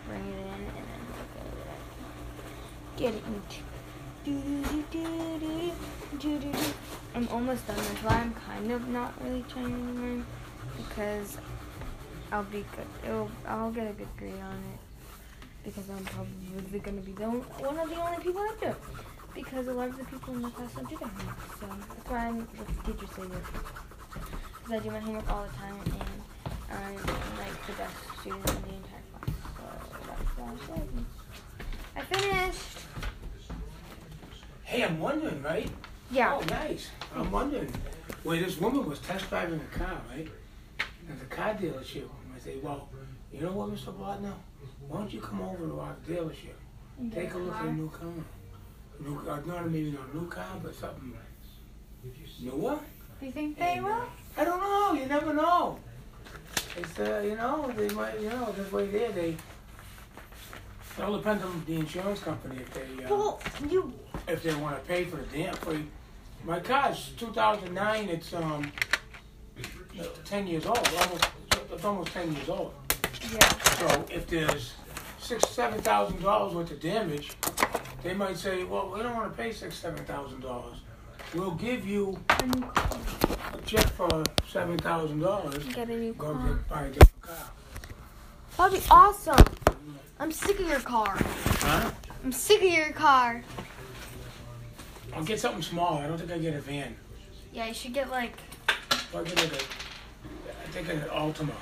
bring 0.08 0.26
it 0.26 0.38
in, 0.38 0.52
and 0.52 0.86
then 0.90 1.02
look 1.08 1.32
at 1.38 1.46
it. 1.46 1.78
Get 2.96 3.14
it 3.14 3.24
into. 3.26 3.62
I'm 7.14 7.28
almost 7.28 7.66
done. 7.66 7.76
That's 7.76 8.02
why 8.04 8.16
I'm 8.16 8.34
kind 8.34 8.70
of 8.72 8.88
not 8.88 9.14
really 9.22 9.44
trying 9.48 9.66
anymore 9.66 10.24
because 10.76 11.38
I'll 12.30 12.44
be 12.44 12.64
good. 12.76 12.86
It'll, 13.04 13.30
I'll 13.46 13.72
get 13.72 13.90
a 13.90 13.92
good 13.92 14.08
grade 14.16 14.40
on 14.42 14.54
it 14.54 14.78
because 15.64 15.88
I'm 15.90 16.04
probably 16.04 16.78
going 16.80 16.96
to 16.96 17.02
be 17.02 17.12
the 17.12 17.24
one 17.24 17.78
of 17.78 17.88
the 17.88 17.96
only 17.96 18.18
people 18.22 18.42
that 18.42 18.60
do 18.60 18.74
because 19.34 19.68
a 19.68 19.72
lot 19.72 19.88
of 19.88 19.98
the 19.98 20.04
people 20.04 20.34
in 20.34 20.42
the 20.42 20.50
class 20.50 20.72
don't 20.74 20.88
do 20.88 20.96
their 20.96 21.08
homework. 21.08 21.60
So 21.60 21.66
that's 21.66 22.10
why 22.10 22.26
I'm, 22.26 22.38
the 22.38 22.92
teachers 22.92 23.10
say 23.16 23.22
this. 23.22 23.46
Because 24.12 24.72
I 24.72 24.78
do 24.78 24.90
my 24.90 25.00
homework 25.00 25.30
all 25.30 25.44
the 25.44 25.52
time 25.54 25.76
and 25.84 26.02
I'm 26.70 26.94
like 26.94 27.66
the 27.66 27.72
best 27.72 27.96
student 28.20 28.48
in 28.50 28.62
the 28.62 28.74
entire 28.76 29.02
class. 29.12 29.36
So 29.56 30.04
that's 30.06 30.36
why 30.36 30.46
I'm 30.46 30.58
said 30.58 30.88
I 31.94 32.00
finished. 32.02 32.78
Hey, 34.64 34.82
I'm 34.84 34.98
wondering, 34.98 35.42
right? 35.42 35.70
Yeah. 36.10 36.34
Oh, 36.34 36.44
nice. 36.48 36.90
I'm 37.14 37.30
wondering. 37.30 37.70
Where 38.22 38.40
this 38.40 38.58
woman 38.58 38.88
was 38.88 39.00
test 39.00 39.28
driving 39.28 39.60
a 39.60 39.78
car, 39.78 40.00
right? 40.10 40.28
And 41.08 41.20
the 41.20 41.24
car 41.26 41.54
dealership, 41.54 42.08
I 42.34 42.38
say, 42.38 42.56
well, 42.62 42.88
you 43.32 43.40
know 43.40 43.52
what, 43.52 43.74
Mr. 43.74 43.98
Bardner? 43.98 44.32
Why 44.88 44.98
don't 44.98 45.12
you 45.12 45.20
come 45.20 45.42
over 45.42 45.66
to 45.66 45.80
our 45.80 45.96
dealership? 46.08 46.54
Take 47.12 47.34
a 47.34 47.38
look 47.38 47.54
at 47.54 47.64
a 47.66 47.72
new 47.72 47.88
car. 47.88 48.08
New, 49.00 49.18
uh, 49.28 49.40
not 49.46 49.70
maybe 49.70 49.90
not 49.90 50.08
a 50.12 50.16
new 50.16 50.26
car, 50.28 50.46
but 50.62 50.74
something 50.74 51.12
newer. 52.40 52.78
Do 53.20 53.26
you 53.26 53.32
think 53.32 53.58
they 53.58 53.80
will? 53.80 54.04
I 54.36 54.44
don't 54.44 54.60
know. 54.60 54.92
You 55.00 55.06
never 55.06 55.32
know. 55.32 55.78
It's 56.76 56.98
uh, 56.98 57.22
you 57.24 57.36
know, 57.36 57.70
they 57.76 57.88
might, 57.90 58.18
you 58.20 58.28
know, 58.30 58.52
this 58.56 58.70
way 58.72 58.86
there, 58.86 59.12
they. 59.12 59.36
It 60.98 61.02
all 61.02 61.16
depends 61.16 61.42
on 61.44 61.62
the 61.66 61.76
insurance 61.76 62.20
company 62.20 62.56
if 62.60 62.72
they. 62.74 63.04
Uh, 63.04 63.08
Well, 63.08 63.40
you. 63.68 63.92
if 64.28 64.42
they 64.42 64.54
want 64.54 64.76
to 64.80 64.88
pay 64.88 65.04
for 65.04 65.16
the 65.16 65.26
damn 65.36 65.54
for 65.56 65.76
my 66.44 66.58
car's 66.60 67.12
2009 67.18 68.08
it's 68.08 68.32
um 68.34 68.70
10 70.24 70.46
years 70.48 70.66
old 70.66 70.78
almost 70.78 71.24
it's 71.72 71.84
almost 71.84 72.12
10 72.12 72.34
years 72.34 72.48
old 72.48 72.74
Yeah. 73.32 73.48
so 73.78 74.04
if 74.10 74.26
there's 74.26 74.74
six 75.20 75.48
seven 75.50 75.80
thousand 75.82 76.20
dollars 76.20 76.52
worth 76.54 76.70
of 76.72 76.80
damage 76.80 77.30
they 78.02 78.14
might 78.14 78.36
say 78.36 78.64
well 78.64 78.90
we 78.94 79.02
don't 79.02 79.14
want 79.14 79.30
to 79.34 79.42
pay 79.42 79.52
six 79.52 79.76
seven 79.76 80.04
thousand 80.04 80.40
dollars 80.40 80.78
we'll 81.34 81.52
give 81.52 81.86
you 81.86 82.18
a 82.30 83.58
check 83.66 83.86
for 83.90 84.22
seven 84.48 84.76
thousand 84.78 85.20
dollars 85.20 85.64
Get 85.64 85.88
a 85.88 85.96
new 85.96 86.12
go 86.14 86.32
car. 86.34 86.48
to 86.48 86.54
buy 86.68 86.82
a 86.84 86.90
different 86.90 87.22
car 87.22 87.50
That'd 88.58 88.80
be 88.80 88.86
awesome. 88.90 89.42
I'm 90.20 90.30
sick 90.30 90.60
of 90.60 90.68
your 90.68 90.80
car. 90.80 91.16
huh 91.18 91.90
I'm 92.22 92.32
sick 92.32 92.60
of 92.62 92.68
your 92.68 92.92
car. 92.92 93.42
I'll 95.14 95.24
get 95.24 95.40
something 95.40 95.62
small 95.62 95.98
I 95.98 96.06
don't 96.06 96.18
think 96.18 96.30
I 96.30 96.38
get 96.38 96.54
a 96.54 96.60
van 96.60 96.94
Yeah, 97.52 97.66
you 97.66 97.74
should 97.74 97.94
get 97.94 98.10
like. 98.10 98.34
I'll 99.14 99.24
get 99.24 99.36
like 99.36 99.52
a 99.52 99.56
I 99.56 100.68
think 100.70 100.88
an 100.90 101.00
Altima 101.08 101.52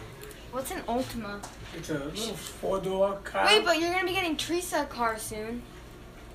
What's 0.52 0.72
an 0.72 0.82
Ultima? 0.88 1.40
It's 1.76 1.90
a 1.90 1.94
little 1.94 2.34
four 2.34 2.80
door 2.80 3.20
car. 3.22 3.46
Wait, 3.46 3.64
but 3.64 3.78
you're 3.78 3.92
gonna 3.92 4.04
be 4.04 4.12
getting 4.14 4.36
Teresa 4.36 4.82
a 4.82 4.86
car 4.86 5.16
soon. 5.16 5.62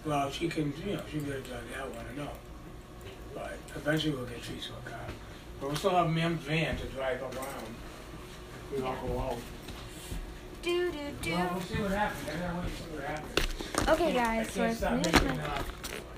Well, 0.06 0.30
she 0.30 0.48
can, 0.48 0.74
you 0.86 0.94
know, 0.94 1.02
she 1.12 1.18
can 1.20 1.26
drive 1.28 1.48
that 1.74 1.90
one, 1.96 2.06
I 2.12 2.16
know. 2.18 2.30
But 3.34 3.58
eventually 3.76 4.16
we'll 4.16 4.26
get 4.26 4.42
Teresa 4.44 4.72
a 4.86 4.90
car. 4.90 5.00
But 5.60 5.68
we'll 5.68 5.76
still 5.76 5.92
have 5.92 6.10
Mim's 6.10 6.42
van 6.42 6.78
to 6.78 6.86
drive 6.88 7.22
around. 7.22 7.76
We 8.72 8.82
all 8.82 8.96
go 9.08 9.20
out. 9.20 9.38
Do 10.62 10.92
do 10.92 10.98
do. 11.22 11.32
Well, 11.32 11.50
we'll 11.54 11.62
see 11.62 11.82
what 11.82 11.92
happens. 11.92 12.30
I 12.30 12.40
gotta 12.40 12.58
wait 12.60 12.72
see 12.78 12.96
what 12.96 13.04
happens. 13.04 13.90
Okay, 13.90 14.14
guys, 14.14 14.50
so 14.50 14.64
I 14.64 14.68
can't 14.68 14.78
stop 14.78 14.92
finished 15.04 15.14
making, 15.24 15.38
my. 15.38 15.44
uh, 15.44 15.64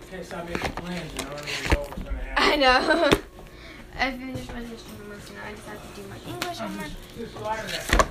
can't 0.09 0.25
stop 0.25 0.45
making 0.49 0.71
plans. 0.71 1.13
You 1.13 1.23
know, 1.25 1.31
I 1.31 1.35
don't 1.35 1.49
even 1.49 1.71
know 1.71 1.79
what's 1.79 2.03
gonna 2.03 2.17
happen. 2.17 2.43
I 2.43 2.55
know. 2.55 3.09
I 3.99 4.11
finished 4.11 4.53
my 4.53 4.59
history 4.59 4.93
homework, 4.99 5.33
now 5.33 5.41
I 5.47 5.51
just 5.53 5.67
have 5.67 5.95
to 5.95 6.01
do 6.01 6.07
my 6.07 6.17
English 6.31 6.57
homework, 6.59 6.91
There's 7.17 7.33
a 7.35 7.39
lot 7.39 7.59
of 7.59 7.71
that. 7.71 8.07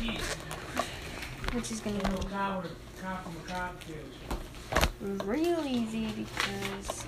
Jeez. 0.00 1.54
which 1.54 1.70
is 1.72 1.80
gonna 1.80 1.96
A 1.98 2.08
little 2.10 2.30
car 2.30 2.62
with 2.62 2.70
a 2.70 3.02
car 3.02 3.20
from 3.24 3.36
a 3.36 3.48
car 3.52 3.70
dealership. 3.80 4.35
Real 5.24 5.64
easy 5.66 6.08
because. 6.12 7.04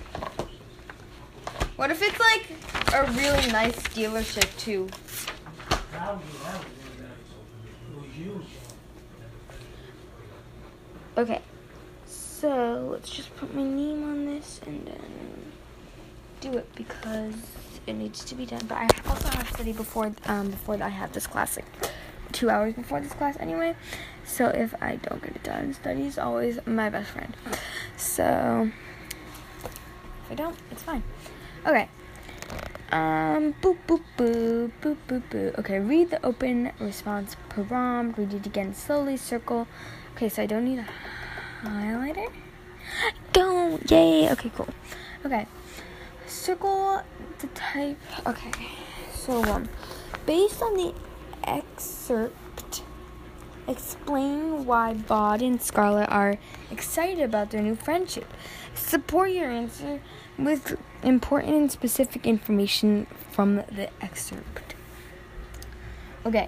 What 1.75 1.91
if 1.91 2.01
it's 2.01 2.19
like 2.19 2.45
a 2.93 3.09
really 3.13 3.51
nice 3.51 3.77
dealership 3.95 4.49
too? 4.57 4.89
Okay, 11.17 11.41
so 12.05 12.87
let's 12.91 13.09
just 13.09 13.35
put 13.37 13.53
my 13.53 13.63
name 13.63 14.03
on 14.03 14.25
this 14.25 14.59
and 14.65 14.85
then 14.87 15.51
do 16.41 16.57
it 16.57 16.67
because 16.75 17.33
it 17.87 17.93
needs 17.93 18.23
to 18.25 18.35
be 18.35 18.45
done. 18.45 18.65
But 18.67 18.77
I 18.77 18.87
also 19.09 19.29
have 19.29 19.47
to 19.47 19.53
study 19.53 19.73
before 19.73 20.13
um 20.27 20.49
before 20.51 20.81
I 20.81 20.89
have 20.89 21.13
this 21.13 21.27
classic. 21.27 21.65
two 22.31 22.49
hours 22.49 22.73
before 22.73 23.01
this 23.01 23.13
class 23.13 23.37
anyway. 23.39 23.75
So 24.29 24.47
if 24.47 24.73
I 24.79 24.97
don't 24.97 25.21
get 25.21 25.35
it 25.35 25.43
done, 25.43 25.73
study's 25.73 26.17
always 26.17 26.59
my 26.65 26.89
best 26.89 27.09
friend. 27.09 27.35
So 27.97 28.69
if 30.23 30.31
I 30.31 30.35
don't, 30.35 30.55
it's 30.71 30.83
fine. 30.83 31.03
Okay. 31.65 31.89
Um, 32.91 33.53
boop, 33.61 33.77
boop, 33.87 34.01
boop, 34.17 34.71
boop, 34.81 34.97
boop, 35.07 35.23
boop. 35.29 35.59
Okay, 35.59 35.79
read 35.79 36.11
the 36.11 36.23
open 36.25 36.71
response 36.79 37.35
prompt. 37.49 38.17
Read 38.17 38.33
it 38.33 38.45
again 38.45 38.73
slowly. 38.73 39.17
Circle. 39.17 39.67
Okay, 40.15 40.29
so 40.29 40.43
I 40.43 40.45
don't 40.45 40.63
need 40.63 40.79
a 40.79 40.87
highlighter. 41.65 42.31
Don't. 43.33 43.91
Yay. 43.91 44.31
Okay, 44.31 44.51
cool. 44.55 44.69
Okay. 45.25 45.47
Circle 46.27 47.01
the 47.39 47.47
type. 47.47 47.97
Okay. 48.25 48.51
So, 49.13 49.43
um, 49.43 49.67
based 50.25 50.61
on 50.61 50.75
the 50.75 50.93
excerpt, 51.43 52.35
explain 53.69 54.65
why 54.65 54.93
Bod 54.93 55.41
and 55.41 55.61
Scarlett 55.61 56.09
are 56.09 56.37
excited 56.71 57.23
about 57.23 57.51
their 57.51 57.61
new 57.61 57.75
friendship. 57.75 58.25
Support 58.73 59.31
your 59.31 59.49
answer 59.49 60.01
with 60.37 60.77
important 61.03 61.53
and 61.55 61.71
specific 61.71 62.25
information 62.25 63.07
from 63.31 63.57
the 63.57 63.89
excerpt. 64.01 64.75
Okay. 66.25 66.47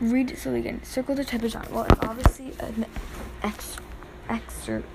Read 0.00 0.30
it 0.30 0.38
slowly 0.38 0.60
again. 0.60 0.82
Circle 0.84 1.16
the 1.16 1.24
type 1.24 1.42
of 1.42 1.50
genre. 1.50 1.68
Well, 1.72 1.84
it's 1.84 2.00
obviously 2.02 2.54
an 2.60 2.86
ex- 3.42 3.78
excerpt. 4.28 4.86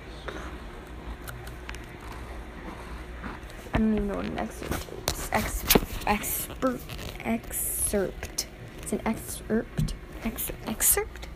I 3.74 3.80
don't 3.80 3.94
even 3.94 4.08
know 4.08 4.16
what 4.16 4.26
an 4.26 4.38
excerpt 4.38 4.86
is. 5.12 5.30
Ex- 5.34 5.64
expert 6.06 6.80
excerpt. 7.26 8.48
It's 8.78 8.94
an 8.94 9.02
excerpt. 9.06 9.96
Ex- 10.24 10.52
excerpt. 10.68 11.28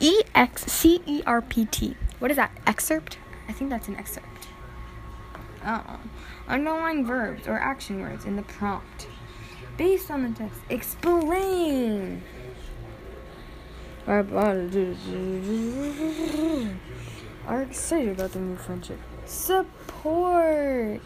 E 0.00 0.22
X 0.34 0.70
C 0.70 1.00
E 1.06 1.22
R 1.26 1.42
P 1.42 1.64
T. 1.64 1.96
What 2.18 2.30
is 2.30 2.36
that? 2.36 2.52
Excerpt? 2.66 3.18
I 3.48 3.52
think 3.52 3.70
that's 3.70 3.88
an 3.88 3.96
excerpt. 3.96 4.48
Uh-uh. 5.64 5.98
Underline 6.46 7.04
verbs 7.04 7.46
or 7.46 7.58
action 7.58 8.00
words 8.00 8.24
in 8.24 8.36
the 8.36 8.42
prompt. 8.42 9.08
Based 9.76 10.10
on 10.10 10.22
the 10.22 10.38
text, 10.38 10.60
explain. 10.70 12.22
Our 14.06 14.20
are 17.46 17.62
excited 17.62 18.12
about 18.18 18.32
the 18.32 18.40
new 18.40 18.56
friendship. 18.56 18.98
Support. 19.26 21.00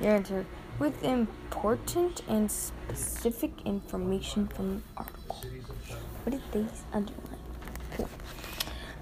Your 0.00 0.46
with 0.78 1.02
important 1.02 2.22
and 2.28 2.50
specific 2.50 3.52
information 3.64 4.48
from 4.48 4.82
article. 4.96 5.13
What 5.26 6.30
did 6.30 6.42
they 6.52 6.66
underline? 6.92 7.38
Cool. 7.96 8.08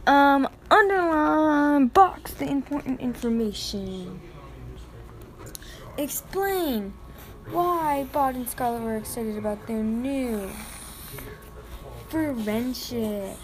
Um, 0.06 0.48
underline 0.70 1.88
box 1.88 2.32
the 2.34 2.46
important 2.46 3.00
information. 3.00 4.20
Explain 5.96 6.94
why 7.50 8.08
Bod 8.12 8.34
and 8.34 8.48
Scarlett 8.48 8.82
were 8.82 8.96
excited 8.96 9.36
about 9.36 9.66
their 9.66 9.82
new 9.82 10.50
friendship. 12.08 13.36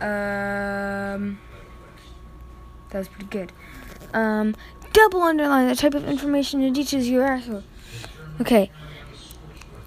Um, 0.00 1.38
that 2.90 2.98
was 2.98 3.08
pretty 3.08 3.26
good. 3.30 3.52
Um, 4.12 4.54
double 4.92 5.22
underline 5.22 5.68
the 5.68 5.76
type 5.76 5.94
of 5.94 6.04
information 6.04 6.62
and 6.62 6.74
details 6.74 7.06
you 7.06 7.20
for. 7.20 7.62
Okay. 8.40 8.70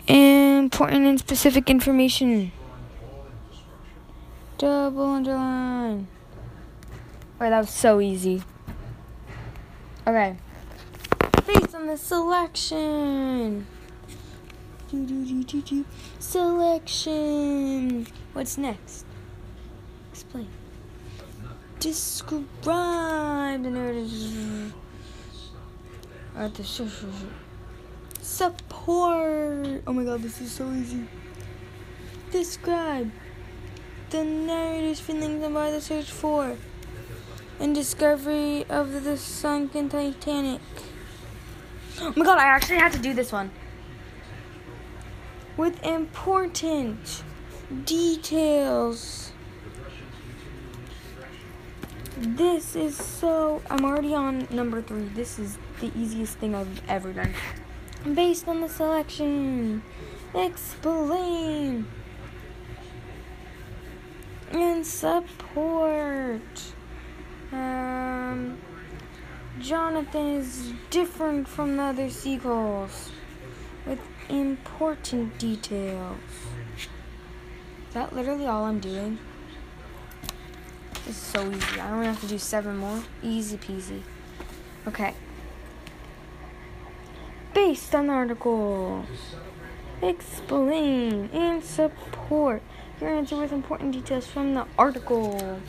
Important 0.08 1.06
and 1.06 1.20
specific 1.20 1.70
information. 1.70 2.52
Double 4.58 5.06
underline. 5.06 6.08
Wait, 7.39 7.50
that 7.50 7.60
was 7.60 7.70
so 7.70 8.02
easy. 8.02 8.41
Okay. 10.08 10.36
Based 11.45 11.76
on 11.76 11.86
the 11.88 11.95
selection. 11.95 13.68
Selection. 16.20 18.08
What's 18.34 18.58
next? 18.58 19.06
Explain. 20.12 20.50
Describe 21.80 23.64
the 23.64 23.70
narrative. 23.70 24.74
At 26.36 26.56
the 26.56 26.64
Support. 28.30 29.82
Oh 29.88 29.91
my 29.91 30.03
god, 30.03 30.21
this 30.21 30.39
is 30.39 30.51
so 30.51 30.71
easy. 30.71 31.07
Describe 32.32 33.11
the 34.11 34.23
narrator's 34.23 34.99
feelings 34.99 35.43
about 35.43 35.71
the 35.71 35.82
search 35.82 36.11
for 36.11 36.55
and 37.59 37.73
discovery 37.73 38.65
of 38.69 39.03
the 39.03 39.17
sunken 39.17 39.89
Titanic. 39.89 40.61
Oh 41.99 42.13
my 42.15 42.23
god, 42.23 42.38
I 42.38 42.45
actually 42.45 42.77
had 42.77 42.93
to 42.93 42.99
do 42.99 43.13
this 43.15 43.32
one. 43.32 43.51
With 45.57 45.84
important 45.84 47.23
details. 47.84 49.32
This 52.15 52.75
is 52.75 52.95
so. 52.95 53.61
I'm 53.71 53.84
already 53.84 54.13
on 54.13 54.47
number 54.51 54.84
three. 54.84 55.09
This 55.15 55.39
is 55.39 55.57
the 55.82 55.91
easiest 55.97 56.38
thing 56.38 56.53
I've 56.53 56.88
ever 56.88 57.11
done. 57.11 57.34
Based 58.04 58.47
on 58.47 58.62
the 58.62 58.70
selection, 58.70 59.84
explain 60.34 61.86
and 64.52 64.86
support. 64.86 66.41
Um, 67.52 68.58
Jonathan 69.60 70.36
is 70.36 70.74
different 70.89 71.47
from 71.47 71.78
the 71.78 71.84
other 71.84 72.10
seagulls 72.10 73.10
with 73.86 74.00
important 74.30 75.38
details. 75.38 76.18
Is 76.78 77.93
that 77.93 78.16
literally 78.16 78.45
all 78.45 78.64
I'm 78.64 78.80
doing? 78.80 79.18
Is 81.08 81.18
so 81.18 81.50
easy. 81.50 81.80
I 81.80 81.89
don't 81.89 82.04
have 82.04 82.22
to 82.22 82.28
do 82.28 82.38
seven 82.38 82.78
more. 82.78 83.04
Easy 83.24 83.58
peasy. 83.58 84.02
Okay. 84.88 85.14
Based 87.54 87.95
on 87.95 88.08
the 88.08 88.14
article, 88.14 89.06
explain 90.02 91.30
and 91.34 91.63
support 91.63 92.62
your 93.01 93.09
answer 93.09 93.38
with 93.38 93.51
important 93.51 93.93
details 93.93 94.28
from 94.28 94.54
the 94.54 94.66
article. 94.78 95.59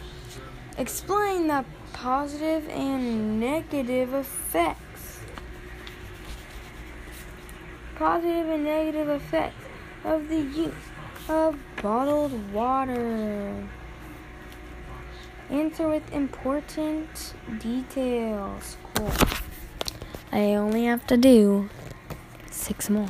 Explain 0.77 1.49
the 1.49 1.65
positive 1.93 2.69
and 2.69 3.41
negative 3.41 4.15
effects. 4.15 5.21
Positive 7.97 8.49
and 8.49 8.65
negative 8.65 9.09
effects 9.09 9.65
of 10.05 10.29
the 10.29 10.41
use 10.41 10.75
of 11.29 11.57
bottled 11.83 12.53
water. 12.53 13.69
Answer 15.51 15.89
with 15.89 16.13
important 16.13 17.35
details. 17.59 18.77
Cool. 18.95 19.13
I 20.33 20.55
only 20.55 20.85
have 20.85 21.07
to 21.09 21.17
do 21.17 21.69
six 22.51 22.89
more. 22.89 23.09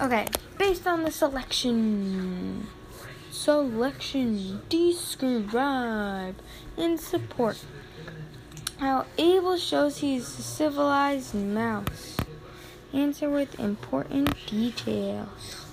Okay, 0.00 0.26
based 0.58 0.86
on 0.86 1.04
the 1.04 1.10
selection, 1.10 2.66
selection, 3.30 4.62
describe, 4.68 6.34
and 6.76 7.00
support 7.00 7.64
how 8.78 9.06
Abel 9.16 9.56
shows 9.56 9.98
he's 9.98 10.38
a 10.38 10.42
civilized 10.42 11.34
mouse. 11.34 12.16
Answer 12.92 13.30
with 13.30 13.58
important 13.58 14.34
details. 14.46 15.66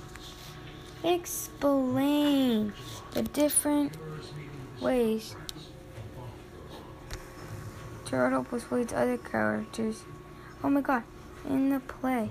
Explain 1.03 2.73
the 3.11 3.23
different 3.23 3.97
ways 4.79 5.35
Turtle 8.05 8.43
persuades 8.43 8.93
other 8.93 9.17
characters. 9.17 10.03
Oh 10.63 10.69
my 10.69 10.81
god, 10.81 11.03
in 11.49 11.69
the 11.69 11.79
play 11.79 12.29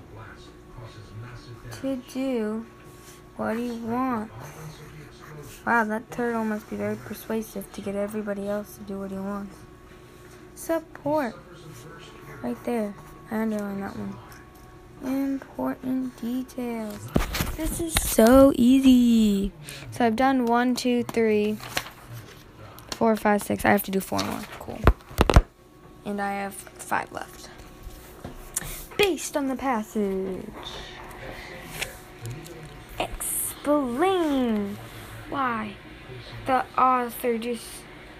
to 1.81 1.95
do 2.13 2.65
what 3.35 3.57
he 3.57 3.71
wants. 3.71 4.33
Wow, 5.65 5.85
that 5.85 6.11
turtle 6.11 6.43
must 6.43 6.69
be 6.69 6.75
very 6.75 6.95
persuasive 6.95 7.71
to 7.73 7.81
get 7.81 7.95
everybody 7.95 8.47
else 8.47 8.77
to 8.77 8.83
do 8.83 8.99
what 8.99 9.11
he 9.11 9.17
wants. 9.17 9.55
Support. 10.55 11.35
Right 12.41 12.61
there. 12.65 12.93
I 13.31 13.37
underline 13.37 13.81
that 13.81 13.95
one. 13.97 14.15
Important 15.03 16.15
details. 16.21 17.07
This 17.57 17.79
is 17.79 17.93
so 17.93 18.51
easy. 18.55 19.51
So 19.91 20.05
I've 20.05 20.15
done 20.15 20.45
one, 20.45 20.75
two, 20.75 21.03
three, 21.03 21.57
four, 22.91 23.15
five, 23.15 23.41
six. 23.41 23.65
I 23.65 23.71
have 23.71 23.83
to 23.83 23.91
do 23.91 23.99
four 23.99 24.19
more. 24.23 24.41
Cool. 24.59 24.79
And 26.05 26.21
I 26.21 26.33
have 26.33 26.53
five 26.53 27.11
left. 27.11 27.49
Based 28.97 29.35
on 29.35 29.47
the 29.47 29.55
passage, 29.55 30.45
explain 32.99 34.77
why 35.29 35.75
the 36.45 36.65
author 36.77 37.37
just 37.37 37.65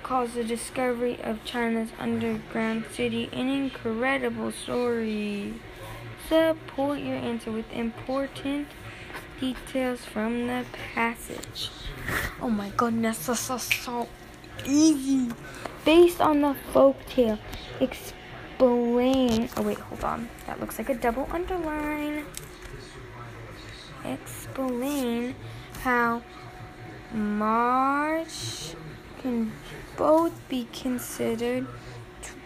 calls 0.01 0.33
the 0.33 0.43
discovery 0.43 1.17
of 1.23 1.43
China's 1.45 1.89
underground 1.99 2.85
city 2.91 3.29
an 3.31 3.49
incredible 3.49 4.51
story. 4.51 5.53
Support 6.27 6.99
your 6.99 7.15
answer 7.15 7.51
with 7.51 7.71
important 7.71 8.67
details 9.39 10.03
from 10.05 10.47
the 10.47 10.65
passage. 10.93 11.69
Oh 12.41 12.49
my 12.49 12.69
goodness, 12.75 13.25
this 13.27 13.49
is 13.49 13.61
so 13.61 14.07
easy. 14.65 15.29
Based 15.85 16.21
on 16.21 16.41
the 16.41 16.53
folk 16.71 16.97
tale, 17.07 17.37
explain. 17.79 19.49
Oh 19.57 19.61
wait, 19.61 19.77
hold 19.77 20.03
on. 20.03 20.29
That 20.47 20.59
looks 20.59 20.77
like 20.77 20.89
a 20.89 20.95
double 20.95 21.27
underline. 21.31 22.25
Explain 24.05 25.35
how 25.81 26.21
March 27.13 28.75
can 29.21 29.51
both 29.97 30.33
be 30.49 30.67
considered 30.73 31.67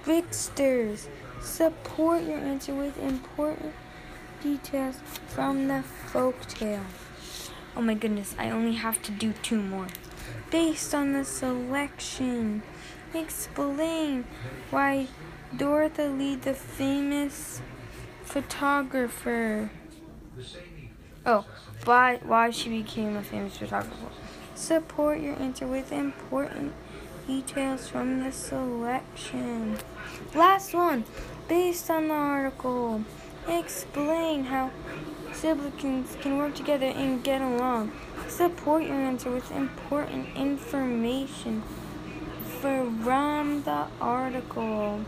tricksters. 0.03 1.07
Support 1.41 2.23
your 2.23 2.38
answer 2.38 2.73
with 2.73 2.97
important 2.97 3.73
details 4.41 4.95
from 5.27 5.68
the 5.68 5.84
folk 5.84 6.47
tale. 6.47 6.85
Oh 7.76 7.81
my 7.81 7.93
goodness, 7.93 8.35
I 8.39 8.49
only 8.49 8.73
have 8.73 9.01
to 9.03 9.11
do 9.11 9.34
two 9.43 9.61
more. 9.61 9.88
Based 10.49 10.95
on 10.95 11.14
the 11.14 11.23
selection, 11.23 12.64
explain 13.13 14.25
why 14.69 15.07
Dorothy 15.55 16.07
Lee, 16.07 16.35
the 16.35 16.53
famous 16.53 17.61
photographer. 18.23 19.69
Oh, 21.25 21.45
why 21.85 22.19
why 22.23 22.49
she 22.51 22.69
became 22.69 23.15
a 23.15 23.23
famous 23.23 23.57
photographer. 23.57 24.09
Support 24.55 25.21
your 25.21 25.35
answer 25.35 25.67
with 25.67 25.91
important 25.91 26.73
details 27.27 27.88
from 27.88 28.23
the 28.23 28.31
selection. 28.31 29.77
Last 30.34 30.73
one, 30.73 31.05
based 31.47 31.89
on 31.89 32.07
the 32.07 32.13
article, 32.13 33.03
explain 33.47 34.45
how 34.45 34.71
siblings 35.34 36.17
can 36.21 36.38
work 36.38 36.55
together 36.55 36.88
and 36.88 37.23
get 37.23 37.41
along. 37.41 37.91
Support 38.27 38.84
your 38.84 38.95
answer 38.95 39.31
with 39.31 39.51
important 39.51 40.35
information 40.35 41.63
from 43.03 43.64
the 43.64 43.88
article. 44.02 45.02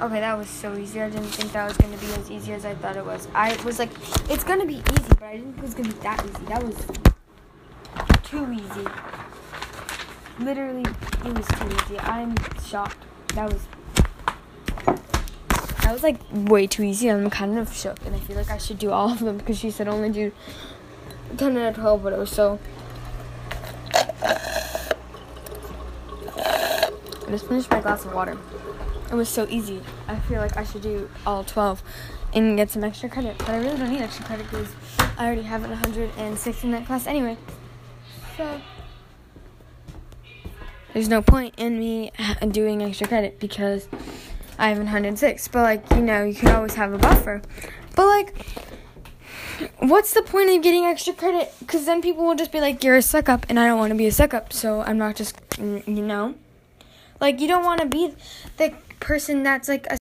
Okay, 0.00 0.20
that 0.20 0.36
was 0.36 0.48
so 0.48 0.76
easy. 0.76 1.00
I 1.00 1.10
didn't 1.10 1.26
think 1.26 1.52
that 1.52 1.68
was 1.68 1.76
going 1.76 1.96
to 1.96 2.04
be 2.04 2.12
as 2.14 2.30
easy 2.30 2.52
as 2.52 2.64
I 2.64 2.74
thought 2.74 2.96
it 2.96 3.04
was. 3.04 3.28
I 3.34 3.56
was 3.64 3.78
like, 3.78 3.90
it's 4.30 4.44
going 4.44 4.60
to 4.60 4.66
be 4.66 4.76
easy, 4.76 5.08
but 5.08 5.22
I 5.22 5.36
didn't 5.36 5.54
think 5.54 5.58
it 5.58 5.62
was 5.62 5.74
going 5.74 5.88
to 5.88 5.94
be 5.94 6.02
that 6.02 6.24
easy. 6.24 6.44
That 6.46 6.62
was 6.62 6.86
too 8.22 8.52
easy. 8.52 8.86
Literally, 10.38 10.84
it 11.24 11.36
was 11.36 11.46
too 11.46 11.68
easy. 11.84 11.98
I'm 12.00 12.34
shocked. 12.64 13.04
That 13.34 13.52
was 13.52 13.66
that 15.82 15.92
was 15.92 16.02
like 16.02 16.20
way 16.32 16.66
too 16.66 16.82
easy. 16.84 17.08
I'm 17.10 17.28
kind 17.28 17.58
of 17.58 17.74
shook, 17.74 18.04
and 18.06 18.14
I 18.14 18.20
feel 18.20 18.36
like 18.36 18.50
I 18.50 18.58
should 18.58 18.78
do 18.78 18.92
all 18.92 19.10
of 19.10 19.18
them 19.18 19.36
because 19.36 19.58
she 19.58 19.70
said 19.70 19.88
only 19.88 20.10
do 20.10 20.32
10 21.36 21.56
out 21.56 21.70
of 21.70 21.74
12, 21.76 22.02
but 22.02 22.12
it 22.12 22.18
was 22.18 22.30
so. 22.30 22.58
I 27.32 27.36
just 27.36 27.46
finished 27.46 27.70
my 27.70 27.80
glass 27.80 28.04
of 28.04 28.12
water. 28.12 28.36
It 29.10 29.14
was 29.14 29.26
so 29.26 29.46
easy. 29.48 29.80
I 30.06 30.16
feel 30.16 30.38
like 30.38 30.58
I 30.58 30.64
should 30.64 30.82
do 30.82 31.08
all 31.26 31.42
12 31.42 31.82
and 32.34 32.58
get 32.58 32.68
some 32.68 32.84
extra 32.84 33.08
credit, 33.08 33.38
but 33.38 33.48
I 33.48 33.56
really 33.56 33.78
don't 33.78 33.90
need 33.90 34.02
extra 34.02 34.26
credit 34.26 34.50
because 34.50 34.68
I 35.16 35.24
already 35.24 35.40
have 35.40 35.64
an 35.64 35.70
106 35.70 36.64
in 36.64 36.70
that 36.72 36.84
class 36.84 37.06
anyway. 37.06 37.38
So 38.36 38.60
there's 40.92 41.08
no 41.08 41.22
point 41.22 41.54
in 41.56 41.78
me 41.78 42.12
doing 42.50 42.82
extra 42.82 43.08
credit 43.08 43.40
because 43.40 43.88
I 44.58 44.68
have 44.68 44.76
106. 44.76 45.48
But 45.48 45.62
like, 45.62 45.90
you 45.92 46.02
know, 46.02 46.24
you 46.24 46.34
can 46.34 46.54
always 46.54 46.74
have 46.74 46.92
a 46.92 46.98
buffer. 46.98 47.40
But 47.96 48.06
like 48.08 48.46
what's 49.78 50.12
the 50.12 50.20
point 50.20 50.50
of 50.50 50.62
getting 50.62 50.84
extra 50.84 51.14
credit? 51.14 51.50
Cuz 51.66 51.86
then 51.86 52.02
people 52.02 52.26
will 52.26 52.34
just 52.34 52.52
be 52.52 52.60
like 52.60 52.84
you're 52.84 52.96
a 52.96 53.00
suck 53.00 53.30
up 53.30 53.46
and 53.48 53.58
I 53.58 53.66
don't 53.66 53.78
want 53.78 53.90
to 53.90 53.96
be 53.96 54.06
a 54.06 54.12
suck 54.12 54.34
up. 54.34 54.52
So 54.52 54.82
I'm 54.82 54.98
not 54.98 55.16
just 55.16 55.34
mm, 55.52 55.86
you 55.86 56.02
know. 56.02 56.34
Like 57.22 57.40
you 57.40 57.46
don't 57.46 57.64
want 57.64 57.80
to 57.80 57.86
be 57.86 58.12
the 58.56 58.74
person 58.98 59.44
that's 59.44 59.68
like 59.68 59.86
a 59.88 59.96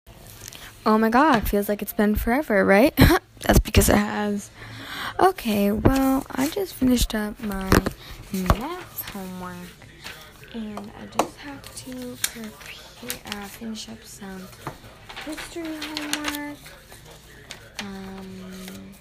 Oh 0.86 0.97
my 0.99 1.11
god, 1.11 1.49
feels 1.49 1.69
like 1.69 1.82
it's 1.82 1.93
been 1.93 2.15
forever, 2.15 2.65
right? 2.65 2.95
that's 3.40 3.59
because 3.59 3.89
it 3.89 3.97
has. 3.97 4.53
Okay, 5.19 5.73
well, 5.73 6.24
I 6.31 6.49
just 6.49 6.74
finished 6.74 7.16
up 7.16 7.39
my 7.40 7.69
math 8.32 9.03
homework 9.11 9.57
and 10.55 10.78
I 10.78 11.07
just 11.19 11.36
have 11.39 11.74
to 11.86 12.16
prepare, 12.23 13.43
uh, 13.43 13.47
finish 13.49 13.89
up 13.89 14.05
some 14.05 14.47
history 15.27 15.65
homework. 15.65 16.59
Um, 17.81 18.95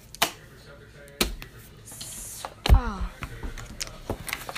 oh, 2.74 3.10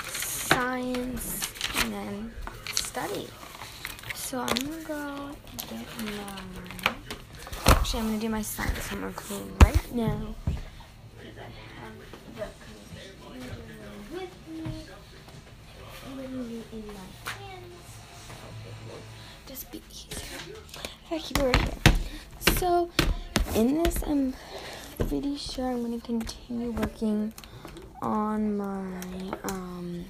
science, 0.09 1.47
and 1.83 1.93
then 1.93 2.31
study. 2.73 3.27
So 4.31 4.39
I'm 4.39 4.47
gonna 4.47 4.83
go 4.87 5.29
get 5.57 5.85
my. 6.05 6.93
Actually, 7.65 7.99
I'm 7.99 8.05
gonna 8.07 8.19
do 8.19 8.29
my 8.29 8.41
science 8.41 8.87
homework 8.87 9.29
right 9.61 9.93
now. 9.93 10.35
Just 19.47 19.69
be 19.69 19.81
easier 19.91 20.57
I 21.11 21.19
keep 21.19 21.37
it 21.37 21.43
right 21.43 21.55
here. 21.57 21.93
So, 22.57 22.89
in 23.53 23.83
this, 23.83 24.01
I'm 24.07 24.33
pretty 25.09 25.35
sure 25.35 25.71
I'm 25.71 25.99
to 25.99 26.07
continue 26.07 26.71
working 26.71 27.33
on 28.01 28.55
my 28.55 29.37
um, 29.43 30.05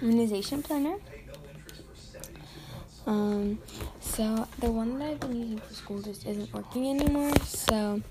immunization 0.00 0.62
planner. 0.62 0.96
Um, 3.06 3.58
so 4.00 4.46
the 4.58 4.70
one 4.70 4.98
that 4.98 5.10
I've 5.10 5.20
been 5.20 5.36
using 5.36 5.58
for 5.58 5.74
school 5.74 6.02
just 6.02 6.26
isn't 6.26 6.52
working 6.52 6.88
anymore. 6.88 7.32
So 7.44 8.02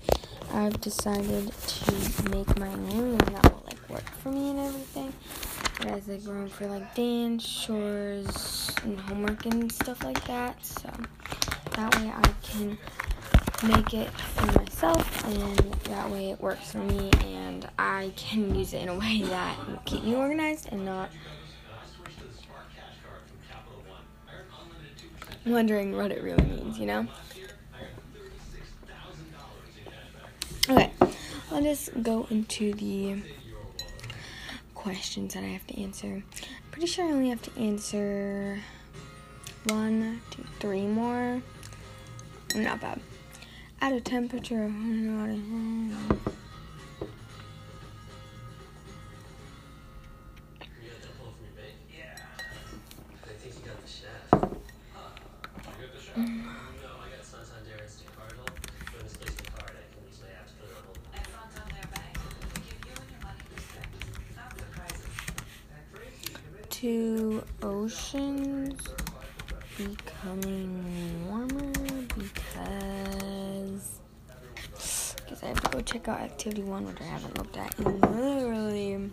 I've 0.52 0.80
decided 0.80 1.52
to 1.52 2.30
make 2.30 2.58
my 2.58 2.68
own, 2.68 3.12
and 3.12 3.20
that 3.20 3.44
will 3.44 3.62
like 3.66 3.88
work 3.88 4.08
for 4.22 4.30
me 4.30 4.50
and 4.50 4.58
everything. 4.58 5.12
Whereas 5.82 6.08
like 6.08 6.26
room 6.26 6.48
for 6.48 6.66
like 6.66 6.94
dance, 6.96 7.46
chores, 7.64 8.72
and 8.82 8.98
homework 8.98 9.46
and 9.46 9.70
stuff 9.70 10.02
like 10.02 10.24
that. 10.26 10.64
So 10.64 10.90
that 11.76 11.94
way 11.96 12.10
I 12.10 12.28
can 12.42 12.76
make 13.62 13.94
it 13.94 14.10
for 14.10 14.46
myself, 14.58 15.24
and 15.26 15.58
that 15.84 16.10
way 16.10 16.30
it 16.30 16.40
works 16.40 16.72
for 16.72 16.78
me, 16.78 17.10
and 17.24 17.68
I 17.78 18.12
can 18.16 18.54
use 18.54 18.72
it 18.72 18.82
in 18.82 18.88
a 18.88 18.94
way 18.96 19.22
that 19.22 19.68
will 19.68 19.82
keep 19.84 20.02
me 20.02 20.16
organized 20.16 20.68
and 20.72 20.84
not 20.84 21.10
wondering 25.50 25.96
what 25.96 26.12
it 26.12 26.22
really 26.22 26.44
means, 26.44 26.78
you 26.78 26.86
know? 26.86 27.06
Okay, 30.68 30.90
I'll 31.50 31.62
just 31.62 32.02
go 32.02 32.26
into 32.30 32.74
the 32.74 33.22
questions 34.74 35.34
that 35.34 35.42
I 35.42 35.48
have 35.48 35.66
to 35.68 35.80
answer. 35.80 36.22
Pretty 36.70 36.86
sure 36.86 37.06
I 37.06 37.10
only 37.10 37.30
have 37.30 37.42
to 37.42 37.60
answer 37.60 38.60
one, 39.64 40.20
two, 40.30 40.44
three 40.60 40.86
more. 40.86 41.42
Not 42.54 42.80
bad. 42.80 43.00
At 43.80 43.92
a 43.92 44.00
temperature. 44.00 44.68
Funds 44.68 46.37
to 66.80 67.42
oceans 67.60 68.80
becoming 69.76 71.28
warmer 71.28 71.72
because 72.16 73.98
I 75.42 75.42
I 75.42 75.46
have 75.48 75.60
to 75.60 75.70
go 75.70 75.80
check 75.80 76.06
out 76.06 76.20
activity 76.20 76.62
one, 76.62 76.86
which 76.86 77.00
I 77.00 77.04
haven't 77.04 77.36
looked 77.36 77.56
at 77.56 77.76
in 77.80 78.00
literally. 78.00 79.10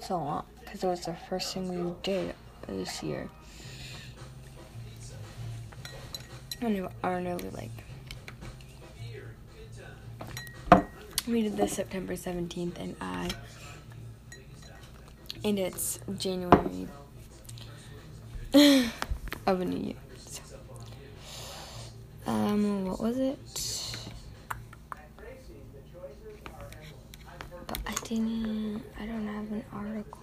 So 0.00 0.16
long 0.16 0.46
because 0.64 0.84
it 0.84 0.86
was 0.86 1.04
the 1.04 1.14
first 1.28 1.52
thing 1.52 1.86
we 1.86 1.92
did 2.02 2.34
this 2.66 3.02
year. 3.02 3.28
I 6.62 6.62
don't 6.62 6.76
know, 6.76 6.88
I 7.02 7.10
don't 7.10 7.24
really 7.26 7.50
like 7.50 7.83
we 11.26 11.42
did 11.42 11.56
this 11.56 11.72
September 11.72 12.14
17th 12.14 12.78
and 12.78 12.96
I 13.00 13.28
and 15.44 15.58
it's 15.58 15.98
January 16.18 16.88
of 19.46 19.60
a 19.60 19.64
new 19.64 19.88
year. 19.88 19.96
So, 20.26 20.42
um, 22.26 22.86
what 22.86 23.00
was 23.00 23.18
it? 23.18 23.38
But 27.66 27.78
I 27.86 27.94
didn't. 28.04 28.82
I 29.00 29.06
don't 29.06 29.26
have 29.26 29.52
an 29.52 29.64
article. 29.72 30.20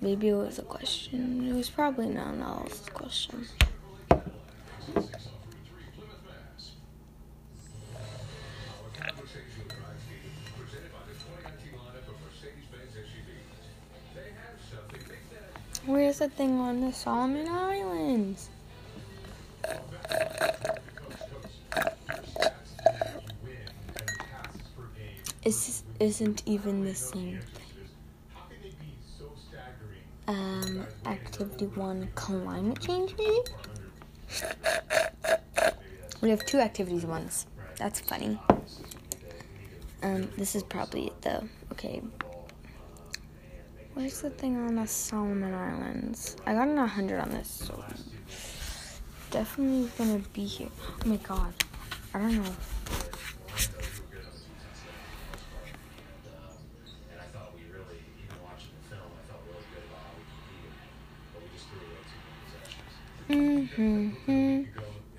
Maybe 0.00 0.28
it 0.28 0.34
was 0.34 0.58
a 0.58 0.62
question. 0.62 1.48
It 1.48 1.54
was 1.54 1.70
probably 1.70 2.06
not 2.06 2.28
an 2.28 2.34
analysis 2.34 2.88
question. 2.88 3.46
Where's 15.88 16.18
the 16.18 16.28
thing 16.28 16.58
on 16.58 16.82
the 16.82 16.92
Solomon 16.92 17.48
Islands? 17.48 18.50
This 25.42 25.82
isn't 25.98 26.42
even 26.44 26.84
the 26.84 26.94
same 26.94 27.40
thing. 27.40 27.88
Um, 30.26 30.86
activity 31.06 31.64
one, 31.68 32.10
climate 32.14 32.80
change, 32.80 33.14
maybe? 33.16 33.40
We 36.20 36.28
have 36.28 36.44
two 36.44 36.58
activities 36.58 37.06
once. 37.06 37.46
That's 37.78 37.98
funny. 37.98 38.38
Um, 40.02 40.28
this 40.36 40.54
is 40.54 40.62
probably 40.64 41.06
it 41.06 41.22
though. 41.22 41.48
Okay. 41.72 42.02
Where's 43.98 44.20
the 44.20 44.30
thing 44.30 44.56
on 44.56 44.76
the 44.76 44.86
Solomon 44.86 45.52
Islands? 45.52 46.36
I 46.46 46.54
got 46.54 46.68
an 46.68 46.76
100 46.76 47.18
on 47.18 47.30
this, 47.30 47.48
so 47.66 47.84
definitely 49.32 49.90
gonna 49.98 50.20
be 50.32 50.44
here. 50.44 50.68
Oh 51.04 51.08
my 51.08 51.16
god. 51.16 51.52
I 52.14 52.20
don't 52.20 52.36
know. 52.36 52.42
And 52.44 52.54
I 57.18 57.26
thought 57.32 57.52
we 57.56 57.62
really, 57.74 57.98
even 58.22 58.38
watching 58.44 58.70
the 58.78 58.94
film, 58.94 59.10
I 59.10 59.22
felt 59.26 59.42
really 59.50 59.66
good 59.74 59.82
about 59.90 60.00
how 60.06 60.14
we 60.14 60.22
competed. 60.30 60.78
But 61.34 61.42
we 61.42 61.48
just 61.58 61.66
threw 61.66 61.82
away 61.82 62.02
too 62.06 62.22
many 62.22 62.38
possessions. 62.46 62.94
Mm-hmm. 63.34 64.28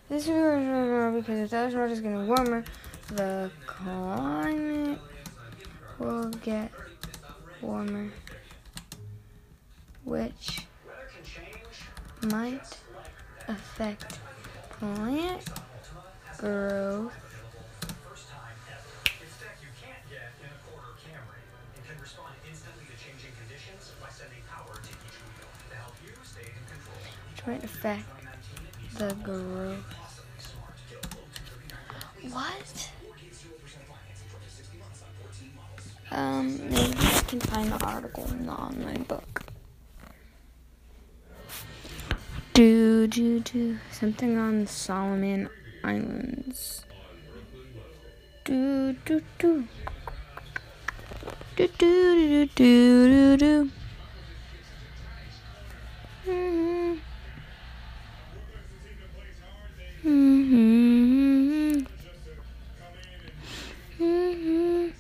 this 0.09 0.29
is 0.29 1.15
because 1.15 1.41
if 1.41 1.55
ocean 1.55 1.79
water 1.79 1.93
is 1.93 2.01
getting 2.01 2.27
warmer 2.27 2.65
the 3.09 3.51
climate 3.67 4.99
will 5.99 6.31
get 6.45 6.71
warmer 7.61 8.11
which 10.05 10.67
might 12.23 12.79
affect 13.49 14.19
plant 14.71 15.43
growth 16.39 17.13
might 27.47 27.63
affect 27.63 28.05
the 28.99 29.15
growth. 29.23 29.96
What? 32.33 32.91
Um, 36.11 36.59
maybe 36.71 36.97
I 36.99 37.23
can 37.27 37.41
find 37.41 37.71
the 37.73 37.85
article 37.85 38.27
in 38.31 38.49
online 38.49 39.03
book. 39.05 39.43
Do 42.55 43.07
do 43.07 43.41
do 43.41 43.79
something 43.93 44.39
on 44.39 44.67
Solomon 44.67 45.49
Islands. 45.85 46.85
Do 48.45 48.95
do 49.05 49.21
do. 49.39 49.65
Do 51.57 51.69
do 51.79 52.47
do 52.47 52.47
do 52.47 53.09
do 53.09 53.37
do. 53.37 53.71
Mhm. 56.27 57.01
Mhm. 60.05 61.46
Mhm. 64.07 64.93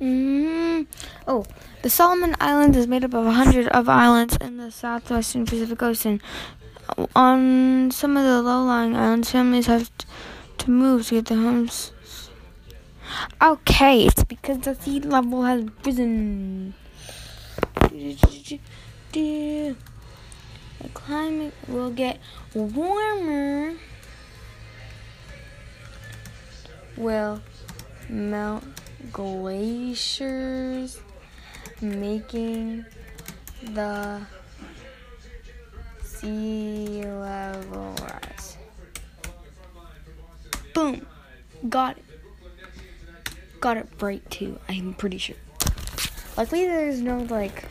Mhm. 0.00 0.86
Oh, 1.28 1.46
the 1.82 1.90
Solomon 1.90 2.34
Islands 2.40 2.76
is 2.76 2.88
made 2.88 3.04
up 3.04 3.14
of 3.14 3.26
a 3.26 3.32
hundred 3.32 3.68
of 3.68 3.88
islands 3.88 4.36
in 4.40 4.56
the 4.56 4.70
southwestern 4.72 5.46
Pacific 5.46 5.80
Ocean. 5.82 6.20
On 7.14 7.90
some 7.92 8.16
of 8.16 8.24
the 8.24 8.42
low-lying 8.42 8.96
islands, 8.96 9.30
families 9.30 9.66
have 9.66 9.90
to 10.58 10.70
move 10.70 11.06
to 11.06 11.14
get 11.14 11.26
their 11.26 11.38
homes. 11.38 11.92
Okay, 13.40 14.04
it's 14.06 14.24
because 14.24 14.58
the 14.58 14.74
sea 14.74 14.98
level 15.00 15.44
has 15.44 15.64
risen. 15.84 16.74
The 19.12 19.76
climate 20.94 21.54
will 21.68 21.90
get 21.90 22.18
warmer. 22.54 23.74
Will 26.96 27.40
melt 28.08 28.64
glaciers, 29.12 31.00
making 31.80 32.84
the 33.72 34.20
sea 36.02 37.02
level 37.04 37.94
rise. 38.02 38.56
Boom. 40.74 41.06
Got 41.68 41.98
it. 41.98 42.04
Got 43.60 43.76
it 43.76 43.88
right 44.00 44.28
too, 44.30 44.58
I'm 44.68 44.94
pretty 44.94 45.18
sure. 45.18 45.36
Luckily, 46.36 46.64
there's 46.66 47.00
no 47.00 47.18
like 47.18 47.64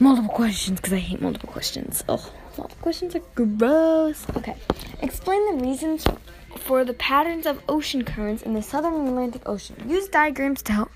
multiple 0.00 0.32
questions 0.32 0.80
because 0.80 0.94
I 0.94 0.98
hate 0.98 1.20
multiple 1.20 1.50
questions. 1.50 2.02
Oh, 2.08 2.32
multiple 2.56 2.82
questions 2.82 3.14
are 3.14 3.22
gross. 3.34 4.24
Okay. 4.36 4.56
Explain 5.02 5.58
the 5.58 5.64
reasons 5.64 6.06
for 6.68 6.84
the 6.84 6.92
patterns 6.92 7.46
of 7.46 7.62
ocean 7.66 8.04
currents 8.04 8.42
in 8.42 8.52
the 8.52 8.62
southern 8.62 9.08
Atlantic 9.08 9.40
Ocean. 9.48 9.74
Use 9.88 10.06
diagrams 10.06 10.60
to 10.64 10.72
help. 10.74 10.90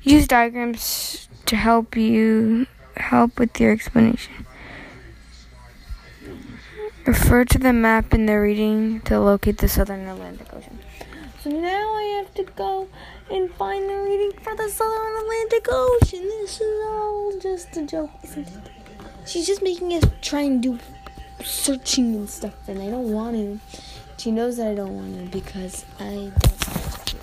Use 0.00 0.26
diagrams 0.26 1.28
to 1.44 1.56
help 1.56 1.94
you 1.94 2.66
help 2.96 3.38
with 3.38 3.60
your 3.60 3.70
explanation. 3.70 4.46
Refer 7.04 7.44
to 7.44 7.58
the 7.58 7.74
map 7.74 8.14
in 8.14 8.24
the 8.24 8.40
reading 8.40 9.02
to 9.02 9.20
locate 9.20 9.58
the 9.58 9.68
southern 9.68 10.06
Atlantic 10.06 10.48
Ocean. 10.54 10.78
So 11.42 11.50
now 11.50 11.92
I 11.96 12.22
have 12.24 12.32
to 12.36 12.44
go 12.56 12.88
and 13.30 13.52
find 13.56 13.90
the 13.90 13.98
reading 13.98 14.32
for 14.40 14.56
the 14.56 14.70
southern 14.70 15.16
Atlantic 15.18 15.66
Ocean. 15.68 16.22
This 16.22 16.62
is 16.62 16.86
all 16.88 17.38
just 17.42 17.76
a 17.76 17.84
joke, 17.84 18.10
isn't 18.22 18.48
it? 18.48 18.70
She's 19.26 19.46
just 19.46 19.62
making 19.62 19.92
us 19.92 20.04
try 20.22 20.40
and 20.40 20.62
do 20.62 20.78
searching 21.44 22.14
and 22.14 22.30
stuff, 22.30 22.54
and 22.68 22.80
I 22.80 22.88
don't 22.88 23.12
want 23.12 23.36
to. 23.36 23.60
She 24.24 24.30
knows 24.30 24.56
that 24.56 24.68
I 24.68 24.74
don't 24.74 24.96
want 24.96 25.14
to 25.16 25.38
because 25.38 25.84
I 26.00 26.32
don't. 26.34 27.14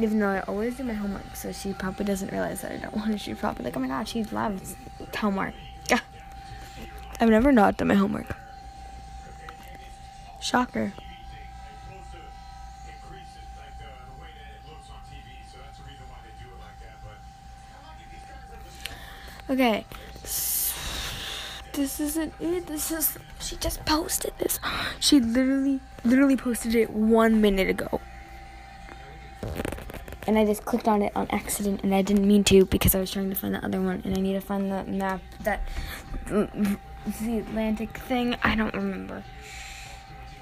Even 0.00 0.18
though 0.18 0.26
I 0.26 0.40
always 0.40 0.76
do 0.76 0.82
my 0.82 0.92
homework, 0.92 1.36
so 1.36 1.52
she 1.52 1.72
probably 1.72 2.04
doesn't 2.04 2.32
realize 2.32 2.62
that 2.62 2.72
I 2.72 2.76
don't 2.78 2.96
want 2.96 3.12
to. 3.12 3.18
She's 3.18 3.38
probably 3.38 3.66
like, 3.66 3.76
oh 3.76 3.78
my 3.78 3.86
god, 3.86 4.08
she 4.08 4.24
loves 4.24 4.74
homework. 5.16 5.54
Yeah. 5.88 6.00
I've 7.20 7.28
never 7.28 7.52
not 7.52 7.76
done 7.76 7.86
my 7.86 7.94
homework. 7.94 8.26
Shocker. 10.40 10.92
Okay. 19.48 19.84
This 21.80 21.98
isn't 21.98 22.34
it. 22.40 22.66
This 22.66 22.90
is. 22.90 23.16
She 23.40 23.56
just 23.56 23.82
posted 23.86 24.34
this. 24.36 24.60
She 25.00 25.18
literally, 25.18 25.80
literally 26.04 26.36
posted 26.36 26.74
it 26.74 26.90
one 26.90 27.40
minute 27.40 27.70
ago. 27.70 28.02
And 30.26 30.36
I 30.38 30.44
just 30.44 30.66
clicked 30.66 30.86
on 30.86 31.00
it 31.00 31.10
on 31.16 31.26
accident, 31.30 31.80
and 31.82 31.94
I 31.94 32.02
didn't 32.02 32.28
mean 32.28 32.44
to 32.44 32.66
because 32.66 32.94
I 32.94 33.00
was 33.00 33.10
trying 33.10 33.30
to 33.30 33.34
find 33.34 33.54
the 33.54 33.64
other 33.64 33.80
one, 33.80 34.02
and 34.04 34.14
I 34.14 34.20
need 34.20 34.34
to 34.34 34.42
find 34.42 34.70
the 34.70 34.84
map 34.84 35.22
that 35.40 35.62
the 36.26 37.38
Atlantic 37.38 37.96
thing. 37.96 38.36
I 38.42 38.56
don't 38.56 38.74
remember. 38.74 39.24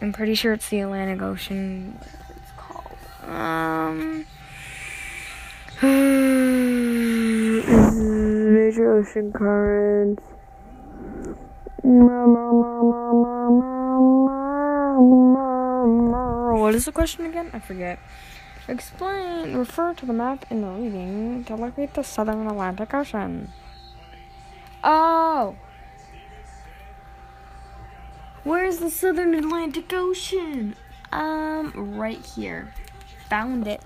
I'm 0.03 0.13
pretty 0.13 0.35
sure 0.35 0.55
it's 0.55 0.69
the 0.69 0.81
Atlantic 0.81 1.23
Ocean. 1.23 2.01
It's 2.31 2.51
called. 2.57 2.99
Um. 3.23 4.27
Major 8.53 8.99
ocean 8.99 9.33
currents. 9.33 10.25
What 16.69 16.75
is 16.75 16.85
the 16.85 16.93
question 16.93 17.25
again? 17.25 17.51
I 17.55 17.61
forget. 17.61 17.99
Explain. 18.69 19.57
Refer 19.57 19.95
to 19.95 20.05
the 20.05 20.13
map 20.13 20.45
in 20.51 20.61
the 20.61 20.69
reading 20.69 21.45
to 21.45 21.57
locate 21.57 21.95
the 21.95 22.05
southern 22.05 22.47
Atlantic 22.47 22.93
Ocean. 22.93 23.53
Oh. 24.85 25.57
Where's 28.45 28.79
the 28.79 28.91
southern 28.91 29.35
Atlantic 29.35 29.91
Ocean? 29.95 30.77
Um, 31.11 31.73
right 31.97 32.25
here. 32.25 32.75
Found 33.31 33.67
it. 33.67 33.83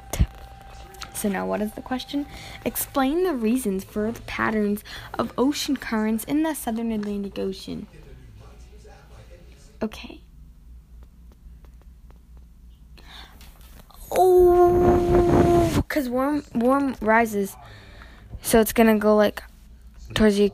So 1.23 1.29
now 1.29 1.47
what 1.47 1.63
is 1.63 1.73
the 1.73 1.83
question? 1.83 2.27
Explain 2.65 3.23
the 3.23 3.33
reasons 3.33 3.85
for 3.85 4.11
the 4.11 4.21
patterns 4.23 4.83
of 5.17 5.33
ocean 5.39 5.77
currents 5.77 6.25
in 6.25 6.43
the 6.43 6.53
southern 6.53 6.91
Atlantic 6.91 7.39
Ocean. 7.39 7.87
Okay. 9.81 10.21
Oh, 14.11 15.73
because 15.77 16.09
warm 16.09 16.45
warm 16.55 16.97
rises, 17.01 17.57
so 18.43 18.61
it's 18.61 18.73
gonna 18.73 18.99
go 18.99 19.15
like 19.17 19.43
towards 20.15 20.37
the. 20.37 20.53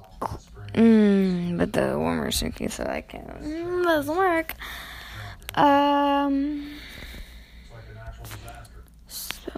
Mm, 0.74 1.56
but 1.58 1.72
the 1.72 1.98
warmer 1.98 2.30
sinking, 2.30 2.68
so 2.68 2.84
I 2.84 3.00
can't. 3.00 3.26
Mm, 3.42 3.84
doesn't 3.84 4.16
work. 4.16 4.54
Um. 5.54 6.76
it's 7.62 7.72
like 7.72 7.82
a 7.90 7.94
natural 7.94 8.24
disaster, 8.24 8.84
So. 9.08 9.50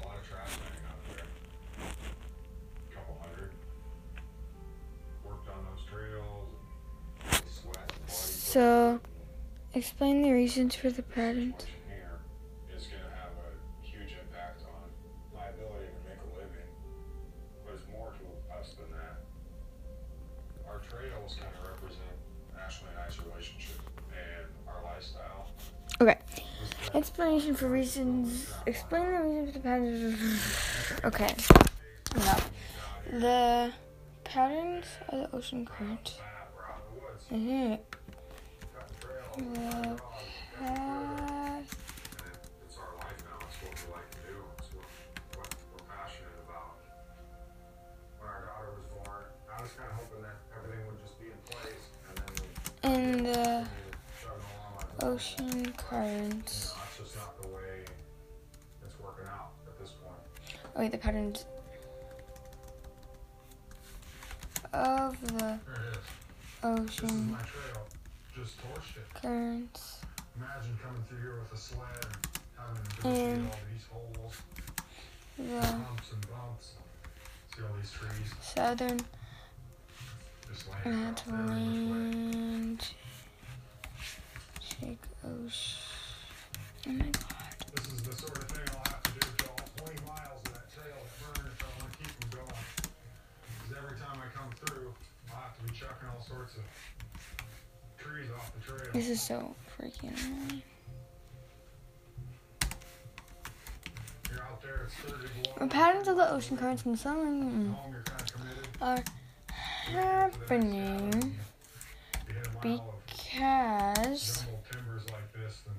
So, 8.06 9.00
explain 9.74 10.22
the 10.22 10.32
reasons 10.32 10.74
for 10.74 10.90
the 10.90 11.02
patterns. 11.02 11.64
Explanation 26.94 27.54
for 27.54 27.68
reasons. 27.68 28.52
Explain 28.66 29.12
the 29.12 29.18
reasons 29.22 29.52
for 29.52 29.58
the 29.58 29.62
patterns. 29.62 30.40
Okay. 31.04 31.34
No. 32.16 32.36
The 33.18 33.72
patterns 34.24 34.86
of 35.08 35.30
the 35.30 35.36
ocean 35.36 35.66
current. 35.66 36.18
Mm-hmm. 37.30 37.74
the 39.38 40.00
and 52.82 53.26
the 53.26 53.66
ocean 55.02 55.72
currents. 55.76 56.74
Oh 60.80 60.82
wait, 60.82 60.92
the 60.92 60.96
patterns 60.96 61.44
of 64.72 65.20
the 65.20 65.34
There 65.34 65.58
it 65.74 65.90
is. 65.90 65.98
This 66.86 66.94
is 66.94 67.02
ocean 67.02 67.32
my 67.32 67.38
trail. 67.40 67.86
Just 68.34 68.56
torched 68.62 68.96
it. 68.96 69.04
currents. 69.12 70.00
Imagine 70.38 70.78
coming 70.82 71.02
through 71.06 71.20
here 71.20 71.38
with 71.38 71.52
a 71.52 71.56
sled 71.58 71.84
and 72.58 72.78
having 73.04 73.46
to 73.46 73.52
all 73.52 73.58
these 73.70 73.86
holes, 73.92 74.36
The 75.36 75.66
humps 75.66 76.12
and 76.12 76.26
bumps. 76.30 76.72
See 77.54 77.62
all 77.62 77.76
these 77.78 77.92
trees? 77.92 78.32
southern 78.40 79.00
Just 80.50 80.66
laying 80.66 81.04
out 81.04 81.22
there 81.26 81.36
in 81.36 82.78
this 82.78 82.88
way. 82.88 83.00
Atlantic 84.70 85.00
ocean. 85.26 85.76
Oh 86.88 86.92
my 86.92 87.04
god. 87.04 87.40
This 87.74 87.86
is 87.92 88.02
the 88.02 88.16
sort 88.16 88.38
of 88.38 88.44
thing 88.50 88.66
I'll 88.72 88.90
have 88.90 89.02
to 89.04 89.10
do 89.12 89.20
to 89.20 89.50
all 89.50 89.62
20 89.86 89.94
miles 90.04 90.42
of 90.42 90.52
that 90.54 90.66
trail 90.74 90.98
that 90.98 91.14
burn 91.22 91.46
if 91.46 91.62
I 91.62 91.66
want 91.78 91.92
to 91.92 91.98
keep 92.02 92.10
them 92.18 92.30
going. 92.34 92.66
Because 93.62 93.72
every 93.78 93.96
time 93.96 94.18
I 94.18 94.26
come 94.34 94.50
through, 94.58 94.90
I'll 94.90 94.90
have 94.90 94.90
to 94.90 94.90
be 94.90 94.90
chucking 94.90 94.98
all 94.98 94.98
sorts 94.98 94.98
of 94.98 94.98
trees 94.98 94.98
off 94.98 95.06
the 95.22 95.30
trail. 95.30 95.46
This 98.92 99.08
is 99.08 99.22
so 99.22 99.54
freaking 99.78 100.10
annoying. 100.10 100.62
You're 104.30 104.42
out 104.42 104.60
there, 104.60 104.86
it's 104.86 104.94
30 104.94 105.28
below. 105.42 105.56
The 105.60 105.66
patterns 105.68 106.08
of 106.08 106.16
the 106.16 106.30
ocean 106.30 106.56
currents 106.56 106.84
in 106.84 106.92
the 106.92 106.98
southern 106.98 107.76
you're 107.88 108.02
kind 108.02 108.20
of 108.20 108.32
committed. 108.32 108.68
are 108.82 109.04
happening 109.92 111.36
You 112.28 112.34
hit 112.34 112.46
a 112.46 112.66
mile 112.66 112.88
of 112.88 113.06
because 113.06 114.42
jungle 114.42 114.62
timbers 114.70 115.04
like 115.10 115.32
this, 115.32 115.62
then 115.64 115.76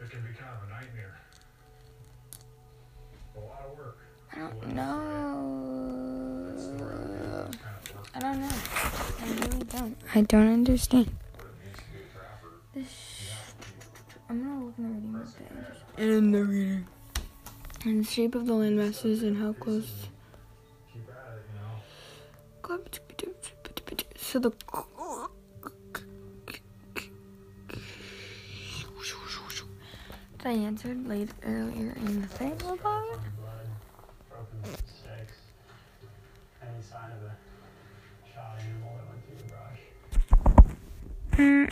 it 0.00 0.10
can 0.10 0.20
be 0.22 0.32
kind 0.38 0.56
of 0.56 0.68
a 0.68 0.70
nightmare. 0.72 1.20
A 3.36 3.40
lot 3.40 3.62
of 3.70 3.78
work. 3.78 3.98
I 4.32 4.38
don't 4.38 4.74
know. 4.74 6.46
That's 6.48 6.66
the 6.66 6.74
word 6.82 6.94
out 6.94 7.08
there. 7.08 7.46
It's 7.46 7.56
kind 7.56 7.76
of 7.76 7.94
work. 7.94 8.03
I 8.14 8.20
don't 8.20 8.40
know. 8.40 8.48
I 8.48 9.26
really 9.26 9.64
don't. 9.64 9.96
I 10.14 10.20
don't 10.20 10.52
understand. 10.52 11.06
What 11.36 11.46
it 11.46 11.54
means 11.64 11.76
to 11.78 11.82
be 11.92 11.98
a 11.98 12.12
trapper. 12.12 12.48
This, 12.74 12.92
I'm 14.28 14.42
gonna 14.42 14.64
look 14.64 14.78
in 14.78 14.84
the 14.84 14.90
reading 14.90 15.14
of 15.16 15.96
the 15.96 16.02
in 16.02 16.30
the 16.32 16.44
reading. 16.44 16.86
And 17.84 18.04
the 18.04 18.08
shape 18.08 18.34
of 18.34 18.46
the 18.46 18.54
land 18.54 18.76
masses 18.76 19.22
and 19.22 19.36
how 19.36 19.52
close. 19.54 19.90
Keep 20.92 21.08
at 21.10 21.42
it. 23.92 24.04
So 24.16 24.38
the. 24.38 24.52
I 30.46 30.50
answered 30.50 31.08
late 31.08 31.30
earlier 31.42 31.94
in 31.96 32.20
the 32.20 32.28
thing 32.28 32.52
about 32.52 33.06
it. 33.14 33.18
From 34.28 34.46
and 34.62 34.76
six. 34.76 35.32
Any 36.60 36.82
sign 36.82 37.10
of 37.12 37.22
a 37.22 37.43
Areas 41.36 41.66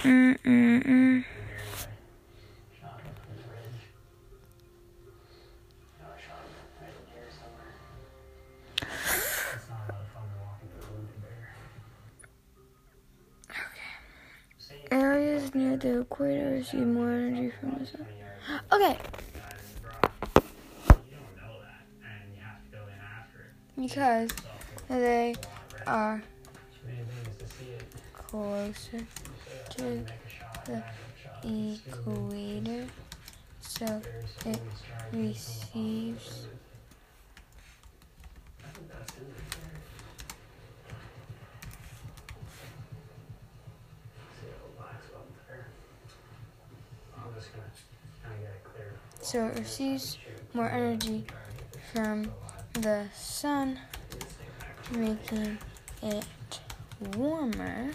near 15.55 15.77
the 15.77 16.01
equator 16.01 16.51
receive 16.51 16.87
more 16.87 17.13
energy 17.13 17.53
from 17.61 17.79
the 17.79 17.87
sun. 17.87 18.07
Okay, 18.73 18.99
because 23.77 24.31
they 24.89 25.37
are 25.87 26.21
closer 28.13 29.07
to 29.77 30.05
the 30.67 30.83
equator, 31.45 32.87
so 33.61 34.03
it 34.47 34.61
receives 35.13 36.47
so 49.23 49.47
it 49.47 49.59
receives 49.59 50.19
more 50.53 50.69
energy 50.69 51.25
from 51.95 52.31
the 52.75 53.07
sun, 53.15 53.79
making 54.91 55.57
it 56.03 56.61
warmer. 57.17 57.91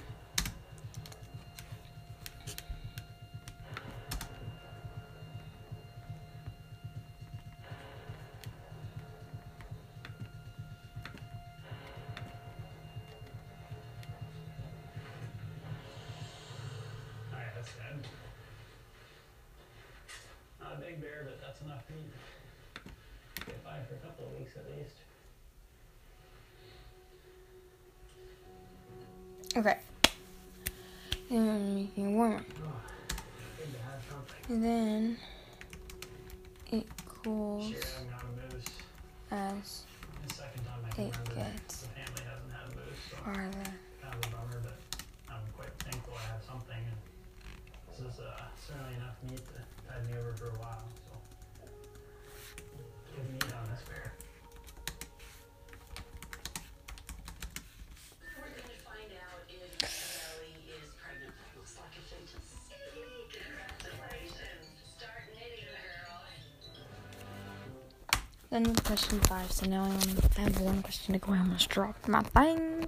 Then 68.50 68.74
question 68.76 69.20
five, 69.22 69.52
so 69.52 69.66
now 69.68 69.84
I 69.84 70.42
have 70.42 70.62
one 70.62 70.82
question 70.82 71.14
to 71.14 71.20
go. 71.20 71.34
I 71.34 71.40
almost 71.40 71.70
dropped 71.70 72.08
my 72.08 72.22
thing. 72.22 72.88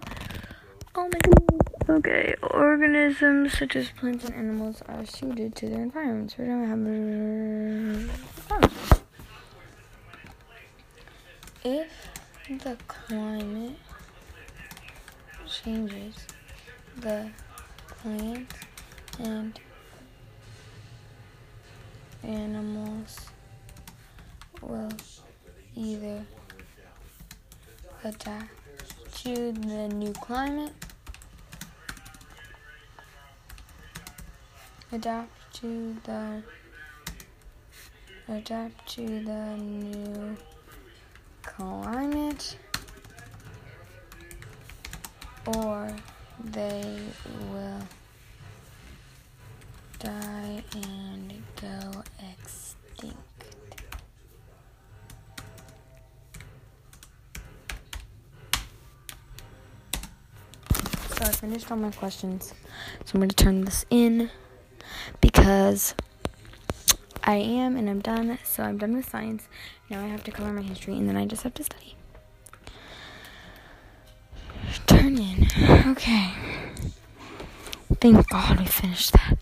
Oh 0.95 1.09
my 1.09 1.19
god. 1.19 1.97
Okay, 1.97 2.35
organisms 2.41 3.57
such 3.57 3.75
as 3.75 3.89
plants 3.89 4.23
and 4.23 4.35
animals 4.35 4.81
are 4.87 5.05
suited 5.05 5.55
to 5.55 5.67
their 5.67 5.81
environments. 5.81 6.37
We 6.37 6.45
don't 6.45 6.67
have 6.67 6.79
if 11.65 11.91
the 12.63 12.77
climate 12.87 13.75
changes, 15.47 16.15
the 16.97 17.29
plants 17.87 18.55
and 19.19 19.59
animals 22.23 23.19
will 24.61 24.91
either 25.79 26.21
adapt 28.03 28.49
to 29.23 29.53
the 29.53 29.87
new 29.87 30.11
climate, 30.13 30.73
adapt 34.91 35.53
to 35.53 35.95
the 36.03 36.43
adapt 38.27 38.87
to 38.89 39.05
the 39.05 39.55
new 39.57 40.35
climate, 41.43 42.57
or 45.47 45.89
they 46.43 46.99
will 47.51 47.81
die 49.99 50.61
and 50.73 51.33
go 51.61 52.03
extinct. 52.19 52.68
So 61.19 61.25
I 61.25 61.31
finished 61.31 61.69
all 61.69 61.75
my 61.75 61.91
questions. 61.91 62.53
So 63.03 63.11
I'm 63.13 63.19
going 63.19 63.27
to 63.27 63.35
turn 63.35 63.65
this 63.65 63.85
in 63.89 64.29
because 65.19 65.93
I 67.25 67.35
am 67.35 67.75
and 67.75 67.89
I'm 67.89 67.99
done. 67.99 68.39
So 68.45 68.63
I'm 68.63 68.77
done 68.77 68.95
with 68.95 69.09
science. 69.09 69.49
Now 69.89 70.01
I 70.01 70.07
have 70.07 70.23
to 70.23 70.31
cover 70.31 70.53
my 70.53 70.61
history 70.61 70.93
and 70.93 71.09
then 71.09 71.17
I 71.17 71.25
just 71.25 71.43
have 71.43 71.53
to 71.55 71.63
study. 71.65 71.97
Turn 74.87 75.17
in. 75.17 75.47
Okay. 75.87 76.31
Thank 77.99 78.29
God 78.29 78.57
we 78.57 78.65
finished 78.65 79.11
that. 79.11 79.39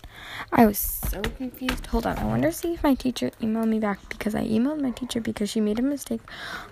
I 0.50 0.66
was 0.66 0.78
so 0.78 1.20
confused. 1.20 1.86
Hold 1.86 2.06
on. 2.06 2.18
I 2.18 2.24
wonder 2.24 2.50
see 2.50 2.72
if 2.74 2.82
my 2.82 2.94
teacher 2.94 3.30
emailed 3.40 3.68
me 3.68 3.78
back 3.78 4.00
because 4.08 4.34
I 4.34 4.44
emailed 4.46 4.80
my 4.80 4.90
teacher 4.90 5.20
because 5.20 5.50
she 5.50 5.60
made 5.60 5.78
a 5.78 5.82
mistake 5.82 6.22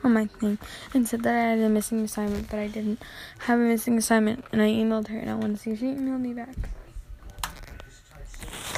on 0.03 0.13
my 0.15 0.27
thing 0.27 0.59
and 0.95 1.07
said 1.07 1.23
that 1.25 1.35
I 1.35 1.51
had 1.51 1.59
a 1.59 1.69
missing 1.69 2.01
assignment, 2.01 2.49
but 2.49 2.59
I 2.59 2.69
didn't 2.69 3.03
have 3.41 3.59
a 3.59 3.63
missing 3.63 3.99
assignment. 3.99 4.45
And 4.51 4.63
I 4.63 4.69
emailed 4.69 5.09
her 5.09 5.19
and 5.19 5.31
I 5.31 5.35
want 5.35 5.57
to 5.57 5.63
see 5.63 5.71
if 5.73 5.81
she 5.81 5.87
emailed 5.87 6.21
me 6.21 6.33
back 6.33 6.57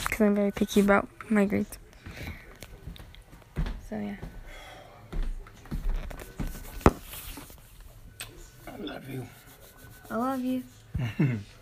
because 0.04 0.20
I'm 0.20 0.34
very 0.34 0.50
picky 0.50 0.80
about 0.80 1.08
my 1.30 1.44
grades. 1.44 1.78
So 3.88 3.98
yeah. 3.98 4.16
I 8.66 8.76
love 8.78 9.08
you. 9.08 9.26
I 10.10 10.16
love 10.16 10.40
you. 10.40 10.62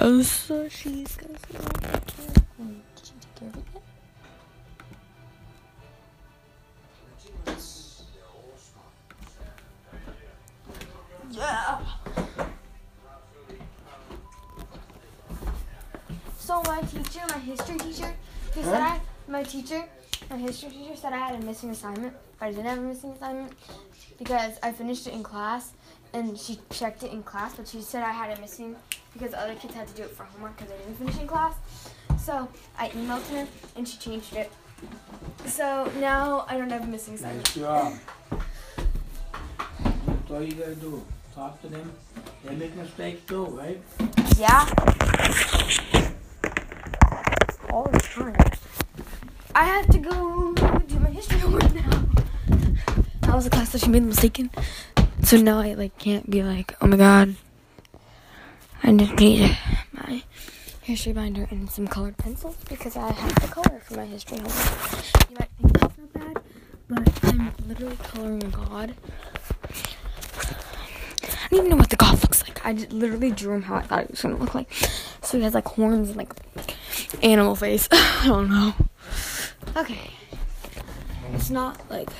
yes, 0.00 0.28
so 0.28 0.68
she's 0.68 1.16
gonna 1.16 1.38
my. 1.52 1.58
Oh, 2.60 2.66
wait, 2.66 2.82
did 2.96 3.08
you 3.08 3.14
take 3.20 3.34
care 3.36 3.48
of 3.48 3.56
it 3.56 3.64
yet? 3.74 3.82
Yeah. 11.30 11.80
So 16.38 16.62
my 16.62 16.80
teacher, 16.82 17.20
my 17.28 17.38
history 17.38 17.78
teacher, 17.78 18.14
he 18.54 18.62
said 18.62 18.80
I, 18.80 19.00
my 19.28 19.42
teacher, 19.42 19.84
my 20.30 20.36
history 20.36 20.70
teacher 20.70 20.96
said 20.96 21.12
I 21.12 21.16
had 21.16 21.42
a 21.42 21.44
missing 21.44 21.70
assignment, 21.70 22.14
but 22.38 22.46
I 22.46 22.50
didn't 22.50 22.66
have 22.66 22.78
a 22.78 22.82
missing 22.82 23.12
assignment 23.12 23.52
because 24.18 24.58
I 24.62 24.72
finished 24.72 25.06
it 25.06 25.14
in 25.14 25.22
class 25.22 25.72
and 26.14 26.38
she 26.38 26.58
checked 26.70 27.02
it 27.02 27.12
in 27.12 27.22
class, 27.24 27.54
but 27.56 27.66
she 27.66 27.82
said 27.82 28.04
I 28.04 28.12
had 28.12 28.30
it 28.30 28.40
missing 28.40 28.76
because 29.12 29.34
other 29.34 29.54
kids 29.56 29.74
had 29.74 29.88
to 29.88 29.94
do 29.94 30.04
it 30.04 30.10
for 30.10 30.22
homework 30.22 30.56
because 30.56 30.72
I 30.72 30.76
didn't 30.78 30.96
finish 30.96 31.18
in 31.18 31.26
class. 31.26 31.54
So 32.22 32.48
I 32.78 32.88
emailed 32.90 33.28
her 33.30 33.46
and 33.76 33.86
she 33.86 33.98
changed 33.98 34.34
it. 34.34 34.50
So 35.46 35.90
now 35.98 36.46
I 36.48 36.56
don't 36.56 36.70
have 36.70 36.84
a 36.84 36.86
missing 36.86 37.14
assignment. 37.14 37.44
Nice 37.44 37.54
job. 37.56 37.92
That's 40.06 40.30
all 40.30 40.42
you 40.42 40.52
gotta 40.52 40.76
do. 40.76 41.04
Talk 41.34 41.60
to 41.62 41.68
them. 41.68 41.92
They 42.44 42.54
make 42.54 42.76
mistakes 42.76 43.26
too, 43.26 43.46
right? 43.46 43.80
Yeah. 44.38 44.70
All 47.70 47.88
the 47.90 47.98
time. 47.98 48.36
I 49.56 49.64
have 49.64 49.88
to 49.88 49.98
go 49.98 50.54
do 50.86 50.98
my 51.00 51.10
history 51.10 51.38
homework 51.40 51.74
now. 51.74 52.04
That 53.22 53.34
was 53.34 53.46
a 53.46 53.50
class 53.50 53.72
that 53.72 53.80
she 53.80 53.88
made 53.88 54.02
a 54.02 54.06
mistake 54.06 54.38
in. 54.38 54.50
So 55.24 55.38
now 55.38 55.58
I 55.60 55.72
like 55.72 55.96
can't 55.98 56.28
be 56.30 56.42
like, 56.42 56.76
oh 56.82 56.86
my 56.86 56.98
god. 56.98 57.36
I 58.82 58.92
just 58.92 59.14
need 59.14 59.56
my 59.92 60.22
history 60.82 61.14
binder 61.14 61.48
and 61.50 61.70
some 61.70 61.88
colored 61.88 62.18
pencils 62.18 62.56
because 62.68 62.94
I 62.94 63.10
have 63.10 63.34
to 63.36 63.48
color 63.48 63.80
for 63.80 63.96
my 63.96 64.04
history 64.04 64.36
homework. 64.36 65.30
You 65.30 65.36
might 65.38 65.48
think 65.58 65.78
that's 65.78 65.98
not 65.98 66.12
bad, 66.12 66.42
but 66.88 67.24
I'm 67.24 67.52
literally 67.66 67.96
coloring 67.96 68.44
a 68.44 68.48
god. 68.48 68.94
I 71.30 71.48
don't 71.48 71.58
even 71.60 71.70
know 71.70 71.76
what 71.76 71.88
the 71.88 71.96
god 71.96 72.20
looks 72.22 72.42
like. 72.42 72.64
I 72.64 72.74
just 72.74 72.92
literally 72.92 73.30
drew 73.30 73.54
him 73.54 73.62
how 73.62 73.76
I 73.76 73.82
thought 73.82 74.04
he 74.04 74.10
was 74.10 74.20
gonna 74.20 74.36
look 74.36 74.54
like. 74.54 74.70
So 75.22 75.38
he 75.38 75.44
has 75.44 75.54
like 75.54 75.66
horns 75.66 76.08
and 76.08 76.18
like 76.18 76.34
animal 77.22 77.56
face. 77.56 77.88
I 77.92 78.26
don't 78.26 78.50
know. 78.50 78.74
Okay. 79.74 80.10
It's 81.32 81.48
not 81.48 81.80
like 81.90 82.10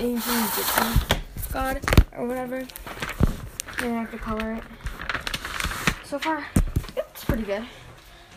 ancient 0.00 0.50
Egyptian 0.52 1.22
god 1.52 1.80
or 2.16 2.26
whatever. 2.26 2.66
Then 3.78 3.96
I 3.96 4.00
have 4.00 4.10
to 4.10 4.18
color 4.18 4.54
it. 4.54 4.64
So 6.04 6.18
far, 6.18 6.46
it's 6.96 7.24
pretty 7.24 7.42
good. 7.42 7.62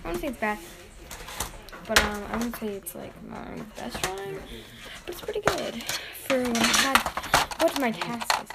I 0.03 0.07
wouldn't 0.07 0.21
say 0.21 0.27
it's 0.27 0.37
bad. 0.37 0.59
But 1.87 2.03
um, 2.03 2.23
I 2.31 2.37
wouldn't 2.37 2.55
say 2.57 2.67
it's 2.67 2.95
like 2.95 3.13
my 3.29 3.61
best 3.77 4.01
drawing. 4.01 4.39
But 5.05 5.15
it's 5.15 5.21
pretty 5.21 5.41
good 5.41 5.83
for 5.83 6.41
when 6.41 6.57
I 6.57 6.65
had 6.65 6.97
what 7.61 7.79
my 7.79 7.91
task 7.91 8.43
is. 8.43 8.49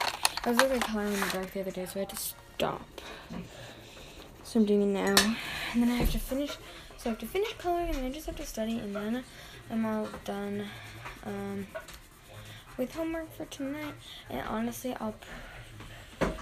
I 0.45 0.51
was 0.51 0.59
literally 0.59 0.81
coloring 0.81 1.13
in 1.13 1.21
the 1.21 1.27
dark 1.33 1.53
the 1.53 1.61
other 1.61 1.71
day, 1.71 1.87
so 1.87 1.97
I 1.97 1.99
had 2.01 2.11
to 2.11 2.17
stop. 2.17 3.01
So 4.43 4.61
I'm 4.61 4.67
doing 4.67 4.83
it 4.83 4.87
now. 4.87 5.15
And 5.73 5.83
then 5.83 5.91
I 5.91 5.97
have 5.97 6.11
to 6.11 6.19
finish. 6.19 6.57
So 6.97 7.09
I 7.09 7.09
have 7.11 7.19
to 7.21 7.27
finish 7.27 7.55
coloring, 7.55 7.89
and 7.89 7.97
then 7.97 8.05
I 8.07 8.11
just 8.11 8.27
have 8.27 8.37
to 8.37 8.47
study, 8.47 8.79
and 8.79 8.95
then 8.95 9.25
I'm 9.71 9.87
all 9.87 10.09
done 10.25 10.67
um, 11.25 11.67
with 12.77 12.95
homework 12.95 13.35
for 13.37 13.45
tonight. 13.47 13.95
And 14.29 14.47
honestly, 14.49 14.95
I'll. 15.01 15.15
Wait, 16.21 16.33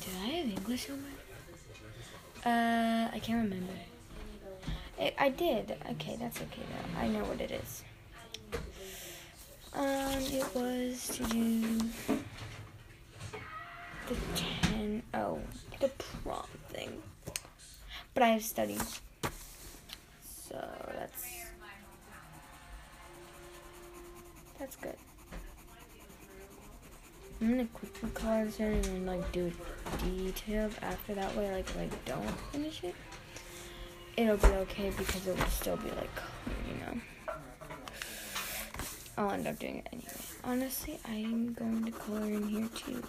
did 0.00 0.14
I 0.22 0.26
have 0.26 0.46
English 0.46 0.86
homework? 0.86 1.12
Uh, 2.44 3.08
I 3.12 3.20
can't 3.22 3.42
remember. 3.42 3.72
It, 4.98 5.14
I 5.18 5.28
did. 5.28 5.76
Okay, 5.92 6.16
that's 6.18 6.40
okay 6.40 6.62
though. 6.70 7.00
I 7.00 7.08
know 7.08 7.24
what 7.24 7.40
it 7.40 7.50
is. 7.50 7.82
Um, 9.74 10.18
it 10.18 10.54
was 10.54 11.08
to 11.08 11.22
do 11.24 11.78
the 14.08 14.16
ten 14.34 15.02
oh 15.14 15.40
the 15.80 15.88
prom 15.88 16.46
thing. 16.70 17.02
But 18.14 18.22
I 18.22 18.28
have 18.28 18.42
studied. 18.42 18.80
So 20.22 20.58
that's 20.94 21.37
that's 24.58 24.76
good. 24.76 24.96
I'm 27.40 27.50
gonna 27.50 27.66
quickly 27.66 28.10
color 28.10 28.44
this 28.44 28.58
in 28.58 28.72
and 28.72 29.06
like 29.06 29.30
do 29.30 29.52
detailed 29.98 30.74
after 30.82 31.14
that 31.14 31.34
way 31.36 31.52
like 31.52 31.68
if 31.68 31.78
I 31.78 31.88
don't 32.04 32.40
finish 32.52 32.82
it. 32.82 32.94
It'll 34.16 34.36
be 34.36 34.46
okay 34.48 34.90
because 34.96 35.26
it 35.28 35.38
will 35.38 35.46
still 35.46 35.76
be 35.76 35.90
like 35.90 36.10
you 36.68 36.74
know. 36.84 37.00
I'll 39.16 39.30
end 39.30 39.46
up 39.46 39.58
doing 39.58 39.78
it 39.78 39.88
anyway. 39.92 40.08
Honestly, 40.44 40.98
I'm 41.04 41.52
going 41.52 41.84
to 41.84 41.90
color 41.90 42.22
in 42.22 42.48
here 42.48 42.68
too. 42.74 43.02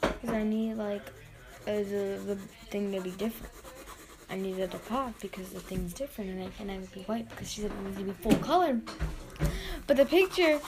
Because 0.00 0.30
I 0.30 0.42
need 0.42 0.74
like 0.74 1.06
uh, 1.66 1.72
the, 1.72 2.20
the 2.26 2.36
thing 2.70 2.92
to 2.92 3.00
be 3.00 3.12
different. 3.12 3.52
I 4.30 4.36
needed 4.36 4.70
to 4.72 4.78
pop 4.78 5.20
because 5.20 5.50
the 5.50 5.60
thing's 5.60 5.92
different 5.92 6.30
and 6.30 6.42
I 6.42 6.48
can't 6.50 6.68
have 6.70 6.82
it 6.82 6.92
be 6.92 7.00
white 7.02 7.28
because 7.30 7.50
she 7.50 7.62
said 7.62 7.70
it 7.70 7.84
needs 7.84 7.98
to 7.98 8.04
be 8.04 8.12
full 8.12 8.36
color. 8.36 8.80
But 9.86 9.96
the 9.96 10.04
picture 10.04 10.60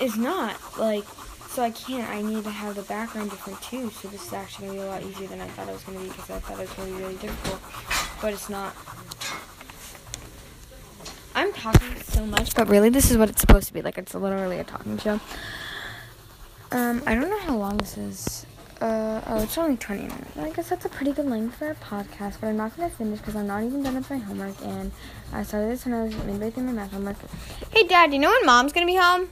is 0.00 0.16
not 0.16 0.56
like 0.78 1.04
so 1.48 1.62
I 1.62 1.70
can't. 1.70 2.08
I 2.08 2.22
need 2.22 2.44
to 2.44 2.50
have 2.50 2.76
the 2.76 2.82
background 2.82 3.30
different 3.30 3.60
too. 3.62 3.90
So 3.90 4.08
this 4.08 4.26
is 4.26 4.32
actually 4.32 4.68
gonna 4.68 4.78
be 4.78 4.84
a 4.84 4.90
lot 4.90 5.02
easier 5.02 5.26
than 5.26 5.40
I 5.40 5.48
thought 5.48 5.68
it 5.68 5.72
was 5.72 5.82
gonna 5.82 5.98
be 5.98 6.08
because 6.08 6.30
I 6.30 6.38
thought 6.40 6.58
it 6.58 6.68
was 6.68 6.72
gonna 6.74 6.90
be 6.90 6.96
really 7.02 7.16
difficult. 7.16 7.60
But 8.20 8.34
it's 8.34 8.48
not. 8.48 8.76
I'm 11.34 11.52
talking 11.52 11.96
so 12.02 12.26
much, 12.26 12.54
but 12.54 12.68
really 12.68 12.90
this 12.90 13.10
is 13.10 13.16
what 13.16 13.28
it's 13.30 13.40
supposed 13.40 13.66
to 13.68 13.72
be. 13.72 13.80
Like 13.82 13.96
it's 13.96 14.14
literally 14.14 14.58
a 14.58 14.64
talking 14.64 14.98
show. 14.98 15.20
Um, 16.70 17.02
I 17.06 17.14
don't 17.14 17.30
know 17.30 17.40
how 17.40 17.56
long 17.56 17.78
this 17.78 17.96
is. 17.96 18.46
Uh, 18.80 19.20
oh, 19.26 19.42
it's 19.42 19.58
only 19.58 19.76
20 19.76 20.02
minutes. 20.02 20.36
I 20.36 20.50
guess 20.50 20.68
that's 20.68 20.84
a 20.84 20.88
pretty 20.88 21.12
good 21.12 21.26
length 21.26 21.56
for 21.56 21.70
a 21.70 21.74
podcast, 21.74 22.36
but 22.40 22.46
I'm 22.48 22.56
not 22.56 22.76
going 22.76 22.88
to 22.88 22.96
finish 22.96 23.18
because 23.18 23.34
I'm 23.34 23.48
not 23.48 23.64
even 23.64 23.82
done 23.82 23.96
with 23.96 24.08
my 24.08 24.18
homework, 24.18 24.60
and 24.62 24.92
I 25.32 25.42
started 25.42 25.72
this 25.72 25.84
when 25.84 25.94
I 25.94 26.04
was 26.04 26.14
midway 26.24 26.50
through 26.50 26.62
my 26.64 26.72
math 26.72 26.92
homework. 26.92 27.16
Hey, 27.72 27.84
Dad, 27.88 28.10
do 28.10 28.16
you 28.16 28.20
know 28.22 28.30
when 28.30 28.46
Mom's 28.46 28.72
going 28.72 28.86
to 28.86 28.92
be 28.92 28.96
home? 28.96 29.28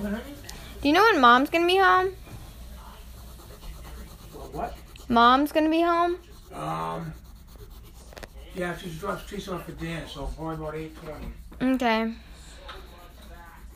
Do 0.00 0.88
you 0.88 0.94
know 0.94 1.02
when 1.02 1.20
Mom's 1.20 1.50
going 1.50 1.62
to 1.62 1.68
be 1.68 1.78
home? 1.78 2.14
What? 4.52 4.76
Mom's 5.08 5.52
going 5.52 5.64
to 5.64 5.70
be 5.70 5.82
home? 5.82 6.18
Um. 6.52 7.12
Yeah, 8.54 8.76
she's 8.76 8.98
dropped 8.98 9.28
she's 9.28 9.48
off 9.48 9.66
for 9.66 9.72
dinner, 9.72 10.06
so 10.06 10.26
probably 10.36 10.54
about 10.54 10.74
eight 10.76 10.96
twenty. 10.96 11.74
Okay. 11.74 12.12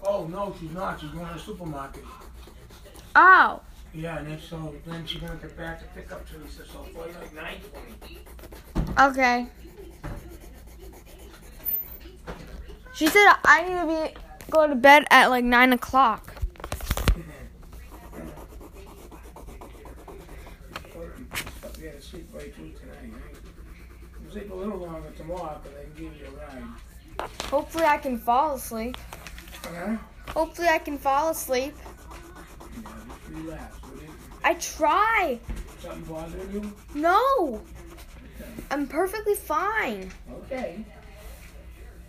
Oh 0.05 0.27
no, 0.27 0.55
she's 0.59 0.70
not. 0.70 1.01
She's 1.01 1.10
going 1.10 1.27
to 1.27 1.35
the 1.35 1.40
supermarket. 1.40 2.05
Oh, 3.16 3.60
Yeah, 3.94 4.19
and 4.19 4.28
then 4.28 4.40
so 4.40 4.74
then 4.86 5.06
she's 5.06 5.20
gonna 5.20 5.36
get 5.36 5.56
back 5.56 5.81
to 5.81 5.86
pick 5.89 6.12
up 6.12 6.28
Teresa, 6.28 6.65
so 6.66 6.86
probably 6.94 7.12
like 7.15 7.35
nine 7.35 7.56
twenty. 7.70 8.19
okay. 9.01 9.47
She 12.94 13.06
said 13.06 13.32
I 13.44 13.62
need 13.62 13.74
to 13.77 13.86
be 13.86 14.20
go 14.51 14.66
to 14.66 14.74
bed 14.74 15.05
at 15.10 15.28
like 15.28 15.44
9 15.44 15.73
o'clock. 15.73 16.35
To 21.78 22.02
sleep 22.02 22.31
too 22.32 22.73
tonight. 22.81 23.12
Sleep 24.31 24.51
a 24.51 24.55
little 24.55 24.78
longer 24.78 25.10
tomorrow, 25.16 25.60
because 25.62 25.78
I 25.78 25.85
can 25.85 25.93
give 25.94 26.20
you 26.20 26.27
a 26.27 26.31
ride. 26.31 27.31
Hopefully, 27.44 27.85
I 27.85 27.98
can 27.98 28.19
fall 28.19 28.56
asleep. 28.56 28.97
Huh? 29.65 29.97
Hopefully, 30.31 30.69
I 30.69 30.78
can 30.78 30.98
fall 30.98 31.31
asleep. 31.31 31.74
Yeah, 32.74 32.82
just 33.09 33.28
relax? 33.31 33.78
I 34.49 34.55
try. 34.55 35.39
Something 35.79 36.05
bothering 36.05 36.51
you? 36.51 36.73
No. 36.95 37.61
I'm 38.70 38.87
perfectly 38.87 39.35
fine. 39.35 40.11
Okay. 40.45 40.87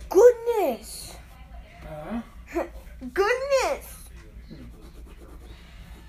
Goodness. 0.07 1.18
Uh-huh. 1.84 2.64
Goodness. 3.14 3.94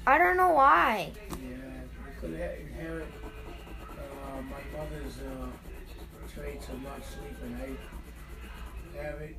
I 0.07 0.19
don't 0.19 0.37
know 0.37 0.51
why. 0.51 1.11
Yeah, 1.31 1.37
we 2.07 2.21
could 2.21 2.35
inherit 2.35 3.09
uh, 3.83 4.41
my 4.43 4.79
mother's 4.79 5.19
uh, 5.19 5.49
traits 6.33 6.69
of 6.69 6.81
not 6.81 7.01
sleeping. 7.05 7.59
I 7.61 9.03
have 9.03 9.21
it. 9.21 9.37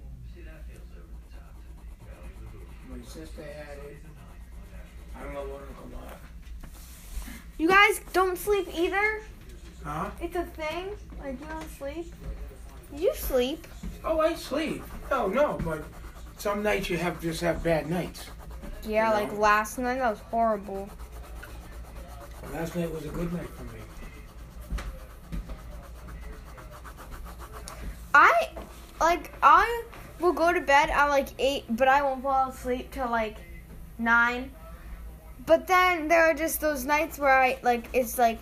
My 2.89 3.01
sister 3.05 3.43
had 3.43 3.77
it. 3.77 3.97
I 5.15 5.23
don't 5.23 5.33
know 5.33 5.39
what 5.43 5.61
it'll 5.61 5.73
come 5.75 5.93
out. 6.05 6.20
You 7.61 7.67
guys 7.67 8.01
don't 8.11 8.39
sleep 8.39 8.67
either? 8.75 9.21
Huh? 9.83 10.09
It's 10.19 10.35
a 10.35 10.45
thing? 10.45 10.97
Like, 11.19 11.39
you 11.39 11.45
don't 11.45 11.77
sleep? 11.77 12.11
You 12.91 13.13
sleep. 13.13 13.67
Oh, 14.03 14.19
I 14.19 14.33
sleep. 14.33 14.81
Oh, 15.11 15.27
no, 15.27 15.59
but 15.63 15.83
some 16.39 16.63
nights 16.63 16.89
you 16.89 16.97
have 16.97 17.21
just 17.21 17.39
have 17.41 17.63
bad 17.63 17.87
nights. 17.87 18.25
Yeah, 18.81 19.11
like 19.11 19.31
last 19.37 19.77
night, 19.77 19.99
that 19.99 20.09
was 20.09 20.19
horrible. 20.31 20.89
Last 22.51 22.75
night 22.75 22.91
was 22.91 23.05
a 23.05 23.09
good 23.09 23.31
night 23.31 23.49
for 23.49 23.63
me. 23.65 23.79
I, 28.15 28.49
like, 28.99 29.35
I 29.43 29.83
will 30.19 30.33
go 30.33 30.51
to 30.51 30.61
bed 30.61 30.89
at 30.89 31.09
like 31.09 31.27
8, 31.37 31.65
but 31.77 31.87
I 31.87 32.01
won't 32.01 32.23
fall 32.23 32.49
asleep 32.49 32.89
till 32.89 33.11
like 33.11 33.37
9. 33.99 34.51
But 35.51 35.67
then 35.67 36.07
there 36.07 36.23
are 36.23 36.33
just 36.33 36.61
those 36.61 36.85
nights 36.85 37.19
where 37.19 37.37
I, 37.37 37.57
like, 37.61 37.89
it's 37.91 38.17
like, 38.17 38.39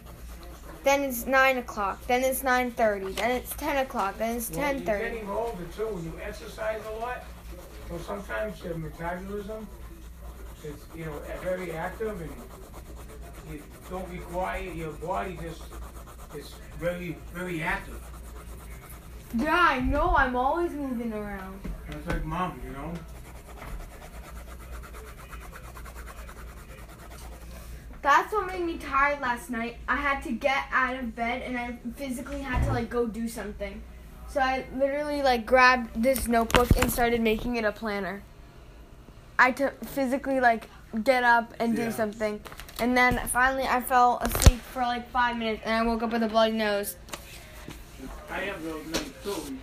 then 0.83 1.01
it's 1.01 1.25
9 1.25 1.57
o'clock, 1.57 2.05
then 2.05 2.23
it's 2.23 2.43
9.30, 2.43 3.15
then 3.15 3.31
it's 3.31 3.49
10 3.55 3.77
o'clock, 3.77 4.19
then 4.19 4.37
it's 4.37 4.51
Well, 4.51 4.59
you're 4.59 4.81
10.30. 4.81 4.85
getting 4.85 5.27
older 5.27 5.63
too. 5.75 5.87
When 5.87 6.03
you 6.03 6.13
exercise 6.23 6.79
a 6.85 6.99
lot, 6.99 7.23
so 7.87 7.97
sometimes 7.97 8.63
your 8.63 8.77
metabolism 8.77 9.67
is, 10.63 10.75
you 10.95 11.05
know, 11.05 11.19
very 11.41 11.71
active 11.71 12.21
and 12.21 12.31
you 13.51 13.63
don't 13.89 14.07
require 14.11 14.61
your 14.61 14.91
body 14.91 15.39
just 15.41 15.63
is 16.37 16.53
very, 16.77 17.17
very 17.33 17.63
active. 17.63 18.03
Yeah, 19.35 19.65
I 19.71 19.79
know, 19.79 20.15
I'm 20.15 20.35
always 20.35 20.73
moving 20.73 21.11
around. 21.11 21.59
And 21.87 21.95
it's 21.95 22.07
like 22.07 22.23
mom, 22.23 22.61
you 22.63 22.69
know. 22.69 22.93
That's 28.09 28.33
what 28.33 28.47
made 28.47 28.65
me 28.65 28.79
tired 28.79 29.21
last 29.21 29.51
night. 29.51 29.77
I 29.87 29.95
had 29.95 30.23
to 30.23 30.31
get 30.31 30.63
out 30.71 30.95
of 30.95 31.15
bed 31.15 31.43
and 31.43 31.55
I 31.55 31.77
physically 31.95 32.41
had 32.41 32.65
to 32.65 32.71
like 32.71 32.89
go 32.89 33.05
do 33.05 33.27
something. 33.27 33.83
So 34.27 34.39
I 34.39 34.65
literally 34.75 35.21
like 35.21 35.45
grabbed 35.45 36.01
this 36.01 36.27
notebook 36.27 36.75
and 36.75 36.91
started 36.91 37.21
making 37.21 37.57
it 37.57 37.65
a 37.65 37.71
planner. 37.71 38.23
I 39.37 39.51
took 39.51 39.85
physically 39.85 40.39
like 40.39 40.69
get 41.03 41.23
up 41.23 41.53
and 41.59 41.75
do 41.75 41.83
Yeah. 41.83 41.91
something. 41.91 42.41
And 42.79 42.97
then 42.97 43.19
finally 43.27 43.67
I 43.67 43.79
fell 43.79 44.17
asleep 44.23 44.59
for 44.73 44.81
like 44.81 45.07
five 45.11 45.37
minutes 45.37 45.61
and 45.63 45.75
I 45.75 45.83
woke 45.87 46.01
up 46.01 46.11
with 46.11 46.23
a 46.23 46.27
bloody 46.27 46.53
nose. 46.53 46.95
I 48.31 48.39
have 48.39 48.63
those 48.63 48.87
nights 48.87 49.11
too. 49.23 49.55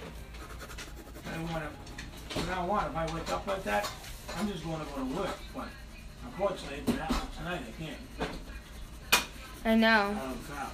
I 1.29 1.35
don't 1.35 1.51
wanna, 1.51 1.69
from 2.29 2.47
now 2.47 2.71
on, 2.71 2.91
if 2.93 2.97
I 2.97 3.13
wake 3.13 3.29
up 3.33 3.45
like 3.45 3.65
that, 3.65 3.91
I'm 4.39 4.47
just 4.47 4.63
gonna 4.63 4.85
go 4.95 5.01
to 5.01 5.17
work, 5.17 5.37
but 5.53 5.67
unfortunately, 6.39 6.83
it 6.95 6.99
happened 7.01 7.33
tonight, 7.37 7.63
I 7.67 7.83
can't. 7.83 8.31
I 9.65 9.75
know. 9.75 10.17
Oh, 10.21 10.37
God. 10.49 10.71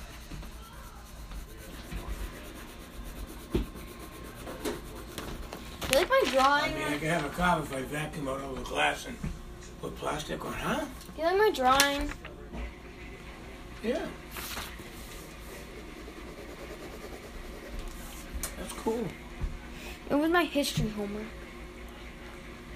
You 5.92 5.98
like 5.98 6.08
my 6.08 6.22
I 6.26 6.30
drawing? 6.32 6.74
mean, 6.74 6.88
I 6.88 6.98
can 6.98 7.08
have 7.08 7.24
a 7.24 7.28
car 7.28 7.60
if 7.62 7.72
I 7.72 7.82
vacuum 7.82 8.28
out 8.28 8.40
all 8.40 8.54
the 8.54 8.62
glass 8.62 9.06
and 9.06 9.16
put 9.80 9.96
plastic 9.96 10.44
on, 10.44 10.52
huh? 10.54 10.84
You 11.16 11.24
like 11.24 11.36
my 11.36 11.50
drawing? 11.54 12.10
Yeah. 13.84 14.06
That's 18.58 18.72
cool. 18.74 19.06
It 20.10 20.14
was 20.14 20.30
my 20.30 20.44
history 20.44 20.88
homework. 20.88 21.24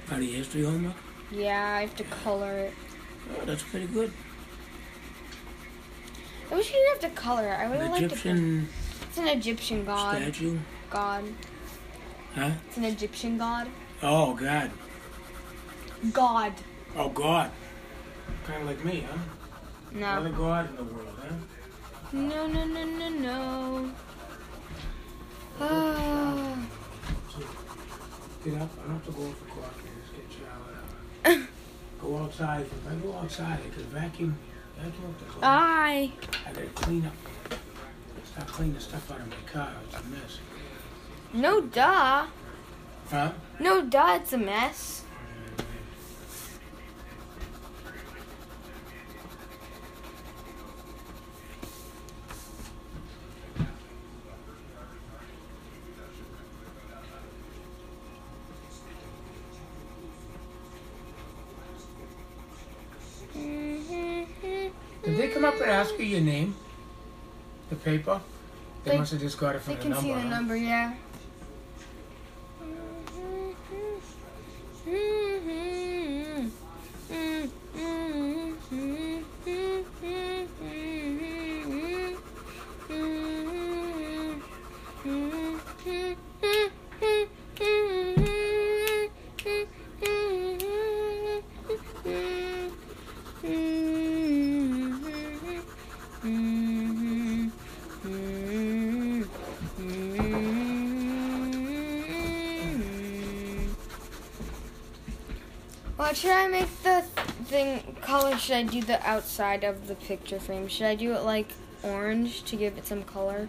Part 0.07 0.23
of 0.23 0.29
your 0.29 0.37
history 0.39 0.63
homework? 0.65 0.95
Yeah, 1.31 1.77
I 1.77 1.81
have 1.83 1.97
to 1.97 2.05
color 2.05 2.53
it. 2.53 2.73
Oh, 3.31 3.45
that's 3.45 3.63
pretty 3.63 3.87
good. 3.87 4.13
I 6.51 6.55
wish 6.55 6.69
you 6.69 6.75
didn't 6.75 7.03
have 7.03 7.13
to 7.13 7.21
color 7.21 7.49
it. 7.49 7.59
I 7.59 7.69
would 7.69 7.79
liked 7.91 8.23
to. 8.23 8.67
It's 9.09 9.19
an 9.19 9.29
Egyptian 9.29 9.85
god. 9.85 10.17
statue? 10.17 10.59
God. 10.91 11.25
Huh? 12.35 12.51
It's 12.69 12.77
an 12.77 12.85
Egyptian 12.85 13.39
god. 13.39 13.69
Oh, 14.03 14.35
God. 14.35 14.71
God. 16.13 16.53
Oh, 16.95 17.09
God. 17.09 17.51
Kind 18.47 18.63
of 18.63 18.69
like 18.69 18.85
me, 18.85 19.07
huh? 19.11 19.19
No. 19.93 20.19
Another 20.19 20.31
God 20.31 20.71
in 20.71 20.77
the 20.77 20.85
world, 20.85 21.19
huh? 21.19 21.35
No, 22.13 22.47
no, 22.47 22.65
no, 22.65 22.85
no, 22.85 23.09
no. 23.09 23.91
Ah. 25.61 26.59
Get 28.45 28.55
up. 28.61 28.71
I 28.79 28.83
don't 28.83 28.93
have 28.93 29.07
to 29.07 29.13
go 29.13 29.27
out 29.27 29.35
for 29.35 29.47
coffee. 29.47 29.89
Just 30.03 30.15
get 30.15 30.29
showered 30.39 31.41
up. 31.43 31.49
Go 32.07 32.19
outside. 32.19 32.61
If 32.61 32.87
I 32.89 32.95
go 32.97 33.15
outside, 33.19 33.59
I 33.67 33.69
could 33.75 33.87
vacuum. 33.87 34.39
Vacuum 34.79 35.07
up 35.07 35.19
the 35.19 35.25
clothes. 35.25 35.43
I 35.43 36.13
gotta 36.53 36.67
clean 36.67 37.05
up. 37.05 37.13
Stop 38.25 38.47
cleaning 38.47 38.79
stuff 38.79 39.11
out 39.11 39.21
of 39.21 39.29
my 39.29 39.37
car. 39.53 39.73
It's 39.89 39.97
a 39.97 40.03
mess. 40.09 40.39
No, 41.33 41.61
duh. 41.63 42.27
Huh? 43.11 43.33
No, 43.59 43.83
duh. 43.83 44.19
It's 44.21 44.33
a 44.33 44.39
mess. 44.39 45.03
Did 65.05 65.17
they 65.19 65.29
come 65.29 65.45
up 65.45 65.55
and 65.61 65.71
ask 65.71 65.97
you 65.99 66.05
your 66.05 66.21
name? 66.21 66.55
The 67.71 67.77
paper? 67.77 68.21
They, 68.85 68.93
They- 68.93 68.99
must 68.99 69.13
have 69.13 69.21
just 69.21 69.39
got 69.39 69.55
it 69.57 69.63
from 69.63 69.75
They 69.75 69.83
the 69.83 69.89
can 69.95 70.01
see 70.03 70.13
the 70.13 70.21
huh? 70.21 70.29
number, 70.29 70.57
yeah. 70.57 70.95
What 106.07 106.17
should 106.17 106.31
I 106.31 106.47
make 106.47 106.83
the 106.85 107.03
thing 107.47 107.97
color? 108.01 108.39
Should 108.39 108.55
I 108.55 108.63
do 108.63 108.81
the 108.81 109.05
outside 109.05 109.65
of 109.65 109.89
the 109.89 109.97
picture 109.97 110.39
frame? 110.39 110.69
Should 110.69 110.87
I 110.87 110.95
do 110.95 111.13
it 111.15 111.23
like 111.23 111.49
orange 111.83 112.45
to 112.45 112.55
give 112.55 112.79
it 112.79 112.87
some 112.87 113.03
color? 113.03 113.49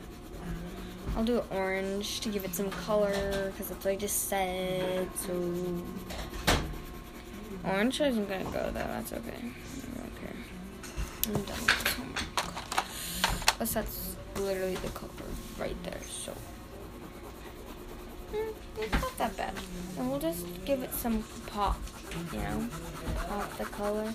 I'll 1.16 1.24
do 1.24 1.38
it 1.38 1.46
orange 1.52 2.20
to 2.22 2.30
give 2.30 2.46
it 2.46 2.56
some 2.56 2.72
color 2.72 3.52
because 3.52 3.70
that's 3.70 3.86
what 3.86 3.92
I 3.92 3.96
just 3.96 4.28
said. 4.28 5.08
So 5.18 5.84
orange 7.64 8.02
isn't 8.02 8.28
gonna 8.28 8.46
go 8.46 8.72
though. 8.74 8.74
That's 8.74 9.14
okay. 9.14 9.38
Care. 10.20 10.34
I'm 11.28 11.34
done 11.34 11.44
with 11.44 11.84
this 11.84 11.94
homework. 11.94 12.86
Plus 13.58 13.74
that's 13.76 14.16
literally 14.36 14.78
the 14.78 14.90
color 14.90 15.12
right 15.60 15.78
there. 15.84 16.02
So 16.10 16.34
mm, 18.34 18.54
it's 18.78 18.94
not 18.94 19.18
that 19.18 19.38
bad. 19.38 19.54
And 19.98 20.10
we'll 20.10 20.20
just 20.20 20.46
give 20.66 20.84
it 20.84 20.94
some 20.94 21.24
pop 21.48 21.78
you 22.34 22.40
know, 22.40 22.68
pop 23.28 23.58
the 23.58 23.66
color. 23.66 24.14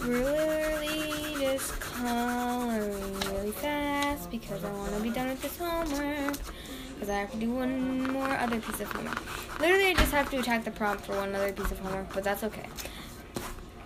Really 0.00 1.34
just 1.38 1.78
coloring 1.80 3.20
really 3.30 3.52
fast 3.52 4.30
because 4.30 4.64
I 4.64 4.72
want 4.72 4.94
to 4.94 5.02
be 5.02 5.10
done 5.10 5.28
with 5.28 5.42
this 5.42 5.56
homework. 5.56 6.36
Because 6.94 7.10
I 7.10 7.14
have 7.14 7.30
to 7.32 7.36
do 7.38 7.50
one 7.50 8.12
more 8.12 8.28
other 8.28 8.60
piece 8.60 8.80
of 8.80 8.92
homework. 8.92 9.60
Literally, 9.60 9.90
I 9.90 9.94
just 9.94 10.12
have 10.12 10.30
to 10.30 10.38
attack 10.38 10.64
the 10.64 10.70
prompt 10.70 11.06
for 11.06 11.16
one 11.16 11.34
other 11.34 11.52
piece 11.52 11.70
of 11.70 11.78
homework, 11.78 12.12
but 12.12 12.24
that's 12.24 12.44
okay. 12.44 12.66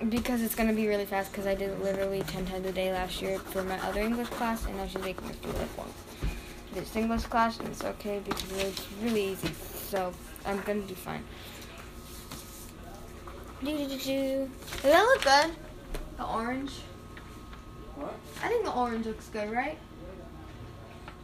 Because 0.09 0.43
it's 0.43 0.55
going 0.55 0.69
to 0.69 0.75
be 0.75 0.87
really 0.87 1.07
fast 1.07 1.33
because 1.33 1.47
I 1.47 1.55
did 1.55 1.71
it 1.71 1.83
literally 1.83 2.23
10 2.23 2.47
times 2.47 2.67
a 2.67 2.73
day 2.73 2.93
last 2.93 3.21
year 3.21 3.39
for 3.39 3.63
my 3.65 3.79
other 3.87 4.01
English 4.01 4.29
class, 4.29 4.65
and 4.67 4.77
now 4.77 4.87
she's 4.87 5.03
making 5.03 5.27
me 5.27 5.35
do 5.43 5.49
like 5.49 5.77
one. 5.77 5.89
This 6.79 6.95
English 6.95 7.25
class, 7.25 7.59
and 7.59 7.67
it's 7.69 7.83
okay 7.83 8.21
because 8.25 8.53
it's 8.53 8.87
really 9.03 9.33
easy. 9.33 9.51
So 9.89 10.13
I'm 10.47 10.61
going 10.61 10.81
to 10.83 10.87
do 10.87 10.95
fine. 10.95 11.25
Do, 13.65 13.77
do, 13.77 13.89
do, 13.89 13.99
do. 13.99 14.51
Does 14.75 14.83
that 14.83 15.03
look 15.03 15.23
good? 15.25 15.51
The 16.19 16.25
orange? 16.25 16.71
What? 17.97 18.15
I 18.45 18.49
think 18.49 18.65
the 18.65 18.73
orange 18.73 19.07
looks 19.07 19.27
good, 19.29 19.51
right? 19.51 19.77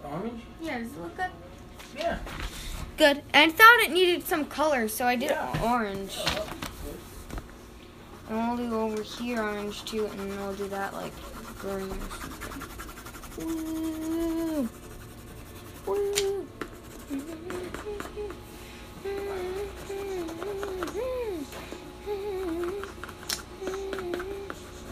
Orange? 0.02 0.42
Yeah, 0.60 0.78
does 0.80 0.88
it 0.88 1.00
look 1.00 1.16
good? 1.16 1.30
Yeah. 1.96 2.18
Good. 2.96 3.22
And 3.32 3.52
I 3.52 3.54
thought 3.54 3.80
it 3.84 3.92
needed 3.92 4.26
some 4.26 4.46
color, 4.46 4.88
so 4.88 5.06
I 5.06 5.14
did 5.14 5.30
Yeah. 5.30 5.62
orange. 5.62 6.18
Oh, 6.26 6.48
and 8.28 8.58
we'll 8.58 8.68
do 8.68 8.76
over 8.76 9.02
here 9.02 9.40
orange 9.40 9.84
too, 9.84 10.06
and 10.06 10.18
then 10.18 10.36
we'll 10.40 10.54
do 10.54 10.66
that 10.66 10.94
like 10.94 11.12
green 11.60 11.90
or 11.90 12.10
something. 12.20 13.46
Woo! 13.46 14.68
I 15.86 15.90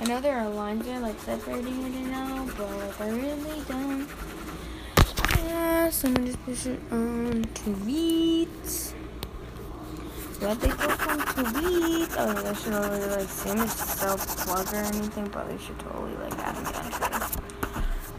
know 0.04 0.20
there 0.20 0.36
are 0.36 0.48
lines 0.50 0.84
there 0.84 1.00
like 1.00 1.18
separating 1.20 1.82
it 1.82 2.10
now, 2.10 2.46
but 2.58 3.00
I 3.00 3.08
really 3.08 3.62
don't. 3.66 4.06
Yeah, 5.38 5.88
someone 5.88 6.26
just 6.26 6.44
push 6.44 6.66
it 6.66 6.80
on 6.90 7.44
tweets. 7.54 8.92
What 10.40 10.60
they 10.60 10.68
put 10.68 10.90
on 11.08 11.20
tweets? 11.20 12.14
Oh, 12.18 12.34
they 12.34 12.54
should 12.54 12.74
already 12.74 13.06
like 13.06 13.20
as 13.60 13.72
self 13.72 14.26
plug 14.44 14.74
or 14.74 14.76
anything, 14.76 15.28
but 15.28 15.48
they 15.48 15.56
should 15.56 15.78
totally 15.78 16.16
like 16.16 16.38
add 16.38 16.56
on 16.56 16.64
Twitter. 16.64 17.41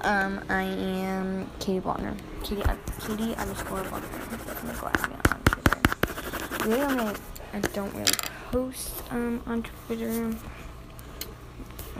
Um, 0.03 0.43
I 0.49 0.63
am 0.63 1.49
Katie 1.59 1.79
Bonner. 1.79 2.13
Katie, 2.43 2.61
uh, 2.63 2.75
Katie 2.99 3.35
underscore 3.35 3.83
Bonner. 3.83 4.01
Definitely 4.01 4.81
go 4.81 4.87
add 4.87 5.09
me 5.09 5.15
on 5.31 5.41
Twitter. 5.45 6.69
Really, 6.69 6.81
only 6.81 7.15
I 7.53 7.59
don't 7.59 7.93
really 7.93 8.11
post 8.51 9.01
um 9.11 9.41
on 9.45 9.63
Twitter. 9.63 10.35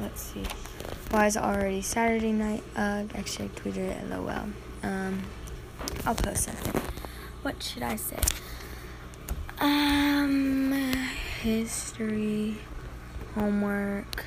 Let's 0.01 0.21
see. 0.21 0.43
Why 1.11 1.27
is 1.27 1.38
it 1.38 1.43
already 1.43 1.81
Saturday 1.81 2.34
night? 2.34 2.63
Uh, 2.75 3.05
actually, 3.15 3.45
I 3.45 3.59
tweeted 3.59 3.77
it. 3.77 4.09
LOL. 4.09 4.49
Um, 4.84 5.23
I'll 6.05 6.15
post 6.15 6.43
something. 6.43 6.81
What 7.41 7.63
should 7.63 7.84
I 7.84 7.95
say? 7.95 8.19
Um, 9.59 10.73
history, 11.41 12.57
homework. 13.35 14.25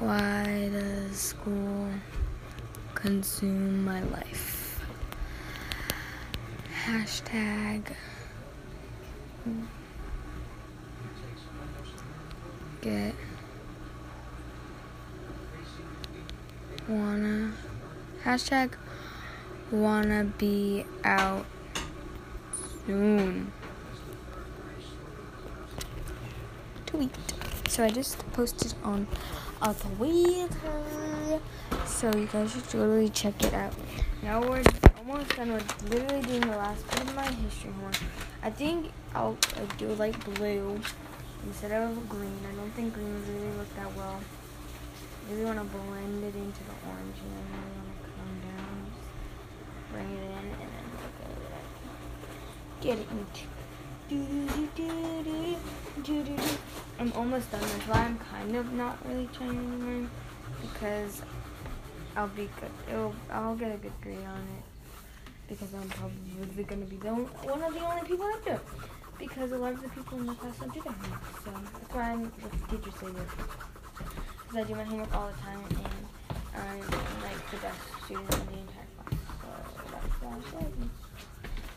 Why 0.00 0.70
does 0.72 1.14
school 1.14 1.88
consume 2.94 3.84
my 3.84 4.00
life? 4.04 4.80
Hashtag 6.86 7.82
get 12.80 13.14
wanna 16.88 17.52
hashtag 18.24 18.72
wanna 19.70 20.24
be 20.38 20.86
out 21.04 21.44
soon. 22.86 23.52
Tweet. 26.86 27.10
So 27.68 27.84
I 27.84 27.90
just 27.90 28.18
posted 28.32 28.72
on 28.82 29.06
a 29.62 29.74
Twitter. 29.74 31.38
So 31.86 32.10
you 32.14 32.26
guys 32.26 32.52
should 32.52 32.68
totally 32.68 33.08
check 33.10 33.42
it 33.42 33.52
out. 33.52 33.74
Now 34.22 34.40
we're 34.40 34.62
almost 34.98 35.36
done 35.36 35.52
with 35.52 35.90
literally 35.90 36.22
doing 36.22 36.40
the 36.40 36.56
last 36.56 36.88
bit 36.88 37.02
of 37.02 37.14
my 37.14 37.30
history 37.30 37.70
homework. 37.72 37.98
I 38.42 38.48
think 38.50 38.90
I'll 39.14 39.36
like, 39.56 39.76
do 39.76 39.88
like 39.94 40.24
blue 40.24 40.80
instead 41.44 41.72
of 41.72 42.08
green. 42.08 42.38
I 42.50 42.54
don't 42.54 42.70
think 42.70 42.94
green 42.94 43.22
really 43.28 43.50
look 43.58 43.68
that 43.76 43.94
well. 43.96 44.18
I 45.28 45.32
really 45.32 45.44
want 45.44 45.58
to 45.58 45.64
blend 45.64 46.24
it 46.24 46.34
into 46.34 46.64
the 46.64 46.72
orange 46.88 47.18
and 47.20 47.32
then 47.36 47.44
really 47.52 47.76
want 47.84 48.02
to 48.02 48.08
come 48.16 48.40
down, 48.48 48.76
bring 49.92 50.10
it 50.10 50.24
in, 50.24 50.32
and 50.32 50.70
then 50.72 50.86
look 50.96 51.16
at 51.22 51.30
it. 51.36 51.52
Get 52.80 52.98
it 52.98 53.08
into. 53.10 53.44
Do-do-do-do-do-do-do-do. 54.08 56.36
I'm 57.00 57.10
almost 57.14 57.50
done. 57.50 57.62
That's 57.62 57.88
why 57.88 58.00
I'm 58.04 58.18
kind 58.18 58.54
of 58.56 58.74
not 58.74 58.98
really 59.08 59.26
trying 59.32 59.56
anymore 59.56 60.10
because 60.60 61.22
I'll 62.14 62.28
be 62.28 62.50
good. 62.60 62.70
It'll, 62.90 63.14
I'll 63.32 63.56
get 63.56 63.74
a 63.74 63.78
good 63.78 63.98
grade 64.02 64.18
on 64.18 64.36
it 64.36 64.64
because 65.48 65.72
I'm 65.72 65.88
probably 65.88 66.64
gonna 66.64 66.84
be 66.84 66.96
the 66.96 67.08
one 67.08 67.62
of 67.62 67.72
the 67.72 67.80
only 67.80 68.06
people 68.06 68.26
that 68.26 68.44
do. 68.44 68.50
it. 68.50 68.60
Because 69.18 69.50
a 69.52 69.56
lot 69.56 69.72
of 69.72 69.82
the 69.82 69.88
people 69.88 70.18
in 70.18 70.26
my 70.26 70.34
class 70.34 70.58
don't 70.58 70.74
do 70.74 70.82
their 70.82 70.92
homework, 70.92 71.22
so 71.42 71.50
that's 71.50 71.94
why 71.94 72.02
I'm 72.02 72.22
the 72.22 72.76
teachers 72.76 73.00
this. 73.00 73.30
Because 74.36 74.56
I 74.56 74.64
do 74.64 74.74
my 74.74 74.84
homework 74.84 75.14
all 75.14 75.28
the 75.28 75.38
time 75.40 75.60
and 75.70 75.88
I'm 76.54 76.80
like 76.80 77.50
the 77.50 77.56
best 77.64 77.80
student 78.04 78.34
in 78.34 78.46
the 78.46 78.58
entire 78.60 78.88
class. 78.96 79.20
So 79.72 79.82
that's 79.90 80.16
why 80.20 80.36
I 80.36 80.60
said. 80.60 80.72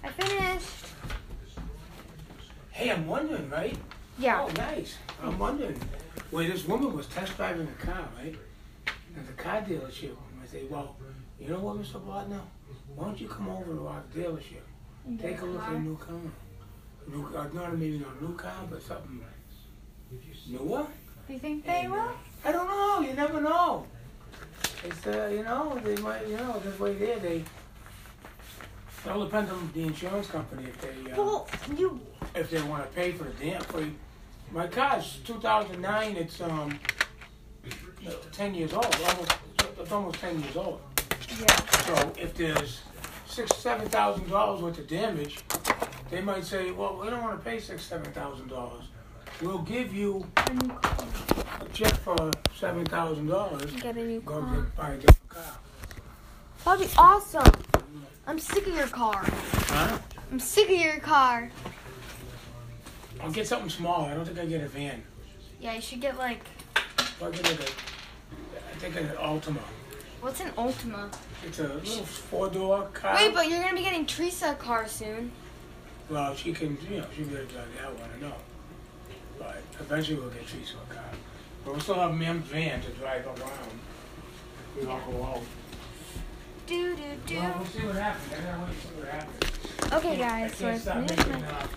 I 0.04 0.10
finished. 0.10 0.86
Hey, 2.72 2.92
I'm 2.92 3.08
wondering, 3.08 3.50
right? 3.50 3.78
Yeah. 4.18 4.42
Oh, 4.42 4.52
nice. 4.58 4.98
I'm 5.22 5.38
wondering. 5.40 5.80
Well, 6.32 6.46
this 6.48 6.68
woman 6.68 6.96
was 6.96 7.08
test 7.08 7.36
driving 7.38 7.68
a 7.68 7.86
car, 7.86 8.08
right? 8.18 8.36
At 9.18 9.28
the 9.28 9.34
car 9.34 9.62
dealership. 9.62 10.16
I 10.42 10.48
say, 10.48 10.64
well, 10.70 10.96
you 11.40 11.50
know 11.50 11.60
what, 11.60 11.78
Mr. 11.78 12.06
Bardner? 12.06 12.42
Why 12.96 13.06
don't 13.06 13.20
you 13.20 13.28
come 13.28 13.50
over 13.50 13.74
to 13.74 13.88
our 13.88 14.04
dealership? 14.16 14.62
Take 15.20 15.42
a 15.42 15.46
look 15.46 15.62
at 15.62 15.74
a 15.74 15.80
new 15.80 15.98
car. 15.98 16.16
New, 17.08 17.26
uh, 17.36 17.48
not 17.54 17.78
maybe 17.78 18.00
not 18.00 18.16
a 18.22 18.24
new 18.24 18.36
car, 18.36 18.66
but 18.70 18.82
something 18.82 19.22
newer. 20.48 20.86
Do 21.28 21.34
you 21.34 21.40
think 21.40 21.66
they 21.66 21.88
will? 21.90 22.12
I 22.46 22.52
don't 22.52 22.68
know. 22.68 23.02
You 23.08 23.14
never 23.14 23.42
know. 23.42 23.86
It's 24.84 25.08
uh, 25.08 25.30
you 25.34 25.44
know, 25.44 25.80
they 25.84 25.96
might, 26.02 26.28
you 26.28 26.38
know, 26.38 26.60
this 26.60 26.80
way 26.80 26.94
there, 26.96 27.20
they. 27.20 27.38
It 29.06 29.10
all 29.10 29.24
depends 29.26 29.52
on 29.52 29.70
the 29.74 29.82
insurance 29.84 30.28
company 30.28 30.64
if 30.64 30.80
they 30.82 31.12
uh, 31.12 31.16
Well, 31.18 31.48
you. 31.78 32.00
If 32.36 32.50
they 32.50 32.62
want 32.64 32.84
to 32.84 32.90
pay 32.96 33.12
for 33.12 33.26
the 33.26 33.32
damn. 33.40 33.62
For 33.64 33.86
my 34.52 34.68
car's 34.68 35.20
2009. 35.26 36.16
It's 36.16 36.42
um, 36.42 36.80
10 38.32 38.56
years 38.56 38.74
old. 38.74 38.86
Almost, 38.86 39.34
it's 39.80 39.92
almost 39.92 40.20
10 40.20 40.42
years 40.42 40.56
old. 40.56 40.82
Yeah. 41.40 41.56
So 41.86 42.14
if 42.18 42.36
there's 42.36 42.82
six, 43.26 43.56
seven 43.56 43.88
thousand 43.90 44.30
dollars 44.30 44.62
worth 44.62 44.78
of 44.78 44.88
damage, 44.88 45.40
they 46.12 46.22
might 46.22 46.44
say, 46.46 46.70
well, 46.72 47.00
we 47.02 47.10
don't 47.10 47.24
want 47.24 47.44
to 47.44 47.50
pay 47.50 47.60
six, 47.60 47.84
seven 47.84 48.12
thousand 48.12 48.50
dollars. 48.50 48.84
We'll 49.42 49.60
give 49.64 49.94
you 49.94 50.26
A 50.48 50.54
new 50.54 50.70
car. 50.70 51.08
a 51.62 51.66
check 51.74 51.94
for 51.96 52.32
seven 52.56 52.86
thousand 52.86 53.28
dollars. 53.28 53.72
Get 53.72 53.96
a 53.98 54.04
new 54.06 54.22
Go 54.22 54.42
car. 54.42 54.56
get, 54.56 54.76
buy 54.76 54.90
a 54.92 54.98
different 54.98 55.30
car. 55.30 55.58
That'd 56.66 56.88
be 56.88 56.94
awesome. 56.98 57.52
I'm 58.28 58.38
sick 58.40 58.68
of 58.68 58.76
your 58.76 58.88
car. 58.88 59.24
Huh? 59.26 59.98
I'm 60.32 60.40
sick 60.40 60.70
of 60.70 60.78
your 60.80 61.00
car. 61.00 61.50
I'll 63.24 63.32
get 63.32 63.48
something 63.48 63.70
small. 63.70 64.06
I 64.06 64.14
don't 64.14 64.26
think 64.26 64.38
I 64.38 64.46
get 64.46 64.62
a 64.62 64.68
van. 64.68 65.02
Yeah, 65.62 65.74
you 65.74 65.82
should 65.82 66.02
get 66.02 66.18
like. 66.18 66.42
I'll 67.22 67.32
get 67.32 67.44
like 67.44 67.60
a, 67.60 67.64
I 67.64 68.76
think 68.80 68.98
an 68.98 69.08
Altima. 69.16 69.62
What's 70.20 70.42
an 70.42 70.52
Altima? 70.52 71.14
It's 71.46 71.60
a 71.60 71.64
little 71.64 72.04
four 72.04 72.50
door 72.50 72.90
car. 72.94 73.16
Wait, 73.16 73.34
but 73.34 73.50
you're 73.50 73.62
gonna 73.62 73.76
be 73.76 73.82
getting 73.82 74.06
Teresa 74.06 74.52
a 74.52 74.56
car 74.56 74.88
soon. 74.90 75.32
Well, 76.10 76.36
she 76.36 76.52
can, 76.52 76.78
you 76.90 76.98
know, 76.98 77.06
be 77.16 77.22
able 77.24 77.46
drive 77.46 77.68
that 77.78 77.98
one, 77.98 78.10
I 78.18 78.22
know. 78.22 78.34
But 79.40 79.62
eventually 79.80 80.20
we'll 80.20 80.30
get 80.30 80.46
Teresa 80.46 80.76
a 80.90 80.94
car. 80.94 81.04
But 81.64 81.72
we'll 81.72 81.82
still 81.82 81.96
have 81.96 82.14
Mem's 82.14 82.46
van 82.48 82.82
to 82.82 82.90
drive 82.92 83.26
around. 83.26 83.80
We 84.78 84.86
all 84.86 85.00
go 85.10 85.24
out. 85.24 85.42
Do 86.68 86.96
do 86.96 87.04
do. 87.26 87.36
Well, 87.36 87.56
we'll 87.58 87.68
see 87.68 87.80
what 87.86 87.96
happens. 87.96 88.34
I 88.34 88.44
gotta 88.44 88.60
wait 88.60 88.68
and 88.68 88.78
see 88.82 88.90
what 89.00 89.08
happens. 89.08 89.94
Okay, 89.94 90.18
guys. 90.18 90.56
So 90.56 90.68
I 90.68 90.78
finished 90.78 91.30
my. 91.30 91.68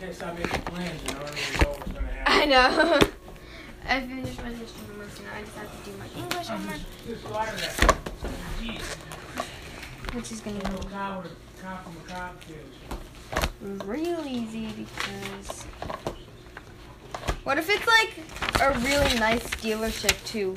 Can't 0.00 0.14
stop 0.14 0.34
making 0.34 0.62
plans 0.62 1.02
in 1.02 1.14
order 1.14 1.32
to 1.32 1.62
know 1.62 1.70
what's 1.72 1.92
gonna 1.92 2.06
happen. 2.06 2.24
I 2.26 2.44
know. 2.46 2.98
I 3.88 4.00
finished 4.00 4.42
my 4.42 4.48
history 4.48 4.86
homework, 4.88 5.22
now 5.22 5.30
I 5.36 5.42
just 5.42 5.56
have 5.56 5.84
to 5.84 5.90
do 5.90 5.96
my 5.98 6.06
English 6.16 6.46
homework, 6.46 6.80
just, 7.06 7.24
lot 7.28 7.48
of 7.48 7.60
that. 7.60 7.96
Which 10.14 10.32
is 10.32 10.40
gonna 10.40 10.56
little 10.56 10.80
a 10.80 10.90
car 10.90 11.22
from 11.84 11.96
a 11.96 12.08
cop 12.08 12.42
be 12.48 12.54
real 13.84 14.24
easy 14.26 14.72
because. 14.72 15.64
What 17.44 17.58
if 17.58 17.68
it's 17.68 17.86
like 17.86 18.12
a 18.60 18.78
really 18.80 19.18
nice 19.18 19.46
dealership 19.56 20.24
too? 20.26 20.56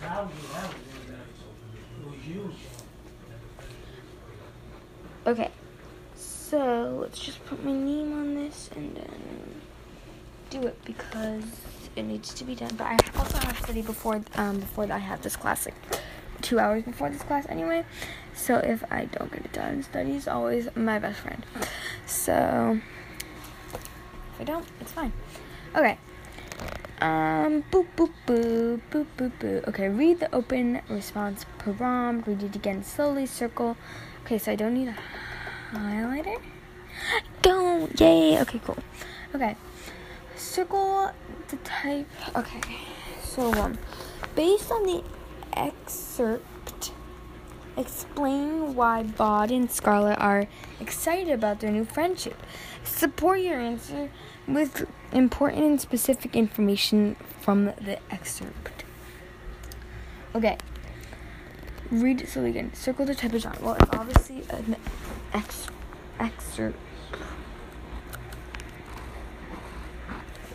That 0.00 0.24
was, 0.24 0.32
that 0.52 0.66
was 0.66 0.74
really 0.90 1.12
nice. 1.12 1.38
It 2.00 2.06
was 2.06 2.18
huge. 2.24 2.56
Okay, 5.26 5.50
so 6.52 6.98
let's 7.00 7.18
just 7.18 7.42
put 7.46 7.64
my 7.64 7.72
name 7.72 8.12
on 8.12 8.34
this 8.34 8.68
and 8.76 8.94
then 8.94 9.60
do 10.50 10.66
it 10.66 10.76
because 10.84 11.44
it 11.96 12.02
needs 12.02 12.34
to 12.34 12.44
be 12.44 12.54
done. 12.54 12.74
But 12.76 12.88
I 12.88 12.98
also 13.16 13.38
have 13.38 13.56
to 13.56 13.62
study 13.62 13.80
before 13.80 14.20
um 14.34 14.60
before 14.60 14.84
I 14.92 14.98
have 14.98 15.22
this 15.22 15.34
class, 15.34 15.64
like 15.64 15.74
two 16.42 16.58
hours 16.58 16.82
before 16.82 17.08
this 17.08 17.22
class 17.22 17.46
anyway. 17.48 17.86
So 18.34 18.56
if 18.56 18.84
I 18.92 19.06
don't 19.06 19.32
get 19.32 19.46
it 19.46 19.52
done, 19.54 19.82
study 19.82 20.14
is 20.14 20.28
always 20.28 20.68
my 20.76 20.98
best 20.98 21.20
friend. 21.20 21.42
So 22.04 22.78
if 24.34 24.40
I 24.42 24.44
don't, 24.44 24.66
it's 24.78 24.92
fine. 24.92 25.14
Okay. 25.74 25.96
Um, 27.00 27.64
boop, 27.72 27.86
boop, 27.96 28.12
boop, 28.26 28.82
boop, 28.90 29.06
boop, 29.16 29.32
boop. 29.40 29.68
Okay, 29.68 29.88
read 29.88 30.20
the 30.20 30.28
open 30.34 30.82
response 30.90 31.46
prompt. 31.56 32.28
Read 32.28 32.42
it 32.42 32.54
again 32.54 32.84
slowly. 32.84 33.24
Circle. 33.24 33.74
Okay, 34.26 34.36
so 34.36 34.52
I 34.52 34.56
don't 34.56 34.74
need 34.74 34.88
a 34.88 34.96
highlighter. 35.72 36.40
Don't. 37.40 37.98
Yay. 38.00 38.40
Okay, 38.40 38.60
cool. 38.64 38.78
Okay. 39.34 39.56
Circle 40.36 41.12
the 41.48 41.56
type. 41.58 42.08
Okay. 42.36 42.60
So, 43.22 43.52
um, 43.54 43.78
based 44.34 44.70
on 44.70 44.84
the 44.84 45.02
excerpt, 45.54 46.92
explain 47.76 48.74
why 48.74 49.02
Bod 49.02 49.50
and 49.50 49.70
Scarlett 49.70 50.18
are 50.18 50.46
excited 50.80 51.32
about 51.32 51.60
their 51.60 51.70
new 51.70 51.84
friendship. 51.84 52.36
Support 52.84 53.40
your 53.40 53.58
answer 53.58 54.10
with 54.46 54.86
important 55.12 55.64
and 55.64 55.80
specific 55.80 56.36
information 56.36 57.16
from 57.40 57.66
the 57.66 57.98
excerpt. 58.10 58.84
Okay. 60.34 60.58
Read 61.90 62.22
it 62.22 62.28
slowly 62.28 62.50
again. 62.50 62.72
Circle 62.74 63.06
the 63.06 63.14
type 63.14 63.32
of 63.34 63.42
genre. 63.42 63.58
Well, 63.62 63.74
it's 63.74 63.90
obviously 63.92 64.44
an 64.50 64.76
ex- 65.32 65.68
excerpt. 66.18 66.78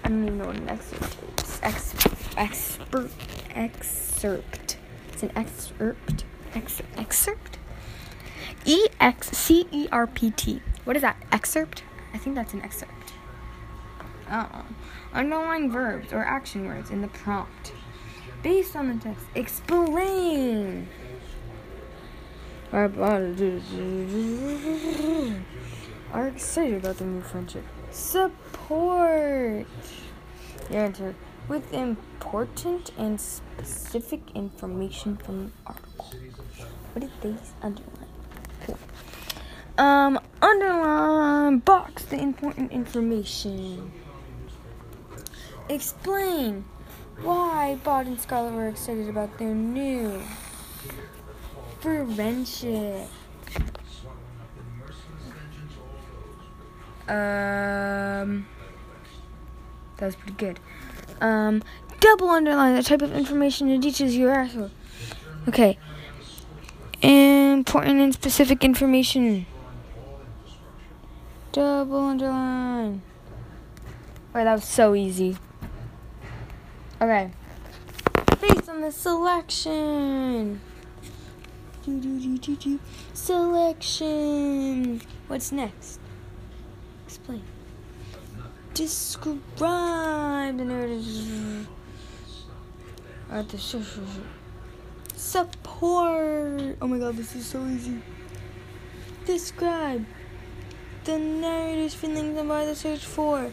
I 0.03 0.09
don't 0.09 0.23
even 0.23 0.37
know 0.37 0.47
what 0.47 0.55
an 0.55 0.69
excerpt 0.69 1.41
is. 1.41 1.59
Ex- 1.63 2.35
expert 2.37 3.11
excerpt. 3.53 4.77
It's 5.11 5.23
an 5.23 5.31
excerpt. 5.35 6.23
Ex- 6.53 6.81
excerpt. 6.95 7.57
E 8.65 8.87
X 8.99 9.31
C 9.37 9.67
E 9.71 9.87
R 9.91 10.07
P 10.07 10.31
T. 10.31 10.61
What 10.85 10.95
is 10.95 11.01
that? 11.01 11.17
Excerpt? 11.31 11.83
I 12.13 12.17
think 12.17 12.35
that's 12.35 12.53
an 12.53 12.61
excerpt. 12.61 13.13
Oh. 14.31 14.65
Underline 15.13 15.71
verbs 15.71 16.13
or 16.13 16.23
action 16.23 16.65
words 16.65 16.89
in 16.91 17.01
the 17.01 17.07
prompt. 17.07 17.73
Based 18.43 18.75
on 18.75 18.87
the 18.87 19.03
text, 19.03 19.25
explain. 19.35 20.87
Are 26.13 26.27
excited 26.27 26.83
about 26.83 26.97
the 26.97 27.05
new 27.05 27.21
friendship. 27.21 27.63
Support. 27.91 29.65
Your 30.69 30.83
with 31.47 31.73
important 31.73 32.91
and 32.97 33.21
specific 33.21 34.19
information 34.35 35.15
from 35.15 35.45
the 35.45 35.51
article. 35.65 36.11
What 36.91 37.01
did 37.01 37.11
they 37.21 37.35
underline? 37.61 38.09
Cool. 38.65 38.77
Um, 39.77 40.19
underline 40.41 41.59
box 41.59 42.03
the 42.03 42.17
important 42.17 42.73
information. 42.73 43.93
Explain 45.69 46.65
why 47.21 47.79
Bod 47.83 48.07
and 48.07 48.19
Scarlett 48.19 48.53
were 48.53 48.67
excited 48.67 49.07
about 49.07 49.37
their 49.37 49.53
new 49.53 50.21
friendship. 51.79 53.07
Um, 57.07 58.45
that 59.95 60.05
was 60.05 60.15
pretty 60.17 60.33
good. 60.33 60.59
Um, 61.21 61.63
double 61.99 62.29
underline 62.29 62.75
the 62.75 62.83
type 62.83 63.01
of 63.01 63.13
information 63.13 63.69
and 63.69 63.81
details 63.81 64.13
you 64.13 64.27
for. 64.27 64.71
Okay. 65.47 65.77
Important 67.01 68.01
and 68.01 68.13
specific 68.13 68.63
information. 68.63 69.45
Double 71.53 71.99
underline. 71.99 73.01
Wait, 74.33 74.43
that 74.43 74.53
was 74.53 74.65
so 74.65 74.93
easy. 74.93 75.37
Okay. 77.01 77.31
Based 78.41 78.67
on 78.69 78.81
the 78.81 78.91
selection. 78.91 80.59
Do, 81.01 81.09
do, 81.09 81.09
do, 81.09 81.09
do, 81.09 81.09
do. 81.09 81.76
Selection. 83.13 85.01
What's 85.27 85.53
next? 85.53 86.01
Explain. 87.05 87.43
Describe 88.73 90.57
the 90.57 90.65
narrative. 90.65 91.67
Uh, 93.31 93.41
the 93.43 93.57
Support. 95.15 96.75
Oh 96.81 96.87
my 96.87 96.99
god, 96.99 97.15
this 97.15 97.33
is 97.35 97.45
so 97.45 97.65
easy. 97.65 98.01
Describe 99.25 100.05
the 101.05 101.17
narrator's 101.17 101.93
feelings 101.93 102.37
about 102.37 102.65
the 102.65 102.75
search 102.75 103.05
for 103.05 103.49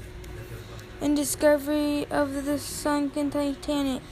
and 1.01 1.15
discovery 1.15 2.06
of 2.11 2.44
the 2.44 2.59
sunken 2.59 3.31
Titanic. 3.31 4.02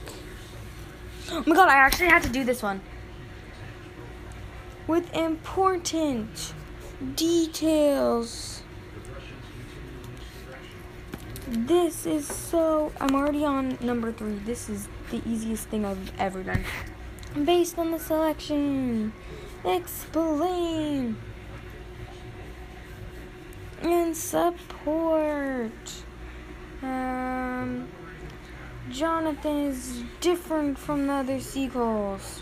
Oh 1.29 1.43
my 1.45 1.55
god, 1.55 1.67
I 1.67 1.75
actually 1.75 2.07
had 2.07 2.23
to 2.23 2.29
do 2.29 2.45
this 2.45 2.63
one. 2.63 2.79
With 4.85 5.13
important 5.15 6.53
details. 7.15 8.63
This 11.47 12.05
is 12.05 12.27
so. 12.27 12.91
I'm 12.99 13.15
already 13.15 13.45
on 13.45 13.77
number 13.81 14.11
three. 14.11 14.35
This 14.39 14.69
is 14.69 14.89
the 15.09 15.21
easiest 15.25 15.69
thing 15.69 15.85
I've 15.85 16.11
ever 16.19 16.43
done. 16.43 16.65
Based 17.45 17.77
on 17.77 17.91
the 17.91 17.99
selection, 17.99 19.13
explain, 19.63 21.15
and 23.81 24.15
support. 24.15 25.71
Um, 26.81 27.87
Jonathan 28.89 29.67
is 29.67 30.03
different 30.19 30.77
from 30.77 31.07
the 31.07 31.13
other 31.13 31.39
seagulls 31.39 32.41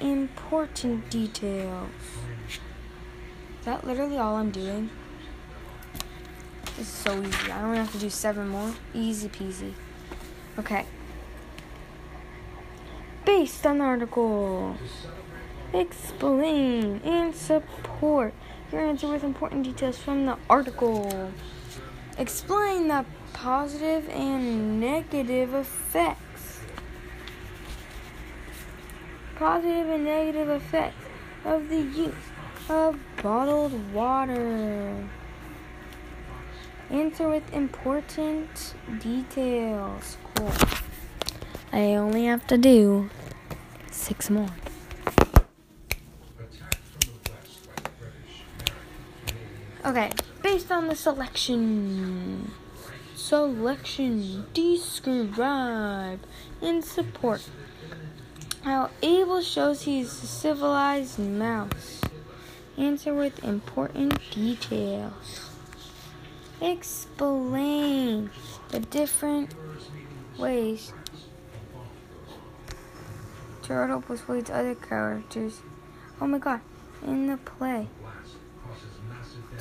important 0.00 1.10
details. 1.10 1.90
Is 2.48 3.64
that 3.64 3.86
literally 3.86 4.18
all 4.18 4.36
I'm 4.36 4.50
doing? 4.50 4.90
This 6.76 6.78
is 6.80 6.88
so 6.88 7.22
easy. 7.22 7.52
I 7.52 7.62
only 7.62 7.78
have 7.78 7.92
to 7.92 7.98
do 7.98 8.10
seven 8.10 8.48
more. 8.48 8.74
Easy 8.92 9.28
peasy. 9.28 9.72
Okay. 10.58 10.84
Based 13.24 13.64
on 13.66 13.78
the 13.78 13.84
article, 13.84 14.76
explain 15.72 17.00
and 17.04 17.34
support 17.34 18.34
your 18.70 18.82
answer 18.82 19.08
with 19.08 19.24
important 19.24 19.64
details 19.64 19.98
from 19.98 20.26
the 20.26 20.36
article. 20.50 21.32
Explain 22.18 22.88
the 22.88 23.04
positive 23.32 24.08
and 24.08 24.80
negative 24.80 25.54
effects. 25.54 26.20
Positive 29.36 29.88
and 29.88 30.04
negative 30.04 30.48
effects 30.48 31.04
of 31.44 31.68
the 31.68 31.80
use 31.80 32.14
of 32.68 32.98
bottled 33.22 33.92
water. 33.92 35.08
Answer 36.90 37.28
with 37.28 37.52
important 37.52 38.74
details. 39.00 40.16
Cool. 40.34 40.52
I 41.72 41.94
only 41.96 42.26
have 42.26 42.46
to 42.46 42.56
do 42.56 43.10
six 43.90 44.30
more. 44.30 44.50
Okay, 49.84 50.10
based 50.42 50.70
on 50.70 50.86
the 50.88 50.94
selection. 50.94 52.52
Selection. 53.16 54.46
Describe 54.54 56.20
and 56.62 56.84
support 56.84 57.48
how 58.64 58.90
Abel 59.02 59.42
shows 59.42 59.82
he's 59.82 60.10
a 60.22 60.26
civilized 60.26 61.18
mouse. 61.18 62.00
Answer 62.78 63.14
with 63.14 63.44
important 63.44 64.18
details. 64.30 65.50
Explain 66.62 68.30
the 68.70 68.80
different 68.80 69.54
ways 70.38 70.92
Turtle 73.64 74.02
persuades 74.02 74.50
other 74.50 74.74
characters. 74.74 75.62
Oh 76.20 76.26
my 76.26 76.38
god, 76.38 76.60
in 77.06 77.28
the 77.28 77.38
play. 77.38 77.88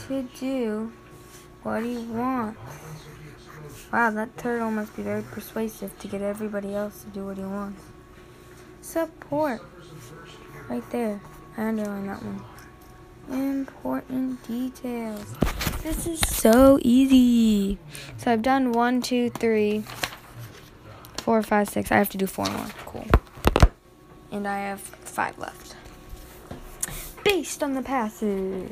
To 0.07 0.23
do 0.37 0.91
what 1.61 1.83
he 1.83 1.97
wants. 1.97 2.59
Wow, 3.93 4.11
that 4.11 4.37
turtle 4.37 4.71
must 4.71 4.93
be 4.97 5.03
very 5.03 5.21
persuasive 5.21 5.97
to 5.99 6.07
get 6.09 6.21
everybody 6.21 6.75
else 6.75 7.03
to 7.03 7.09
do 7.11 7.25
what 7.25 7.37
he 7.37 7.43
wants. 7.43 7.92
Support. 8.93 9.59
Right 10.69 10.87
there. 10.91 11.19
I 11.57 11.63
underline 11.63 12.05
that 12.05 12.21
one. 12.21 12.43
Important 13.27 14.47
details. 14.47 15.33
This 15.81 16.05
is 16.05 16.19
so 16.19 16.77
easy. 16.83 17.79
So 18.17 18.31
I've 18.31 18.43
done 18.43 18.71
one, 18.71 19.01
two, 19.01 19.31
three, 19.31 19.83
four, 21.17 21.41
five, 21.41 21.69
six. 21.69 21.91
I 21.91 21.95
have 21.95 22.09
to 22.09 22.19
do 22.19 22.27
four 22.27 22.45
more. 22.45 22.67
Cool. 22.85 23.07
And 24.31 24.47
I 24.47 24.59
have 24.59 24.81
five 24.81 25.39
left. 25.39 25.75
Based 27.23 27.63
on 27.63 27.73
the 27.73 27.81
passage, 27.81 28.69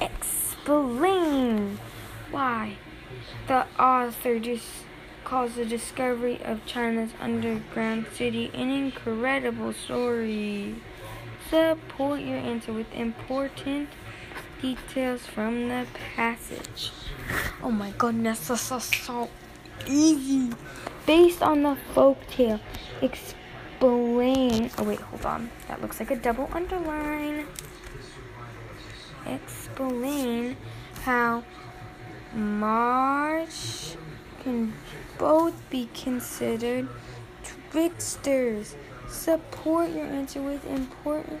explain 0.00 1.78
why 2.30 2.76
the 3.46 3.66
author 3.78 4.38
just 4.38 4.64
calls 5.28 5.56
the 5.56 5.64
discovery 5.66 6.40
of 6.42 6.64
China's 6.64 7.10
underground 7.20 8.06
city 8.14 8.50
an 8.54 8.70
incredible 8.70 9.74
story. 9.74 10.74
Support 11.50 12.20
your 12.20 12.38
answer 12.38 12.72
with 12.72 12.90
important 12.94 13.90
details 14.62 15.26
from 15.26 15.68
the 15.68 15.86
passage. 16.16 16.92
Oh 17.62 17.70
my 17.70 17.90
goodness, 17.98 18.48
this 18.48 18.72
is 18.72 18.84
so 18.84 19.28
easy. 19.86 20.50
Based 21.04 21.42
on 21.42 21.62
the 21.62 21.76
folk 21.92 22.26
tale, 22.28 22.60
explain. 23.02 24.70
Oh, 24.78 24.84
wait, 24.84 25.00
hold 25.00 25.26
on. 25.26 25.50
That 25.68 25.82
looks 25.82 26.00
like 26.00 26.10
a 26.10 26.16
double 26.16 26.48
underline. 26.54 27.46
Explain 29.26 30.56
how 31.02 31.44
March 32.34 33.94
can 34.42 34.72
both 35.18 35.54
be 35.70 35.88
considered 35.94 36.88
tricksters. 37.70 38.76
Support 39.08 39.90
your 39.90 40.06
answer 40.06 40.42
with 40.42 40.66
important 40.66 41.40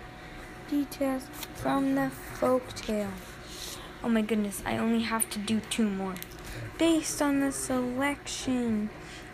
details 0.70 1.24
from 1.54 1.94
the 1.94 2.10
folktale. 2.38 3.10
Oh 4.02 4.08
my 4.08 4.22
goodness, 4.22 4.62
I 4.64 4.78
only 4.78 5.02
have 5.02 5.28
to 5.30 5.38
do 5.38 5.60
two 5.70 5.88
more. 5.88 6.14
Based 6.78 7.20
on 7.20 7.40
the 7.40 7.52
selection, 7.52 8.90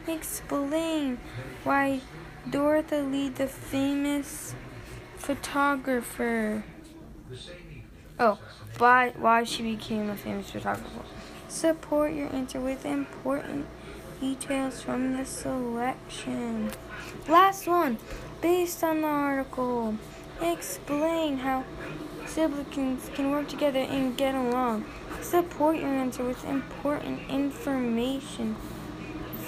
explain 0.07 1.19
why 1.63 2.01
Dorothy 2.49 3.01
Lee, 3.01 3.29
the 3.29 3.47
famous 3.47 4.55
photographer. 5.17 6.65
Oh, 8.19 8.39
why 8.79 9.13
why 9.17 9.45
she 9.45 9.63
became 9.63 10.11
a 10.11 10.17
famous 10.17 10.51
photographer. 10.51 11.05
Support 11.55 12.15
your 12.15 12.35
answer 12.35 12.61
with 12.61 12.85
important 12.85 13.67
details 14.21 14.83
from 14.83 15.17
the 15.17 15.25
selection. 15.25 16.73
Last 17.29 17.69
one, 17.69 17.99
based 18.43 18.83
on 18.83 19.03
the 19.03 19.07
article, 19.07 19.97
explain 20.43 21.39
how 21.39 21.65
siblings 22.27 23.09
can 23.15 23.31
work 23.31 23.47
together 23.47 23.79
and 23.79 24.17
get 24.17 24.35
along. 24.35 24.85
support 25.23 25.77
your 25.77 25.87
answer 25.87 26.25
with 26.25 26.45
important 26.45 27.21
information 27.31 28.57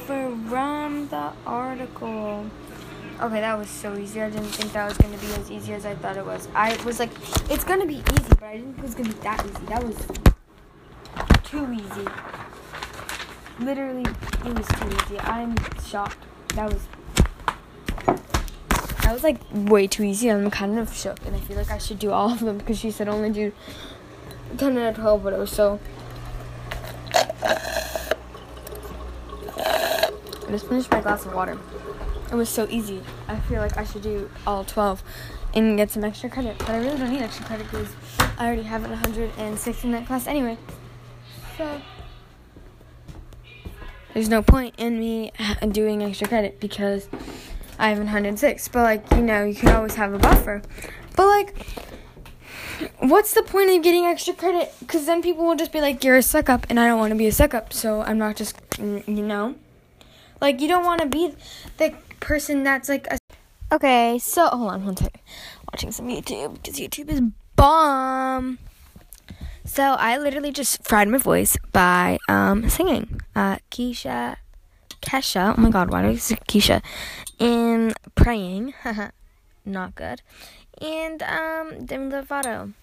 from 0.07 1.09
the 1.09 1.33
article. 1.45 2.47
Okay, 3.21 3.41
that 3.41 3.59
was 3.59 3.69
so 3.69 3.99
easy. 3.99 4.23
I 4.23 4.31
didn't 4.31 4.47
think 4.47 4.73
that 4.75 4.89
was 4.89 4.97
gonna 4.97 5.19
be 5.19 5.27
as 5.35 5.51
easy 5.51 5.73
as 5.73 5.85
I 5.85 5.97
thought 5.97 6.17
it 6.17 6.25
was. 6.25 6.47
I 6.55 6.81
was 6.85 7.01
like, 7.01 7.11
it's 7.51 7.65
gonna 7.65 7.85
be 7.85 7.97
easy, 7.97 8.29
but 8.29 8.45
I 8.45 8.59
didn't 8.59 8.75
think 8.75 8.79
it 8.79 8.85
was 8.85 8.95
gonna 8.95 9.09
be 9.09 9.21
that 9.23 9.45
easy. 9.45 9.67
That 9.67 9.83
was 9.85 9.97
too 11.47 11.73
easy. 11.73 12.07
Literally, 13.61 14.03
it 14.03 14.59
was 14.59 14.67
too 14.67 14.89
easy. 14.89 15.21
I'm 15.21 15.55
shocked. 15.85 16.19
That 16.55 16.73
was 16.73 16.87
that 19.03 19.13
was 19.13 19.23
like 19.23 19.39
way 19.53 19.87
too 19.87 20.03
easy. 20.03 20.31
I'm 20.31 20.51
kind 20.51 20.79
of 20.79 20.93
shook, 20.93 21.25
and 21.25 21.37
I 21.37 21.41
feel 21.41 21.57
like 21.57 21.71
I 21.71 21.79
should 21.79 21.99
do 21.99 22.11
all 22.11 22.33
of 22.33 22.41
them 22.41 22.59
because 22.59 22.79
she 22.79 22.91
said 22.91 23.09
only 23.09 23.31
do 23.31 23.53
10 24.59 24.77
out 24.79 24.89
of 24.89 24.97
12, 24.97 25.25
whatever. 25.25 25.47
So 25.47 25.79
I 30.47 30.51
just 30.51 30.67
finished 30.67 30.91
my 30.91 31.01
glass 31.01 31.25
of 31.25 31.35
water. 31.35 31.59
It 32.31 32.35
was 32.35 32.49
so 32.49 32.67
easy. 32.69 33.01
I 33.29 33.39
feel 33.41 33.61
like 33.61 33.77
I 33.77 33.85
should 33.85 34.03
do 34.03 34.29
all 34.47 34.65
12 34.65 35.03
and 35.55 35.77
get 35.77 35.93
some 35.93 36.03
extra 36.03 36.29
credit, 36.29 36.59
but 36.59 36.71
I 36.71 36.79
really 36.79 36.99
don't 36.99 37.13
need 37.13 37.23
extra 37.23 37.47
credit 37.47 37.71
because 37.71 37.89
I 38.37 38.47
already 38.47 38.65
have 38.65 38.83
106 38.83 39.85
in 39.85 39.93
that 39.93 40.07
class 40.07 40.27
anyway. 40.27 40.59
So 41.57 41.81
there's 44.13 44.29
no 44.29 44.43
point 44.43 44.75
in 44.79 44.99
me 44.99 45.33
doing 45.73 46.03
extra 46.03 46.29
credit 46.29 46.61
because 46.61 47.09
I 47.79 47.91
have 47.91 47.99
106. 47.99 48.69
But 48.69 48.83
like 48.83 49.11
you 49.13 49.23
know, 49.23 49.45
you 49.45 49.55
can 49.55 49.69
always 49.71 49.95
have 49.95 50.13
a 50.13 50.19
buffer. 50.19 50.63
But 51.17 51.27
like, 51.27 51.67
what's 52.99 53.33
the 53.35 53.43
point 53.43 53.71
of 53.71 53.83
getting 53.83 54.05
extra 54.05 54.35
credit? 54.35 54.75
Because 54.81 55.07
then 55.07 55.23
people 55.23 55.45
will 55.47 55.57
just 55.57 55.73
be 55.73 55.81
like, 55.81 56.05
"You're 56.05 56.17
a 56.17 56.23
suck 56.23 56.49
up," 56.49 56.67
and 56.69 56.79
I 56.79 56.87
don't 56.87 56.99
want 56.99 57.13
to 57.13 57.17
be 57.17 57.27
a 57.27 57.33
suck 57.33 57.55
up, 57.55 57.73
so 57.73 58.03
I'm 58.03 58.19
not 58.19 58.37
just 58.37 58.57
you 58.79 59.03
know. 59.07 59.55
Like 60.41 60.61
you 60.61 60.69
don't 60.69 60.85
want 60.85 61.01
to 61.01 61.07
be 61.07 61.35
the 61.79 61.95
person 62.21 62.63
that's 62.65 62.89
like 62.89 63.07
a. 63.11 63.19
Okay, 63.73 64.19
so 64.19 64.47
hold 64.47 64.71
on 64.71 64.85
one 64.85 64.97
second. 64.97 65.21
Watching 65.73 65.91
some 65.91 66.09
YouTube 66.09 66.55
because 66.55 66.79
YouTube 66.79 67.11
is 67.11 67.21
bomb. 67.57 68.59
So 69.67 69.83
I 69.83 70.17
literally 70.17 70.53
just 70.53 70.85
fried 70.85 71.09
my 71.09 71.19
voice 71.19 71.57
by 71.73 72.19
um 72.29 72.71
singing. 72.71 73.21
Uh, 73.35 73.57
Keisha, 73.71 74.37
Kesha. 75.03 75.55
Oh 75.59 75.61
my 75.61 75.71
God, 75.71 75.91
why 75.91 76.03
do 76.03 76.09
I 76.09 76.17
say 76.17 76.37
Keisha? 76.49 76.83
And 77.41 77.93
praying. 78.15 78.75
Not 79.65 79.97
good. 79.97 80.23
And 80.81 81.21
um 81.23 81.85
Demi 81.85 82.13
Lovato. 82.13 82.75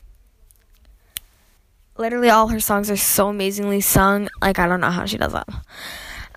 Literally 1.97 2.29
all 2.29 2.49
her 2.49 2.59
songs 2.59 2.91
are 2.91 2.97
so 2.97 3.29
amazingly 3.29 3.79
sung. 3.79 4.27
Like 4.41 4.59
I 4.59 4.67
don't 4.67 4.81
know 4.81 4.91
how 4.91 5.05
she 5.05 5.17
does 5.17 5.31
that. 5.31 5.47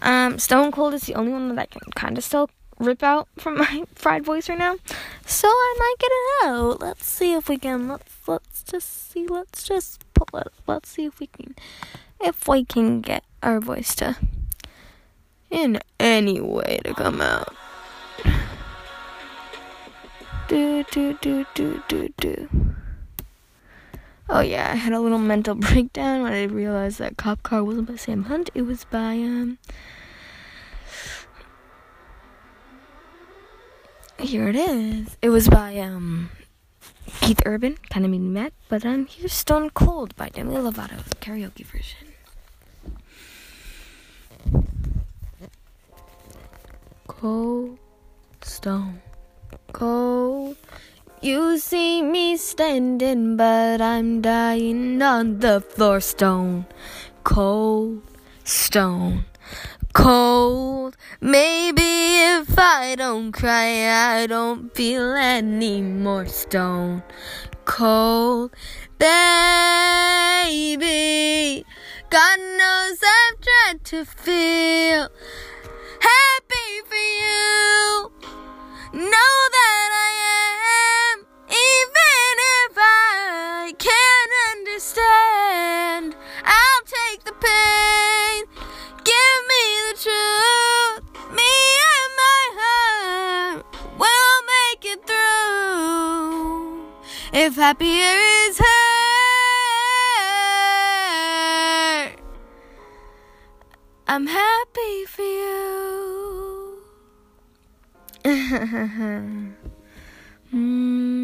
Um, 0.00 0.38
Stone 0.38 0.70
Cold 0.72 0.94
is 0.94 1.02
the 1.02 1.14
only 1.14 1.32
one 1.32 1.48
that 1.48 1.58
I 1.58 1.66
can 1.66 1.80
kind 1.96 2.16
of 2.18 2.22
still 2.24 2.50
rip 2.78 3.02
out 3.02 3.26
from 3.38 3.58
my 3.58 3.84
fried 3.94 4.24
voice 4.24 4.48
right 4.48 4.58
now. 4.58 4.76
So 5.26 5.48
I 5.48 5.74
might 5.78 5.94
get 5.98 6.10
it 6.12 6.46
out. 6.46 6.80
Let's 6.80 7.06
see 7.06 7.32
if 7.34 7.48
we 7.48 7.58
can. 7.58 7.88
Let's 7.88 8.28
let's 8.28 8.62
just 8.62 9.10
see. 9.10 9.26
Let's 9.26 9.64
just 9.64 10.05
it. 10.34 10.52
Let's 10.66 10.88
see 10.88 11.04
if 11.04 11.20
we 11.20 11.26
can 11.26 11.54
if 12.20 12.48
we 12.48 12.64
can 12.64 13.00
get 13.00 13.24
our 13.42 13.60
voice 13.60 13.94
to 13.96 14.16
in 15.50 15.80
any 16.00 16.40
way 16.40 16.80
to 16.84 16.94
come 16.94 17.20
out. 17.20 17.54
Do 20.48 20.84
do 20.90 21.18
do 21.20 21.46
do 21.54 21.82
do 21.88 22.08
do. 22.16 22.48
Oh 24.28 24.40
yeah, 24.40 24.70
I 24.72 24.76
had 24.76 24.92
a 24.92 25.00
little 25.00 25.18
mental 25.18 25.54
breakdown 25.56 26.22
when 26.22 26.32
I 26.32 26.44
realized 26.44 26.98
that 26.98 27.16
Cop 27.16 27.42
Car 27.42 27.62
wasn't 27.62 27.88
by 27.88 27.96
Sam 27.96 28.24
Hunt. 28.24 28.50
It 28.54 28.62
was 28.62 28.84
by 28.84 29.14
um. 29.14 29.58
Here 34.18 34.48
it 34.48 34.56
is. 34.56 35.16
It 35.20 35.28
was 35.28 35.48
by 35.48 35.78
um 35.78 36.30
Keith 37.20 37.42
Urban. 37.46 37.78
Kind 37.90 38.04
of 38.04 38.10
made 38.10 38.20
me 38.20 38.28
mad, 38.28 38.52
but 38.68 38.84
um 38.84 39.06
here's 39.06 39.32
Stone 39.32 39.70
Cold 39.70 40.14
by 40.16 40.28
Demi 40.28 40.54
Lovato, 40.54 41.02
the 41.04 41.16
karaoke 41.16 41.64
version. 41.64 42.08
Cold 47.06 47.78
Stone 48.42 49.00
Cold. 49.72 50.56
You 51.22 51.58
see 51.58 52.02
me 52.02 52.36
standing, 52.36 53.36
but 53.36 53.80
I'm 53.80 54.20
dying 54.20 55.00
on 55.02 55.40
the 55.40 55.60
floor. 55.60 56.00
Stone 56.00 56.66
cold, 57.26 58.02
stone 58.44 59.24
cold. 59.96 60.96
Maybe 61.22 62.20
if 62.36 62.58
I 62.58 62.94
don't 62.96 63.32
cry, 63.32 64.18
I 64.18 64.26
don't 64.26 64.74
feel 64.76 65.14
any 65.14 65.80
more 65.80 66.26
stone 66.26 67.02
cold, 67.64 68.50
baby. 68.98 69.64
God 72.10 72.38
knows 72.58 72.98
I've 73.16 73.40
tried 73.40 73.84
to 73.84 74.04
feel 74.04 75.08
happy 76.10 76.70
for 76.88 77.04
you. 77.22 78.12
Know 78.92 79.34
that 79.56 79.75
If 97.56 97.62
happier 97.62 98.20
is 98.50 98.58
her. 98.58 98.64
I'm 104.06 104.26
happy 104.26 105.06
for 105.06 105.22
you. 105.22 106.82
Mm. 110.52 111.16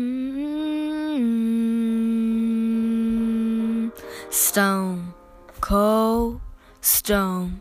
Stone 4.30 5.12
cold, 5.60 6.40
stone 6.80 7.60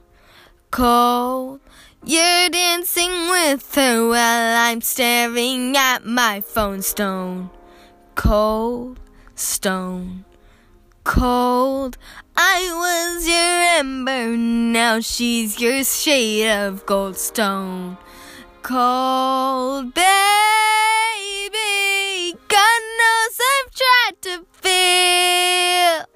cold. 0.72 1.60
You're 2.06 2.48
dancing 2.50 3.28
with 3.30 3.76
her 3.76 4.08
while 4.08 4.56
I'm 4.58 4.80
staring 4.80 5.76
at 5.76 6.06
my 6.06 6.40
phone. 6.40 6.82
Stone 6.82 7.50
cold, 8.16 9.00
stone 9.36 10.26
cold. 11.04 11.98
I 12.36 12.72
was 12.74 13.28
your 13.28 13.80
ember, 13.80 14.38
now 14.38 15.00
she's 15.00 15.60
your 15.60 15.84
shade 15.84 16.50
of 16.50 16.86
gold 16.86 17.18
stone 17.18 17.98
cold, 18.62 19.94
baby. 19.94 20.10
God 22.48 22.82
knows 23.00 23.38
I've 23.52 23.72
tried 23.82 24.22
to 24.22 24.46
feel 24.52 26.11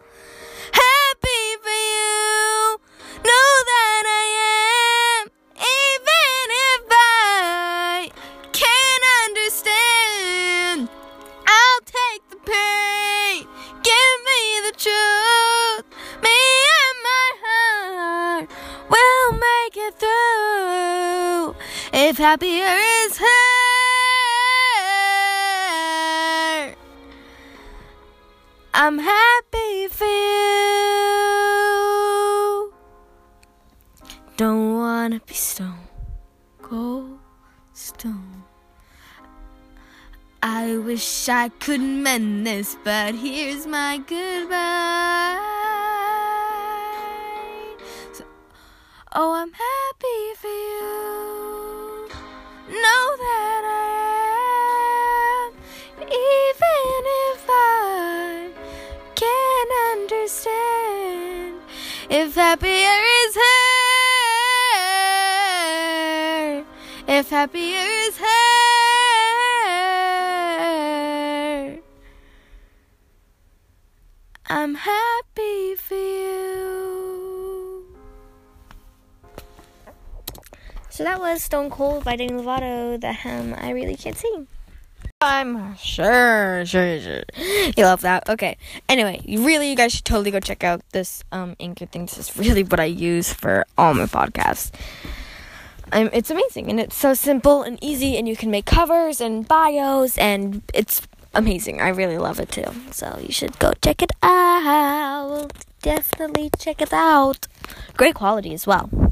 If 22.08 22.20
happier 22.20 22.78
is 23.02 23.18
hurt, 23.18 23.26
I'm 28.76 29.00
happy 29.00 29.88
for 29.88 30.06
you. 30.06 30.94
Don't 34.38 34.76
wanna 34.76 35.20
be 35.26 35.34
stone 35.34 35.88
cold 36.62 37.18
stone. 37.74 38.44
I 40.44 40.78
wish 40.78 41.28
I 41.28 41.50
could 41.50 41.82
mend 41.82 42.46
this, 42.46 42.78
but 42.84 43.16
here's 43.16 43.66
my 43.66 43.98
goodbye. 43.98 45.42
So, 48.14 48.26
oh, 49.14 49.34
I'm 49.34 49.54
happy 49.54 50.36
for 50.38 50.48
you 50.48 51.25
know 52.84 53.06
that 53.26 53.64
I 53.66 53.82
am, 55.42 55.52
even 56.02 57.02
if 57.32 57.42
I 57.50 58.52
can't 59.16 59.72
understand 59.94 61.54
if 62.10 62.36
happier 62.36 63.00
is 63.24 63.36
her, 63.36 63.76
if 67.08 67.30
happier 67.30 67.88
is 68.08 68.18
her. 68.18 68.46
I'm 74.48 74.76
happy 74.76 75.76
for 75.76 75.96
you. 75.96 76.75
So 80.96 81.04
that 81.04 81.20
was 81.20 81.44
Stone 81.44 81.72
Cold 81.72 82.06
by 82.06 82.16
Demi 82.16 82.42
Lovato, 82.42 82.98
the 82.98 83.12
hymn 83.12 83.54
I 83.58 83.72
really 83.72 83.98
can't 83.98 84.16
sing. 84.16 84.48
I'm 85.20 85.76
sure, 85.76 86.66
sure, 86.66 87.02
sure. 87.02 87.24
You 87.76 87.84
love 87.84 88.00
that. 88.00 88.30
Okay. 88.30 88.56
Anyway, 88.88 89.22
really, 89.28 89.70
you 89.70 89.76
guys 89.76 89.92
should 89.92 90.06
totally 90.06 90.32
go 90.32 90.40
check 90.40 90.64
out 90.64 90.80
this 90.94 91.22
um 91.34 91.58
Anchor 91.60 91.86
thing. 91.86 92.06
This 92.06 92.18
is 92.18 92.38
really 92.38 92.64
what 92.64 92.80
I 92.80 92.86
use 92.86 93.34
for 93.34 93.66
all 93.78 93.94
my 93.94 94.06
podcasts. 94.06 94.72
It's 95.92 96.32
amazing 96.32 96.70
and 96.70 96.80
it's 96.80 96.96
so 96.96 97.14
simple 97.14 97.62
and 97.62 97.78
easy, 97.84 98.16
and 98.16 98.26
you 98.26 98.38
can 98.38 98.50
make 98.50 98.66
covers 98.66 99.20
and 99.20 99.46
bios, 99.46 100.18
and 100.18 100.62
it's 100.74 101.02
amazing. 101.34 101.82
I 101.82 101.90
really 101.90 102.18
love 102.18 102.40
it 102.40 102.52
too. 102.52 102.72
So 102.92 103.20
you 103.22 103.34
should 103.34 103.60
go 103.60 103.74
check 103.84 104.02
it 104.02 104.14
out. 104.24 105.52
Definitely 105.82 106.52
check 106.58 106.82
it 106.82 106.94
out. 106.94 107.48
Great 107.98 108.16
quality 108.16 108.54
as 108.54 108.66
well. 108.66 109.05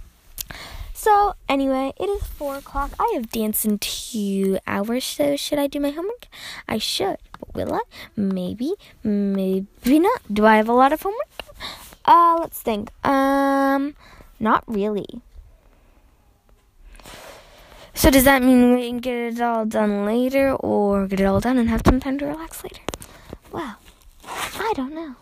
So, 1.04 1.36
anyway, 1.50 1.92
it 2.00 2.06
is 2.06 2.24
4 2.24 2.56
o'clock. 2.60 2.92
I 2.98 3.12
have 3.16 3.30
danced 3.30 3.66
in 3.66 3.78
two 3.78 4.58
hours, 4.66 5.04
so 5.04 5.36
should 5.36 5.60
I 5.60 5.68
do 5.68 5.82
my 5.82 5.90
homework? 5.90 6.28
I 6.66 6.78
should. 6.78 7.18
But 7.42 7.54
will 7.54 7.74
I? 7.74 7.82
Maybe, 8.16 8.76
maybe 9.04 10.00
not. 10.00 10.22
Do 10.34 10.46
I 10.46 10.56
have 10.56 10.70
a 10.70 10.72
lot 10.72 10.94
of 10.94 11.02
homework? 11.02 11.28
Uh, 12.06 12.38
let's 12.40 12.62
think. 12.62 12.90
Um, 13.06 13.96
not 14.40 14.64
really. 14.66 15.20
So, 17.94 18.10
does 18.10 18.24
that 18.24 18.42
mean 18.42 18.74
we 18.74 18.88
can 18.88 19.00
get 19.00 19.18
it 19.18 19.42
all 19.42 19.66
done 19.66 20.06
later, 20.06 20.54
or 20.56 21.06
get 21.08 21.20
it 21.20 21.26
all 21.26 21.42
done 21.42 21.58
and 21.58 21.68
have 21.68 21.82
some 21.86 22.00
time 22.00 22.18
to 22.20 22.28
relax 22.28 22.64
later? 22.64 22.82
Well, 23.52 23.76
I 24.26 24.72
don't 24.74 24.96
know. 24.96 25.16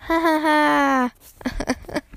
Ha 0.00 0.18
ha 0.18 1.12
ha. 1.46 2.00